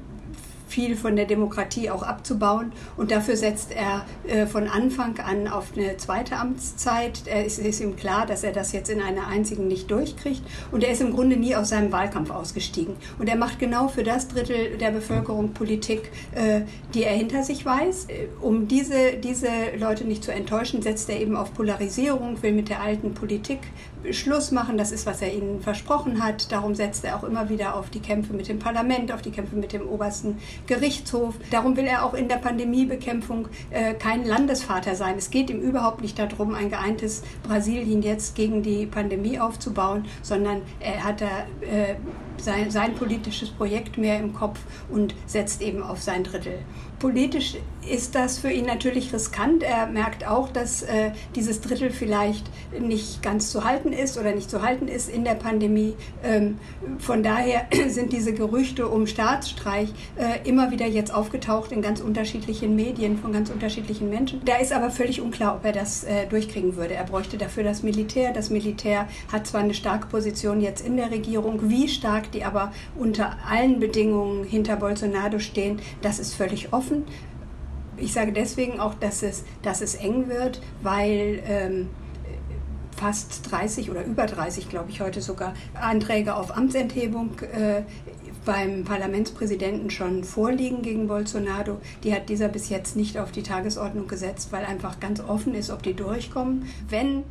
viel 0.73 0.95
von 0.95 1.15
der 1.15 1.25
Demokratie 1.25 1.91
auch 1.91 2.01
abzubauen. 2.01 2.71
Und 2.97 3.11
dafür 3.11 3.37
setzt 3.37 3.71
er 3.71 4.05
äh, 4.27 4.47
von 4.47 4.67
Anfang 4.67 5.19
an 5.19 5.47
auf 5.47 5.73
eine 5.77 5.97
zweite 5.97 6.37
Amtszeit. 6.37 7.27
Ist, 7.27 7.59
ist, 7.59 7.79
ihm 7.79 7.95
klar, 7.95 8.25
dass 8.25 8.43
er 8.43 8.51
das 8.53 8.71
jetzt 8.71 8.89
in 8.89 9.01
einer 9.01 9.27
einzigen 9.27 9.67
nicht 9.67 9.91
durchkriegt. 9.91 10.41
Und 10.71 10.83
er 10.83 10.91
ist 10.91 11.01
im 11.01 11.13
Grunde 11.13 11.37
nie 11.37 11.55
aus 11.55 11.69
seinem 11.69 11.91
Wahlkampf 11.91 12.31
ausgestiegen. 12.31 12.95
Und 13.19 13.29
er 13.29 13.35
macht 13.35 13.59
genau 13.59 13.87
für 13.87 14.03
das 14.03 14.27
Drittel 14.27 14.77
der 14.77 14.91
Bevölkerung 14.91 15.53
Politik, 15.53 16.11
äh, 16.33 16.61
die 16.93 17.03
er 17.03 17.13
hinter 17.13 17.43
sich 17.43 17.63
weiß. 17.65 18.05
Äh, 18.05 18.27
um 18.41 18.67
diese, 18.67 19.13
diese 19.23 19.49
Leute 19.77 20.05
nicht 20.05 20.23
zu 20.23 20.33
enttäuschen, 20.33 20.81
setzt 20.81 21.09
er 21.09 21.19
eben 21.19 21.35
auf 21.35 21.53
Polarisierung, 21.53 22.41
will 22.41 22.53
mit 22.53 22.69
der 22.69 22.81
alten 22.81 23.13
Politik 23.13 23.59
Schluss 24.11 24.51
machen. 24.51 24.77
Das 24.77 24.91
ist, 24.91 25.05
was 25.05 25.21
er 25.21 25.33
ihnen 25.33 25.61
versprochen 25.61 26.23
hat. 26.23 26.51
Darum 26.51 26.75
setzt 26.75 27.05
er 27.05 27.15
auch 27.15 27.23
immer 27.23 27.49
wieder 27.49 27.75
auf 27.75 27.89
die 27.89 27.99
Kämpfe 27.99 28.33
mit 28.33 28.47
dem 28.47 28.59
Parlament, 28.59 29.11
auf 29.11 29.21
die 29.21 29.31
Kämpfe 29.31 29.55
mit 29.55 29.73
dem 29.73 29.87
obersten 29.87 30.37
Gerichtshof. 30.67 31.35
Darum 31.51 31.77
will 31.77 31.85
er 31.85 32.05
auch 32.05 32.13
in 32.13 32.27
der 32.27 32.37
Pandemiebekämpfung 32.37 33.47
äh, 33.69 33.93
kein 33.93 34.25
Landesvater 34.25 34.95
sein. 34.95 35.15
Es 35.17 35.29
geht 35.29 35.49
ihm 35.49 35.61
überhaupt 35.61 36.01
nicht 36.01 36.19
darum, 36.19 36.53
ein 36.53 36.69
geeintes 36.69 37.23
Brasilien 37.43 38.01
jetzt 38.01 38.35
gegen 38.35 38.63
die 38.63 38.85
Pandemie 38.85 39.39
aufzubauen, 39.39 40.05
sondern 40.21 40.61
er 40.79 41.03
hat 41.03 41.21
da 41.21 41.27
äh, 41.61 41.95
sein, 42.37 42.71
sein 42.71 42.95
politisches 42.95 43.49
Projekt 43.49 43.97
mehr 43.97 44.19
im 44.19 44.33
Kopf 44.33 44.59
und 44.89 45.15
setzt 45.25 45.61
eben 45.61 45.81
auf 45.83 46.01
sein 46.01 46.23
Drittel. 46.23 46.59
Politisch 47.03 47.57
ist 47.85 48.15
das 48.15 48.39
für 48.39 48.49
ihn 48.49 48.65
natürlich 48.65 49.13
riskant. 49.13 49.61
Er 49.61 49.87
merkt 49.87 50.25
auch, 50.25 50.47
dass 50.47 50.83
äh, 50.83 51.11
dieses 51.35 51.59
Drittel 51.59 51.89
vielleicht 51.89 52.45
nicht 52.79 53.21
ganz 53.21 53.51
zu 53.51 53.65
halten 53.65 53.91
ist 53.91 54.17
oder 54.17 54.33
nicht 54.33 54.49
zu 54.49 54.61
halten 54.61 54.87
ist 54.87 55.09
in 55.09 55.25
der 55.25 55.35
Pandemie. 55.35 55.95
Ähm, 56.23 56.59
von 56.99 57.21
daher 57.21 57.65
sind 57.89 58.13
diese 58.13 58.33
Gerüchte 58.33 58.87
um 58.87 59.05
Staatsstreich 59.05 59.89
äh, 60.15 60.47
immer 60.47 60.71
wieder 60.71 60.87
jetzt 60.87 61.13
aufgetaucht 61.13 61.73
in 61.73 61.81
ganz 61.81 61.99
unterschiedlichen 61.99 62.73
Medien 62.73 63.17
von 63.17 63.33
ganz 63.33 63.49
unterschiedlichen 63.49 64.09
Menschen. 64.09 64.39
Da 64.45 64.55
ist 64.59 64.71
aber 64.71 64.89
völlig 64.89 65.19
unklar, 65.19 65.55
ob 65.55 65.65
er 65.65 65.73
das 65.73 66.05
äh, 66.05 66.25
durchkriegen 66.27 66.77
würde. 66.77 66.93
Er 66.93 67.03
bräuchte 67.03 67.37
dafür 67.37 67.63
das 67.63 67.83
Militär. 67.83 68.31
Das 68.31 68.49
Militär 68.49 69.09
hat 69.29 69.45
zwar 69.45 69.59
eine 69.59 69.73
starke 69.73 70.07
Position 70.07 70.61
jetzt 70.61 70.87
in 70.87 70.95
der 70.95 71.11
Regierung, 71.11 71.69
wie 71.69 71.89
stark 71.89 72.31
die 72.31 72.45
aber 72.45 72.71
unter 72.97 73.35
allen 73.45 73.81
Bedingungen 73.81 74.45
hinter 74.45 74.77
Bolsonaro 74.77 75.39
stehen, 75.39 75.81
das 76.01 76.19
ist 76.19 76.33
völlig 76.33 76.71
offen. 76.71 76.92
Ich 77.97 78.13
sage 78.13 78.33
deswegen 78.33 78.79
auch, 78.79 78.95
dass 78.95 79.23
es, 79.23 79.43
dass 79.61 79.81
es 79.81 79.95
eng 79.95 80.27
wird, 80.27 80.61
weil 80.81 81.43
ähm, 81.45 81.89
fast 82.95 83.51
30 83.51 83.91
oder 83.91 84.03
über 84.03 84.25
30, 84.25 84.69
glaube 84.69 84.89
ich, 84.89 85.01
heute 85.01 85.21
sogar 85.21 85.53
Anträge 85.73 86.35
auf 86.35 86.55
Amtsenthebung 86.55 87.31
äh, 87.41 87.83
beim 88.45 88.83
Parlamentspräsidenten 88.83 89.89
schon 89.89 90.23
vorliegen 90.23 90.81
gegen 90.81 91.07
Bolsonaro. 91.07 91.79
Die 92.03 92.13
hat 92.13 92.29
dieser 92.29 92.47
bis 92.47 92.69
jetzt 92.69 92.95
nicht 92.95 93.17
auf 93.17 93.31
die 93.31 93.43
Tagesordnung 93.43 94.07
gesetzt, 94.07 94.51
weil 94.51 94.65
einfach 94.65 94.99
ganz 94.99 95.19
offen 95.19 95.53
ist, 95.55 95.69
ob 95.69 95.83
die 95.83 95.93
durchkommen. 95.93 96.67
Wenn 96.89 97.23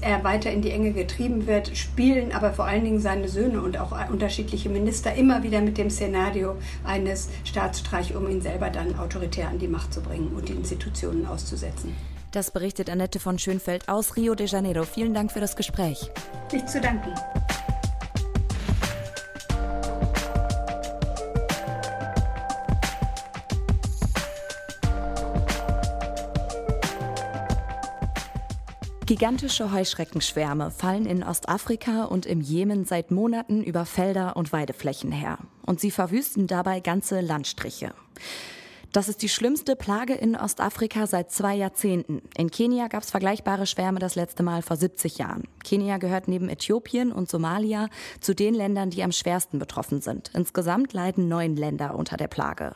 er 0.00 0.24
weiter 0.24 0.50
in 0.50 0.62
die 0.62 0.70
Enge 0.70 0.92
getrieben 0.92 1.46
wird, 1.46 1.76
spielen 1.76 2.32
aber 2.32 2.52
vor 2.52 2.64
allen 2.64 2.84
Dingen 2.84 3.00
seine 3.00 3.28
Söhne 3.28 3.62
und 3.62 3.78
auch 3.78 3.92
unterschiedliche 4.10 4.68
Minister 4.68 5.14
immer 5.14 5.42
wieder 5.42 5.60
mit 5.60 5.78
dem 5.78 5.90
Szenario 5.90 6.56
eines 6.84 7.28
Staatsstreich, 7.44 8.14
um 8.16 8.28
ihn 8.28 8.40
selber 8.40 8.70
dann 8.70 8.98
autoritär 8.98 9.48
an 9.48 9.58
die 9.58 9.68
Macht 9.68 9.92
zu 9.92 10.00
bringen 10.00 10.32
und 10.36 10.48
die 10.48 10.54
Institutionen 10.54 11.26
auszusetzen. 11.26 11.94
Das 12.32 12.50
berichtet 12.50 12.90
Annette 12.90 13.20
von 13.20 13.38
Schönfeld 13.38 13.88
aus 13.88 14.16
Rio 14.16 14.34
de 14.34 14.46
Janeiro. 14.46 14.84
Vielen 14.84 15.14
Dank 15.14 15.32
für 15.32 15.40
das 15.40 15.56
Gespräch. 15.56 16.10
Nicht 16.52 16.68
zu 16.68 16.80
danken. 16.80 17.12
Gigantische 29.08 29.72
Heuschreckenschwärme 29.72 30.70
fallen 30.70 31.06
in 31.06 31.22
Ostafrika 31.22 32.04
und 32.04 32.26
im 32.26 32.42
Jemen 32.42 32.84
seit 32.84 33.10
Monaten 33.10 33.62
über 33.62 33.86
Felder 33.86 34.36
und 34.36 34.52
Weideflächen 34.52 35.12
her. 35.12 35.38
Und 35.64 35.80
sie 35.80 35.90
verwüsten 35.90 36.46
dabei 36.46 36.80
ganze 36.80 37.22
Landstriche. 37.22 37.94
Das 38.92 39.10
ist 39.10 39.20
die 39.20 39.28
schlimmste 39.28 39.76
Plage 39.76 40.14
in 40.14 40.34
Ostafrika 40.34 41.06
seit 41.06 41.30
zwei 41.30 41.54
Jahrzehnten. 41.54 42.22
In 42.38 42.50
Kenia 42.50 42.88
gab 42.88 43.02
es 43.02 43.10
vergleichbare 43.10 43.66
Schwärme 43.66 43.98
das 43.98 44.14
letzte 44.14 44.42
Mal 44.42 44.62
vor 44.62 44.76
70 44.76 45.18
Jahren. 45.18 45.44
Kenia 45.62 45.98
gehört 45.98 46.26
neben 46.26 46.48
Äthiopien 46.48 47.12
und 47.12 47.28
Somalia 47.28 47.90
zu 48.20 48.34
den 48.34 48.54
Ländern, 48.54 48.88
die 48.88 49.02
am 49.02 49.12
schwersten 49.12 49.58
betroffen 49.58 50.00
sind. 50.00 50.30
Insgesamt 50.34 50.94
leiden 50.94 51.28
neun 51.28 51.54
Länder 51.54 51.96
unter 51.96 52.16
der 52.16 52.28
Plage. 52.28 52.74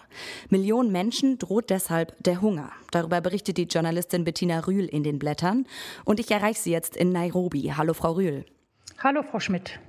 Millionen 0.51 0.93
Menschen 0.93 1.39
droht 1.39 1.71
deshalb 1.71 2.15
der 2.23 2.43
Hunger. 2.43 2.71
Darüber 2.91 3.23
berichtet 3.23 3.57
die 3.57 3.65
Journalistin 3.65 4.25
Bettina 4.25 4.61
Rühl 4.61 4.85
in 4.85 5.05
den 5.05 5.19
Blättern. 5.19 5.67
Und 6.05 6.21
ich 6.21 6.31
erreiche 6.31 6.61
sie 6.61 6.73
jetzt 6.73 6.95
in 6.95 7.11
Nairobi. 7.11 7.73
Hallo, 7.75 7.95
Frau 7.95 8.13
Rühl. 8.13 8.45
Hallo, 9.03 9.23
Frau 9.23 9.41
Schmidt. 9.41 9.81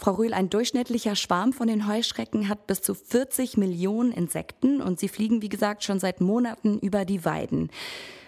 Frau 0.00 0.12
Rühl, 0.12 0.32
ein 0.32 0.48
durchschnittlicher 0.48 1.14
Schwarm 1.14 1.52
von 1.52 1.68
den 1.68 1.86
Heuschrecken 1.86 2.48
hat 2.48 2.66
bis 2.66 2.80
zu 2.80 2.94
40 2.94 3.58
Millionen 3.58 4.12
Insekten 4.12 4.80
und 4.80 4.98
sie 4.98 5.08
fliegen, 5.08 5.42
wie 5.42 5.50
gesagt, 5.50 5.84
schon 5.84 6.00
seit 6.00 6.22
Monaten 6.22 6.78
über 6.78 7.04
die 7.04 7.26
Weiden. 7.26 7.70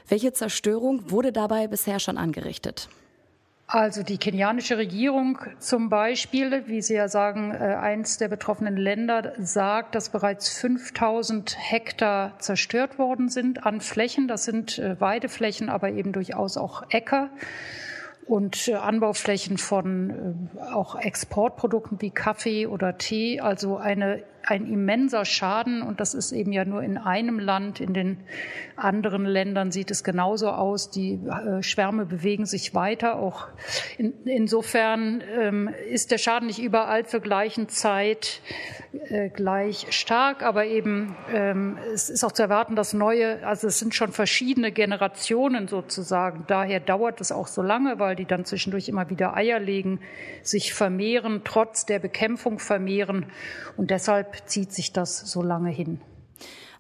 Welche 0.07 0.35
Zerstörung 0.35 1.11
wurde 1.11 1.33
dabei 1.33 1.69
bisher 1.69 1.99
schon 1.99 2.19
angerichtet? 2.19 2.91
Also 3.69 4.03
die 4.03 4.19
kenianische 4.19 4.77
Regierung 4.77 5.39
zum 5.61 5.89
Beispiel, 5.89 6.65
wie 6.67 6.83
Sie 6.83 6.93
ja 6.93 7.09
sagen, 7.09 7.53
äh, 7.53 7.57
eins 7.57 8.19
der 8.19 8.29
betroffenen 8.29 8.77
Länder 8.77 9.33
sagt, 9.39 9.95
dass 9.95 10.11
bereits 10.11 10.51
5000 10.51 11.57
Hektar 11.59 12.39
zerstört 12.39 12.99
worden 12.99 13.31
sind 13.31 13.65
an 13.65 13.81
Flächen. 13.81 14.29
Das 14.29 14.45
sind 14.45 14.79
äh, 14.79 15.01
Weideflächen, 15.01 15.71
aber 15.71 15.89
eben 15.89 16.13
durchaus 16.13 16.59
auch 16.59 16.83
Äcker 16.91 17.31
und 18.27 18.69
äh, 18.69 18.75
Anbauflächen 18.75 19.59
von 19.59 20.51
auch 20.73 20.95
Exportprodukten 20.95 22.01
wie 22.01 22.11
Kaffee 22.11 22.67
oder 22.67 22.99
Tee, 22.99 23.41
also 23.41 23.77
eine 23.77 24.23
ein 24.47 24.67
immenser 24.67 25.25
Schaden 25.25 25.83
und 25.83 26.01
das 26.01 26.15
ist 26.15 26.33
eben 26.33 26.53
ja 26.53 26.65
nur 26.65 26.83
in 26.83 26.99
einem 26.99 27.39
Land. 27.39 27.81
In 27.81 27.95
den 27.95 28.19
anderen 28.77 29.25
Ländern 29.25 29.71
sieht 29.71 29.91
es 29.91 30.03
genauso 30.05 30.51
aus. 30.51 30.91
Die 30.91 31.15
äh, 31.15 31.63
Schwärme 31.63 32.07
bewegen 32.07 32.47
sich 32.47 32.75
weiter. 32.75 33.17
Auch 33.17 33.49
in, 33.99 34.13
insofern 34.25 35.23
ähm, 35.39 35.71
ist 35.91 36.11
der 36.11 36.19
Schaden 36.19 36.47
nicht 36.47 36.61
überall 36.61 37.07
zur 37.07 37.21
gleichen 37.21 37.69
Zeit 37.69 38.41
äh, 39.09 39.29
gleich 39.29 39.87
stark, 39.91 40.43
aber 40.43 40.67
eben 40.67 41.17
ähm, 41.33 41.79
es 41.95 42.11
ist 42.11 42.25
auch 42.25 42.33
zu 42.33 42.43
erwarten, 42.43 42.77
dass 42.77 42.93
neue, 42.93 43.47
also 43.47 43.69
es 43.69 43.79
sind 43.79 43.95
schon 43.95 44.13
verschiedene 44.13 44.73
Generationen 44.73 45.69
sozusagen. 45.69 46.45
Daher 46.47 46.81
dauert 46.81 47.21
es 47.21 47.33
auch 47.33 47.47
so 47.47 47.63
lange, 47.63 47.99
weil 47.99 48.17
die 48.17 48.27
dann 48.27 48.45
zwischendurch 48.45 48.89
immer 48.89 49.09
wieder 49.09 49.37
Eier 49.37 49.61
legen, 49.61 50.01
sich 50.43 50.75
vermehren, 50.75 51.43
trotz 51.45 51.87
der 51.87 52.01
Bekämpfung 52.01 52.59
vermehren 52.59 53.27
und 53.77 53.91
deshalb 53.91 54.32
zieht 54.47 54.73
sich 54.73 54.93
das 54.93 55.19
so 55.19 55.43
lange 55.43 55.71
hin. 55.71 56.01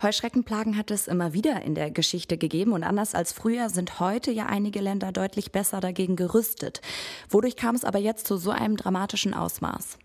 Heuschreckenplagen 0.03 0.77
hat 0.77 0.91
es 0.91 1.07
immer 1.07 1.33
wieder 1.33 1.63
in 1.63 1.77
der 1.77 1.91
Geschichte 1.91 2.37
gegeben 2.37 2.73
und 2.73 2.83
anders 2.83 3.15
als 3.15 3.33
früher 3.33 3.69
sind 3.69 4.01
heute 4.01 4.33
ja 4.33 4.47
einige 4.47 4.81
Länder 4.81 5.13
deutlich 5.13 5.53
besser 5.53 5.81
dagegen 5.81 6.17
gerüstet. 6.17 6.81
Wodurch 7.29 7.55
kam 7.55 7.77
es 7.77 7.85
aber 7.85 8.01
jetzt 8.01 8.27
zu 8.27 8.37
so 8.37 8.51
einem 8.51 8.77
dramatischen 8.77 9.33
Ausmaß? 9.33 9.99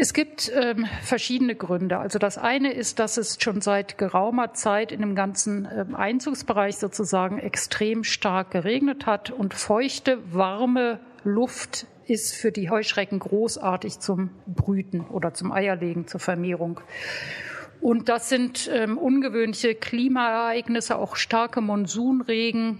Es 0.00 0.14
gibt 0.14 0.50
ähm, 0.54 0.86
verschiedene 1.02 1.56
Gründe. 1.56 1.98
Also 1.98 2.18
das 2.18 2.38
eine 2.38 2.72
ist, 2.72 3.00
dass 3.00 3.16
es 3.16 3.36
schon 3.40 3.60
seit 3.60 3.98
geraumer 3.98 4.54
Zeit 4.54 4.92
in 4.92 5.00
dem 5.00 5.16
ganzen 5.16 5.68
ähm, 5.70 5.96
Einzugsbereich 5.96 6.76
sozusagen 6.76 7.38
extrem 7.38 8.04
stark 8.04 8.52
geregnet 8.52 9.06
hat 9.06 9.30
und 9.30 9.54
feuchte, 9.54 10.18
warme 10.32 11.00
Luft 11.24 11.86
ist 12.10 12.34
für 12.34 12.52
die 12.52 12.70
Heuschrecken 12.70 13.18
großartig 13.18 14.00
zum 14.00 14.30
Brüten 14.46 15.00
oder 15.00 15.34
zum 15.34 15.52
Eierlegen, 15.52 16.06
zur 16.06 16.20
Vermehrung. 16.20 16.80
Und 17.80 18.08
das 18.08 18.28
sind 18.28 18.68
ähm, 18.72 18.98
ungewöhnliche 18.98 19.74
Klimaereignisse, 19.74 20.96
auch 20.96 21.16
starke 21.16 21.60
Monsunregen, 21.60 22.78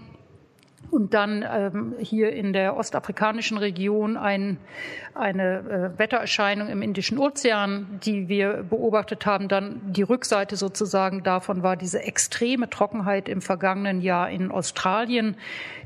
und 0.91 1.13
dann 1.13 1.45
ähm, 1.47 1.95
hier 1.99 2.31
in 2.33 2.53
der 2.53 2.75
ostafrikanischen 2.75 3.57
Region 3.57 4.17
ein, 4.17 4.57
eine 5.13 5.93
äh, 5.95 5.99
Wettererscheinung 5.99 6.67
im 6.67 6.81
Indischen 6.81 7.17
Ozean, 7.17 7.99
die 8.03 8.27
wir 8.27 8.63
beobachtet 8.69 9.25
haben. 9.25 9.47
Dann 9.47 9.81
die 9.85 10.01
Rückseite 10.01 10.55
sozusagen 10.55 11.23
davon 11.23 11.63
war 11.63 11.75
diese 11.75 12.01
extreme 12.03 12.69
Trockenheit 12.69 13.29
im 13.29 13.41
vergangenen 13.41 14.01
Jahr 14.01 14.29
in 14.29 14.51
Australien. 14.51 15.35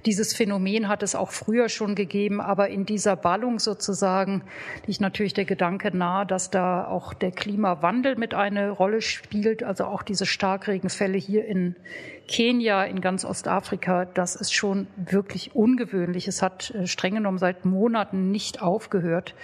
Dieses 0.05 0.33
Phänomen 0.33 0.87
hat 0.87 1.03
es 1.03 1.15
auch 1.15 1.31
früher 1.31 1.69
schon 1.69 1.95
gegeben, 1.95 2.41
aber 2.41 2.69
in 2.69 2.85
dieser 2.85 3.15
Ballung 3.15 3.59
sozusagen 3.59 4.43
liegt 4.85 5.01
natürlich 5.01 5.33
der 5.33 5.45
Gedanke 5.45 5.95
nahe, 5.95 6.25
dass 6.25 6.49
da 6.49 6.85
auch 6.87 7.13
der 7.13 7.31
Klimawandel 7.31 8.15
mit 8.17 8.33
eine 8.33 8.69
Rolle 8.69 9.01
spielt, 9.01 9.63
also 9.63 9.85
auch 9.85 10.03
diese 10.03 10.25
Starkregenfälle 10.25 11.17
hier 11.17 11.45
in 11.45 11.75
Kenia, 12.27 12.83
in 12.83 13.01
ganz 13.01 13.25
Ostafrika, 13.25 14.05
das 14.05 14.35
ist 14.35 14.53
schon 14.53 14.87
wirklich 14.95 15.55
ungewöhnlich. 15.55 16.27
Es 16.27 16.41
hat 16.41 16.71
äh, 16.71 16.87
streng 16.87 17.15
genommen 17.15 17.37
seit 17.37 17.65
Monaten 17.65 18.31
nicht 18.31 18.61
aufgehört. 18.61 19.35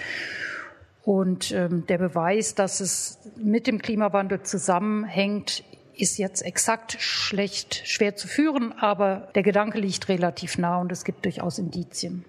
Und 1.03 1.51
ähm, 1.51 1.85
der 1.87 1.97
Beweis, 1.97 2.55
dass 2.55 2.79
es 2.79 3.19
mit 3.35 3.67
dem 3.67 3.81
Klimawandel 3.81 4.43
zusammenhängt, 4.43 5.63
ist 5.95 6.17
jetzt 6.17 6.41
exakt 6.41 6.97
schlecht, 6.99 7.81
schwer 7.85 8.15
zu 8.15 8.27
führen, 8.27 8.73
aber 8.77 9.29
der 9.35 9.43
Gedanke 9.43 9.79
liegt 9.79 10.07
relativ 10.07 10.57
nah 10.57 10.77
und 10.77 10.91
es 10.91 11.03
gibt 11.03 11.25
durchaus 11.25 11.59
Indizien. 11.59 12.25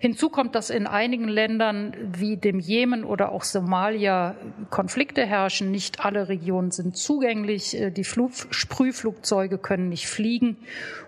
Hinzu 0.00 0.28
kommt, 0.28 0.54
dass 0.54 0.70
in 0.70 0.86
einigen 0.86 1.26
Ländern 1.26 1.92
wie 2.16 2.36
dem 2.36 2.60
Jemen 2.60 3.04
oder 3.04 3.32
auch 3.32 3.42
Somalia 3.42 4.36
Konflikte 4.70 5.26
herrschen. 5.26 5.70
Nicht 5.70 6.04
alle 6.04 6.28
Regionen 6.28 6.70
sind 6.70 6.96
zugänglich. 6.96 7.78
Äh, 7.78 7.90
die 7.90 8.04
Flug 8.04 8.32
Sprühflugzeuge 8.50 9.58
können 9.58 9.88
nicht 9.88 10.06
fliegen. 10.06 10.56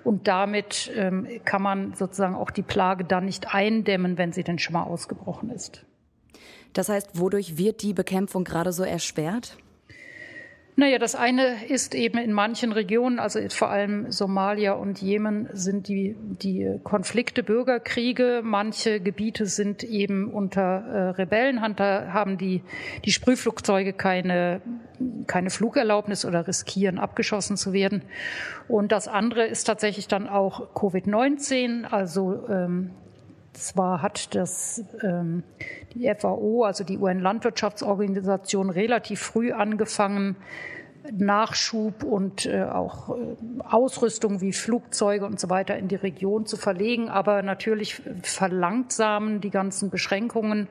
Und 0.02 0.26
damit 0.26 0.90
ähm, 0.96 1.28
kann 1.44 1.62
man 1.62 1.94
sozusagen 1.94 2.34
auch 2.34 2.50
die 2.50 2.62
Plage 2.62 3.04
dann 3.04 3.26
nicht 3.26 3.54
eindämmen, 3.54 4.18
wenn 4.18 4.32
sie 4.32 4.42
denn 4.42 4.58
schon 4.58 4.72
mal 4.72 4.82
ausgebrochen 4.82 5.50
ist. 5.50 5.84
Das 6.72 6.88
heißt, 6.88 7.18
wodurch 7.18 7.56
wird 7.56 7.82
die 7.82 7.94
Bekämpfung 7.94 8.44
gerade 8.44 8.72
so 8.72 8.82
erschwert? 8.82 9.56
Naja, 10.76 10.98
das 10.98 11.14
eine 11.14 11.66
ist 11.66 11.94
eben 11.94 12.18
in 12.18 12.32
manchen 12.32 12.72
Regionen, 12.72 13.18
also 13.18 13.40
vor 13.50 13.70
allem 13.70 14.10
Somalia 14.10 14.72
und 14.72 15.02
Jemen, 15.02 15.48
sind 15.52 15.88
die, 15.88 16.16
die 16.18 16.78
Konflikte 16.84 17.42
Bürgerkriege. 17.42 18.40
Manche 18.42 19.00
Gebiete 19.00 19.46
sind 19.46 19.82
eben 19.82 20.32
unter 20.32 20.62
äh, 20.62 21.08
Rebellenhand. 21.10 21.80
Da 21.80 22.12
haben 22.12 22.38
die, 22.38 22.62
die 23.04 23.12
Sprühflugzeuge 23.12 23.92
keine, 23.92 24.62
keine 25.26 25.50
Flugerlaubnis 25.50 26.24
oder 26.24 26.46
riskieren, 26.46 26.98
abgeschossen 26.98 27.56
zu 27.56 27.72
werden. 27.72 28.02
Und 28.68 28.92
das 28.92 29.08
andere 29.08 29.46
ist 29.46 29.64
tatsächlich 29.64 30.08
dann 30.08 30.28
auch 30.28 30.72
Covid-19, 30.74 31.84
also 31.84 32.46
ähm, 32.48 32.90
zwar 33.52 34.02
hat 34.02 34.34
das 34.34 34.84
ähm, 35.02 35.42
die 35.94 36.12
FAO, 36.14 36.64
also 36.64 36.84
die 36.84 36.98
UN-Landwirtschaftsorganisation, 36.98 38.70
relativ 38.70 39.20
früh 39.20 39.52
angefangen, 39.52 40.36
Nachschub 41.12 42.04
und 42.04 42.46
äh, 42.46 42.62
auch 42.62 43.16
äh, 43.16 43.36
Ausrüstung 43.64 44.40
wie 44.40 44.52
Flugzeuge 44.52 45.24
und 45.24 45.40
so 45.40 45.48
weiter 45.48 45.76
in 45.76 45.88
die 45.88 45.96
Region 45.96 46.46
zu 46.46 46.56
verlegen. 46.56 47.08
Aber 47.08 47.42
natürlich 47.42 48.02
verlangsamen 48.22 49.40
die 49.40 49.50
ganzen 49.50 49.90
Beschränkungen 49.90 50.68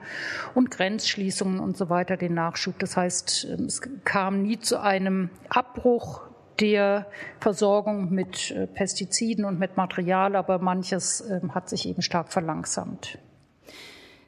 und 0.54 0.72
Grenzschließungen 0.72 1.60
und 1.60 1.78
so 1.78 1.90
weiter 1.90 2.18
den 2.18 2.34
Nachschub. 2.34 2.78
Das 2.80 2.96
heißt, 2.96 3.48
ähm, 3.50 3.66
es 3.66 3.82
kam 4.04 4.42
nie 4.44 4.60
zu 4.60 4.80
einem 4.80 5.30
Abbruch 5.50 6.29
der 6.60 7.08
Versorgung 7.40 8.12
mit 8.12 8.52
äh, 8.52 8.68
Pestiziden 8.68 9.46
und 9.46 9.60
mit 9.60 9.78
Material, 9.78 10.36
aber 10.36 10.60
manches 10.60 11.22
ähm, 11.30 11.56
hat 11.56 11.70
sich 11.70 11.88
eben 11.88 12.02
stark 12.02 12.32
verlangsamt. 12.32 13.18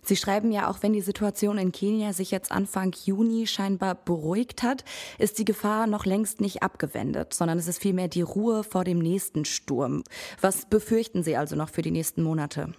Sie 0.04 0.16
schreiben 0.16 0.52
ja, 0.52 0.68
auch 0.68 0.80
wenn 0.82 0.94
die 0.94 1.02
Situation 1.02 1.58
in 1.58 1.72
Kenia 1.72 2.12
sich 2.14 2.32
jetzt 2.32 2.52
Anfang 2.52 2.94
Juni 3.06 3.46
scheinbar 3.46 3.96
beruhigt 3.96 4.64
hat, 4.64 4.84
ist 5.20 5.38
die 5.38 5.46
Gefahr 5.46 5.86
noch 5.86 6.06
längst 6.06 6.42
nicht 6.42 6.64
abgewendet, 6.64 7.34
sondern 7.34 7.60
es 7.60 7.68
ist 7.68 7.80
vielmehr 7.80 8.08
die 8.08 8.24
Ruhe 8.24 8.64
vor 8.64 8.84
dem 8.84 9.00
nächsten 9.00 9.46
Sturm. 9.46 10.04
Was 10.42 10.66
befürchten 10.66 11.22
Sie 11.22 11.38
also 11.38 11.56
noch 11.56 11.70
für 11.70 11.84
die 11.84 11.92
nächsten 11.92 12.24
Monate? 12.24 12.74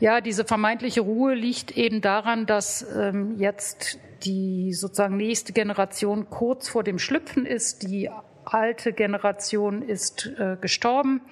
Ja, 0.00 0.20
diese 0.20 0.44
vermeintliche 0.44 1.00
Ruhe 1.00 1.34
liegt 1.34 1.76
eben 1.76 2.00
daran, 2.00 2.46
dass 2.46 2.86
ähm, 2.96 3.36
jetzt 3.38 3.98
die 4.24 4.72
sozusagen 4.72 5.16
nächste 5.16 5.52
Generation 5.52 6.28
kurz 6.30 6.68
vor 6.68 6.82
dem 6.82 6.98
Schlüpfen 6.98 7.46
ist. 7.46 7.82
Die 7.82 8.10
alte 8.44 8.92
Generation 8.92 9.82
ist 9.82 10.32
äh, 10.38 10.56
gestorben. 10.60 11.22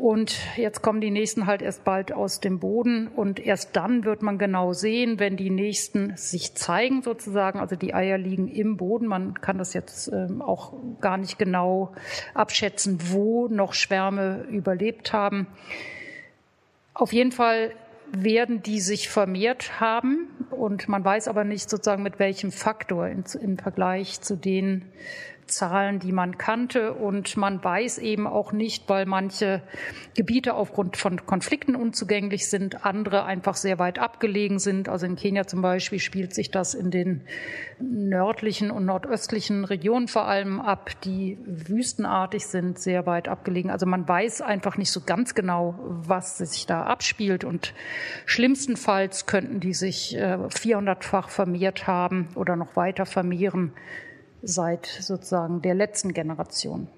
Und 0.00 0.38
jetzt 0.56 0.80
kommen 0.80 1.02
die 1.02 1.10
nächsten 1.10 1.46
halt 1.46 1.60
erst 1.60 1.84
bald 1.84 2.10
aus 2.10 2.40
dem 2.40 2.58
Boden. 2.58 3.08
Und 3.08 3.38
erst 3.38 3.76
dann 3.76 4.04
wird 4.04 4.22
man 4.22 4.38
genau 4.38 4.72
sehen, 4.72 5.18
wenn 5.18 5.36
die 5.36 5.50
nächsten 5.50 6.16
sich 6.16 6.54
zeigen 6.54 7.02
sozusagen. 7.02 7.58
Also 7.58 7.76
die 7.76 7.92
Eier 7.92 8.16
liegen 8.16 8.48
im 8.48 8.78
Boden. 8.78 9.06
Man 9.06 9.34
kann 9.34 9.58
das 9.58 9.74
jetzt 9.74 10.10
ähm, 10.10 10.40
auch 10.40 10.72
gar 11.00 11.18
nicht 11.18 11.38
genau 11.38 11.92
abschätzen, 12.32 12.98
wo 13.10 13.48
noch 13.48 13.74
Schwärme 13.74 14.46
überlebt 14.48 15.12
haben. 15.12 15.48
Auf 17.00 17.14
jeden 17.14 17.32
Fall 17.32 17.72
werden 18.12 18.62
die 18.62 18.78
sich 18.78 19.08
vermehrt 19.08 19.80
haben 19.80 20.28
und 20.50 20.86
man 20.86 21.02
weiß 21.02 21.28
aber 21.28 21.44
nicht 21.44 21.70
sozusagen 21.70 22.02
mit 22.02 22.18
welchem 22.18 22.52
Faktor 22.52 23.08
im 23.08 23.56
Vergleich 23.56 24.20
zu 24.20 24.36
den 24.36 24.84
Zahlen, 25.50 25.98
die 25.98 26.12
man 26.12 26.38
kannte. 26.38 26.94
Und 26.94 27.36
man 27.36 27.62
weiß 27.62 27.98
eben 27.98 28.26
auch 28.26 28.52
nicht, 28.52 28.88
weil 28.88 29.06
manche 29.06 29.62
Gebiete 30.14 30.54
aufgrund 30.54 30.96
von 30.96 31.26
Konflikten 31.26 31.76
unzugänglich 31.76 32.48
sind, 32.48 32.84
andere 32.84 33.24
einfach 33.24 33.54
sehr 33.56 33.78
weit 33.78 33.98
abgelegen 33.98 34.58
sind. 34.58 34.88
Also 34.88 35.06
in 35.06 35.16
Kenia 35.16 35.46
zum 35.46 35.62
Beispiel 35.62 35.98
spielt 35.98 36.34
sich 36.34 36.50
das 36.50 36.74
in 36.74 36.90
den 36.90 37.22
nördlichen 37.78 38.70
und 38.70 38.84
nordöstlichen 38.84 39.64
Regionen 39.64 40.08
vor 40.08 40.26
allem 40.26 40.60
ab, 40.60 40.90
die 41.04 41.38
wüstenartig 41.44 42.46
sind, 42.46 42.78
sehr 42.78 43.06
weit 43.06 43.28
abgelegen. 43.28 43.70
Also 43.70 43.86
man 43.86 44.06
weiß 44.08 44.42
einfach 44.42 44.76
nicht 44.76 44.90
so 44.90 45.00
ganz 45.00 45.34
genau, 45.34 45.78
was 45.80 46.38
sich 46.38 46.66
da 46.66 46.84
abspielt. 46.84 47.44
Und 47.44 47.74
schlimmstenfalls 48.26 49.26
könnten 49.26 49.60
die 49.60 49.74
sich 49.74 50.16
400-fach 50.16 51.28
äh, 51.28 51.30
vermehrt 51.30 51.86
haben 51.86 52.28
oder 52.34 52.56
noch 52.56 52.76
weiter 52.76 53.06
vermehren 53.06 53.72
seit 54.42 54.86
sozusagen 54.86 55.62
der 55.62 55.74
letzten 55.74 56.12
Generation. 56.12 56.88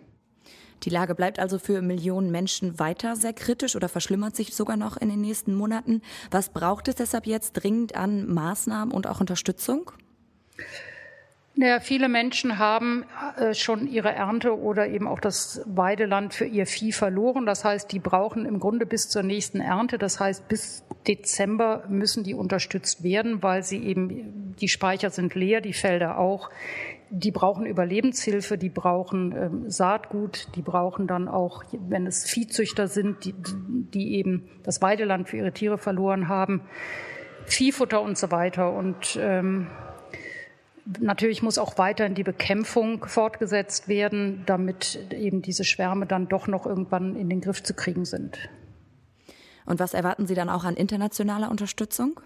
Die 0.84 0.90
Lage 0.90 1.14
bleibt 1.14 1.38
also 1.38 1.59
für 1.59 1.80
Millionen 1.80 2.30
Menschen 2.30 2.78
weiter 2.78 3.14
sehr 3.14 3.32
kritisch 3.32 3.76
oder 3.76 3.88
verschlimmert 3.88 4.34
sich 4.34 4.55
sogar 4.55 4.76
noch 4.76 4.97
in 4.97 5.09
den 5.09 5.20
nächsten 5.20 5.55
Monaten. 5.55 6.03
Was 6.30 6.49
braucht 6.49 6.88
es 6.88 6.97
deshalb 6.97 7.26
jetzt 7.26 7.53
dringend 7.53 7.95
an 7.95 8.26
Maßnahmen 8.26 8.93
und 8.93 9.07
auch 9.07 9.20
Unterstützung? 9.20 9.93
Naja, 11.55 11.80
viele 11.80 12.09
Menschen 12.09 12.59
haben 12.59 13.05
äh, 13.36 13.53
schon 13.53 13.86
ihre 13.86 14.11
Ernte 14.11 14.59
oder 14.59 14.88
eben 14.88 15.07
auch 15.07 15.20
das 15.20 15.61
Weideland 15.66 16.32
für 16.32 16.47
ihr 16.47 16.66
Vieh 16.66 16.93
verloren. 16.93 17.45
Das 17.45 17.62
heißt, 17.62 17.93
die 17.93 17.99
brauchen 17.99 18.47
im 18.47 18.59
Grunde 18.59 18.86
bis 18.86 19.11
zur 19.11 19.22
nächsten 19.22 19.61
Ernte. 19.61 19.99
Das 19.99 20.18
heißt, 20.18 20.49
bis 20.49 20.82
Dezember 21.07 21.84
müssen 21.88 22.24
die 22.24 22.32
unterstützt 22.32 23.03
werden, 23.03 23.43
weil 23.43 23.62
sie 23.62 23.84
eben, 23.84 24.55
die 24.59 24.68
Speicher 24.68 25.11
sind 25.11 25.34
leer, 25.34 25.61
die 25.61 25.74
Felder 25.74 26.18
auch 26.18 26.49
die 27.14 27.30
brauchen 27.30 27.66
Überlebenshilfe, 27.66 28.56
die 28.56 28.70
brauchen 28.70 29.32
ähm, 29.36 29.70
Saatgut, 29.70 30.48
die 30.56 30.62
brauchen 30.62 31.06
dann 31.06 31.28
auch, 31.28 31.62
wenn 31.72 32.06
es 32.06 32.24
Viehzüchter 32.24 32.88
sind, 32.88 33.26
die, 33.26 33.34
die 33.36 34.14
eben 34.14 34.48
das 34.62 34.80
Weideland 34.80 35.28
für 35.28 35.36
ihre 35.36 35.52
Tiere 35.52 35.76
verloren 35.76 36.28
haben, 36.28 36.62
Viehfutter 37.44 38.00
und 38.00 38.16
so 38.16 38.30
weiter. 38.30 38.72
Und 38.72 39.18
ähm, 39.20 39.66
natürlich 41.00 41.42
muss 41.42 41.58
auch 41.58 41.76
weiterhin 41.76 42.14
die 42.14 42.22
Bekämpfung 42.22 43.04
fortgesetzt 43.04 43.88
werden, 43.88 44.44
damit 44.46 44.98
eben 45.12 45.42
diese 45.42 45.64
Schwärme 45.64 46.06
dann 46.06 46.28
doch 46.28 46.46
noch 46.46 46.64
irgendwann 46.64 47.14
in 47.14 47.28
den 47.28 47.42
Griff 47.42 47.62
zu 47.62 47.74
kriegen 47.74 48.06
sind. 48.06 48.38
Und 49.66 49.80
was 49.80 49.92
erwarten 49.92 50.26
Sie 50.26 50.34
dann 50.34 50.48
auch 50.48 50.64
an 50.64 50.76
internationaler 50.76 51.50
Unterstützung? 51.50 52.20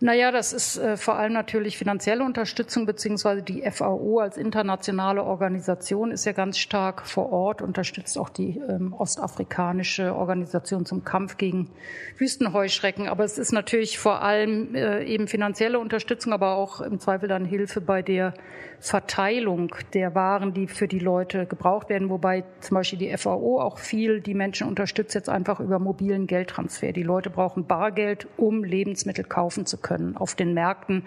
Naja, 0.00 0.30
das 0.30 0.52
ist 0.52 0.78
äh, 0.78 0.96
vor 0.96 1.16
allem 1.16 1.32
natürlich 1.32 1.76
finanzielle 1.76 2.22
Unterstützung, 2.22 2.86
beziehungsweise 2.86 3.42
die 3.42 3.68
FAO 3.68 4.20
als 4.20 4.36
internationale 4.36 5.24
Organisation 5.24 6.12
ist 6.12 6.24
ja 6.24 6.30
ganz 6.30 6.56
stark 6.56 7.04
vor 7.04 7.32
Ort, 7.32 7.62
unterstützt 7.62 8.16
auch 8.16 8.28
die 8.28 8.60
ähm, 8.68 8.92
ostafrikanische 8.92 10.14
Organisation 10.14 10.86
zum 10.86 11.02
Kampf 11.02 11.36
gegen 11.36 11.70
Wüstenheuschrecken. 12.16 13.08
Aber 13.08 13.24
es 13.24 13.38
ist 13.38 13.50
natürlich 13.50 13.98
vor 13.98 14.22
allem 14.22 14.76
äh, 14.76 15.02
eben 15.02 15.26
finanzielle 15.26 15.80
Unterstützung, 15.80 16.32
aber 16.32 16.54
auch 16.54 16.80
im 16.80 17.00
Zweifel 17.00 17.28
dann 17.28 17.44
Hilfe 17.44 17.80
bei 17.80 18.00
der 18.00 18.34
Verteilung 18.78 19.74
der 19.94 20.14
Waren, 20.14 20.54
die 20.54 20.68
für 20.68 20.86
die 20.86 21.00
Leute 21.00 21.46
gebraucht 21.46 21.88
werden, 21.88 22.08
wobei 22.08 22.44
zum 22.60 22.76
Beispiel 22.76 23.00
die 23.00 23.16
FAO 23.16 23.60
auch 23.60 23.78
viel 23.78 24.20
die 24.20 24.34
Menschen 24.34 24.68
unterstützt 24.68 25.16
jetzt 25.16 25.28
einfach 25.28 25.58
über 25.58 25.80
mobilen 25.80 26.28
Geldtransfer. 26.28 26.92
Die 26.92 27.02
Leute 27.02 27.30
brauchen 27.30 27.66
Bargeld, 27.66 28.28
um 28.36 28.62
Lebensmittel 28.62 29.24
kaufen 29.24 29.66
zu 29.66 29.76
können 29.76 29.87
auf 30.16 30.34
den 30.34 30.54
Märkten. 30.54 31.04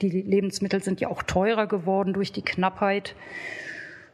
Die 0.00 0.10
Lebensmittel 0.10 0.82
sind 0.82 1.00
ja 1.00 1.08
auch 1.08 1.22
teurer 1.22 1.66
geworden 1.66 2.12
durch 2.12 2.32
die 2.32 2.42
Knappheit. 2.42 3.14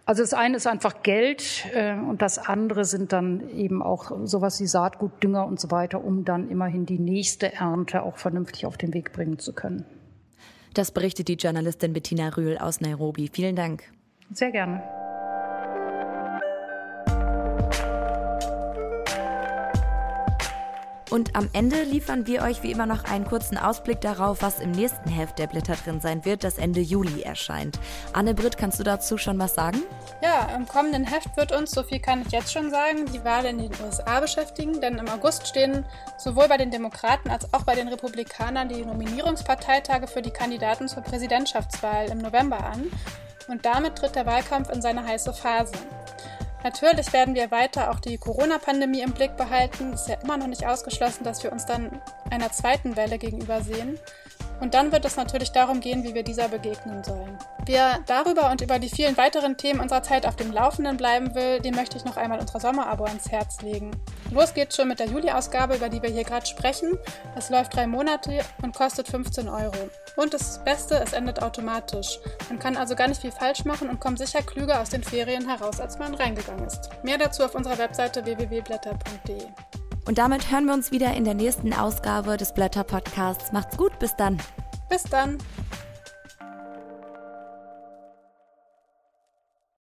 Also 0.05 0.23
das 0.23 0.33
eine 0.33 0.57
ist 0.57 0.67
einfach 0.67 1.03
Geld 1.03 1.67
äh, 1.75 1.93
und 1.93 2.23
das 2.23 2.39
andere 2.39 2.87
sind 2.87 3.13
dann 3.13 3.51
eben 3.51 3.83
auch 3.83 4.11
sowas 4.25 4.59
wie 4.59 4.67
Saatgut, 4.67 5.23
Dünger 5.23 5.47
und 5.47 5.61
so 5.61 5.71
weiter, 5.71 6.03
um 6.03 6.25
dann 6.25 6.49
immerhin 6.49 6.87
die 6.87 6.99
nächste 6.99 7.53
Ernte 7.53 8.03
auch 8.03 8.17
vernünftig 8.17 8.65
auf 8.65 8.79
den 8.79 8.95
Weg 8.95 9.13
bringen 9.13 9.39
zu 9.39 9.53
können. 9.53 9.85
Das 10.73 10.93
berichtet 10.93 11.29
die 11.29 11.35
Journalistin 11.35 11.93
Bettina 11.93 12.31
Rühl 12.31 12.57
aus 12.57 12.81
Nairobi. 12.81 13.29
Vielen 13.31 13.55
Dank. 13.55 13.83
Sehr 14.33 14.51
gerne. 14.51 14.83
Und 21.11 21.35
am 21.37 21.49
Ende 21.53 21.83
liefern 21.83 22.27
wir 22.27 22.43
euch 22.43 22.63
wie 22.63 22.71
immer 22.71 22.87
noch 22.87 23.05
einen 23.05 23.25
kurzen 23.25 23.57
Ausblick 23.57 24.01
darauf, 24.01 24.43
was 24.43 24.61
im 24.61 24.73
nächsten 24.73 25.09
Heft 25.09 25.39
der 25.39 25.47
Blätter 25.47 25.75
drin 25.75 26.01
sein 26.01 26.25
wird, 26.25 26.45
das 26.45 26.59
Ende 26.59 26.81
Juli 26.81 27.23
erscheint. 27.23 27.79
Anne 28.13 28.35
Britt, 28.35 28.59
kannst 28.59 28.79
du 28.79 28.85
dazu 28.85 29.17
schon 29.17 29.39
was 29.39 29.55
sagen? 29.55 29.83
Ja, 30.23 30.49
im 30.55 30.67
kommenden 30.67 31.05
Heft 31.05 31.37
wird 31.37 31.53
uns, 31.53 31.71
so 31.71 31.83
viel 31.83 32.01
kann 32.01 32.23
ich 32.23 32.33
jetzt 32.33 32.53
schon 32.53 32.71
sagen, 32.71 33.07
die 33.13 33.25
Wahl 33.25 33.47
in 33.47 33.59
den 33.59 33.73
USA 33.85 34.21
beschäftigen, 34.21 34.81
denn 34.81 34.99
im 34.99 35.09
August 35.09 35.47
stehen 35.47 35.85
sowohl 36.19 36.49
bei 36.49 36.59
den 36.59 36.71
Demokraten 36.71 37.31
als 37.31 37.53
auch 37.55 37.63
bei 37.63 37.75
den 37.75 37.89
Republikanern 37.89 38.69
die 38.69 38.85
Nominierungsparteitage 38.85 40.09
für 40.09 40.23
die 40.23 40.31
Kandidaten 40.31 40.89
zur 40.89 41.03
Präsidentschaftswahl 41.03 42.11
im 42.11 42.19
November 42.19 42.59
an. 42.65 42.91
Und 43.49 43.65
damit 43.65 43.97
tritt 43.97 44.15
der 44.15 44.27
Wahlkampf 44.27 44.71
in 44.71 44.83
seine 44.83 45.07
heiße 45.07 45.33
Phase. 45.33 45.73
Natürlich 46.65 47.13
werden 47.13 47.35
wir 47.35 47.51
weiter 47.51 47.91
auch 47.91 48.01
die 48.01 48.19
Corona-Pandemie 48.19 49.01
im 49.01 49.13
Blick 49.13 49.37
behalten. 49.37 49.93
Es 49.93 50.03
ist 50.03 50.09
ja 50.09 50.17
immer 50.17 50.37
noch 50.37 50.49
nicht 50.49 50.67
ausgeschlossen, 50.67 51.25
dass 51.25 51.43
wir 51.43 51.53
uns 51.53 51.67
dann 51.67 52.01
einer 52.31 52.51
zweiten 52.51 52.97
Welle 52.97 53.19
gegenüber 53.19 53.63
sehen. 53.63 53.99
Und 54.61 54.75
dann 54.75 54.93
wird 54.93 55.05
es 55.05 55.17
natürlich 55.17 55.53
darum 55.53 55.81
gehen, 55.81 56.05
wie 56.05 56.15
wir 56.15 56.23
dieser 56.23 56.49
begegnen 56.49 57.05
sollen. 57.05 57.39
Wer 57.67 58.01
darüber 58.07 58.51
und 58.51 58.61
über 58.61 58.79
die 58.79 58.89
vielen 58.89 59.17
weiteren 59.17 59.57
Themen 59.57 59.81
unserer 59.81 60.03
Zeit 60.03 60.27
auf 60.27 60.37
dem 60.37 60.51
Laufenden 60.51 60.97
bleiben 60.97 61.35
will, 61.35 61.61
dem 61.61 61.75
möchte 61.75 61.97
ich 61.97 62.05
noch 62.05 62.17
einmal 62.17 62.41
unser 62.41 62.59
Sommerabo 62.61 63.05
ans 63.05 63.31
Herz 63.31 63.61
legen. 63.63 63.91
Los 64.31 64.55
geht's 64.55 64.77
schon 64.77 64.89
mit 64.89 64.99
der 64.99 65.09
Juli-Ausgabe, 65.09 65.77
über 65.77 65.89
die 65.89 66.03
wir 66.03 66.11
hier 66.11 66.25
gerade 66.25 66.47
sprechen. 66.47 66.99
Es 67.37 67.51
läuft 67.51 67.75
drei 67.75 67.87
Monate 67.87 68.41
und 68.63 68.75
kostet 68.75 69.09
15 69.09 69.49
Euro. 69.49 69.91
Und 70.17 70.35
das 70.35 70.63
Beste, 70.65 70.97
es 70.97 71.13
endet 71.13 71.43
automatisch. 71.43 72.19
Man 72.49 72.59
kann 72.59 72.77
also 72.77 72.97
gar 72.97 73.09
nicht 73.09 73.21
viel 73.21 73.33
falsch 73.33 73.65
machen 73.65 73.89
und 73.89 74.01
kommt 74.01 74.19
sicher 74.19 74.43
klüger 74.43 74.81
aus 74.81 74.91
den 74.91 75.05
Ferien 75.05 75.49
heraus, 75.49 75.81
als 75.81 75.99
man 75.99 76.15
reingegangen 76.15 76.67
ist. 76.67 76.91
Mehr 77.03 77.19
dazu 77.19 77.45
auf 77.45 77.55
unserer 77.55 77.79
Webseite 77.79 78.25
www.blätter.de. 78.25 79.47
Und 80.09 80.17
damit 80.17 80.51
hören 80.51 80.65
wir 80.65 80.73
uns 80.73 80.91
wieder 80.91 81.13
in 81.13 81.25
der 81.25 81.35
nächsten 81.35 81.75
Ausgabe 81.75 82.39
des 82.39 82.55
Blätter 82.55 82.83
Podcasts. 82.83 83.53
Macht's 83.53 83.77
gut, 83.77 83.99
bis 83.99 84.17
dann. 84.17 84.39
Bis 84.89 85.03
dann. 85.03 85.37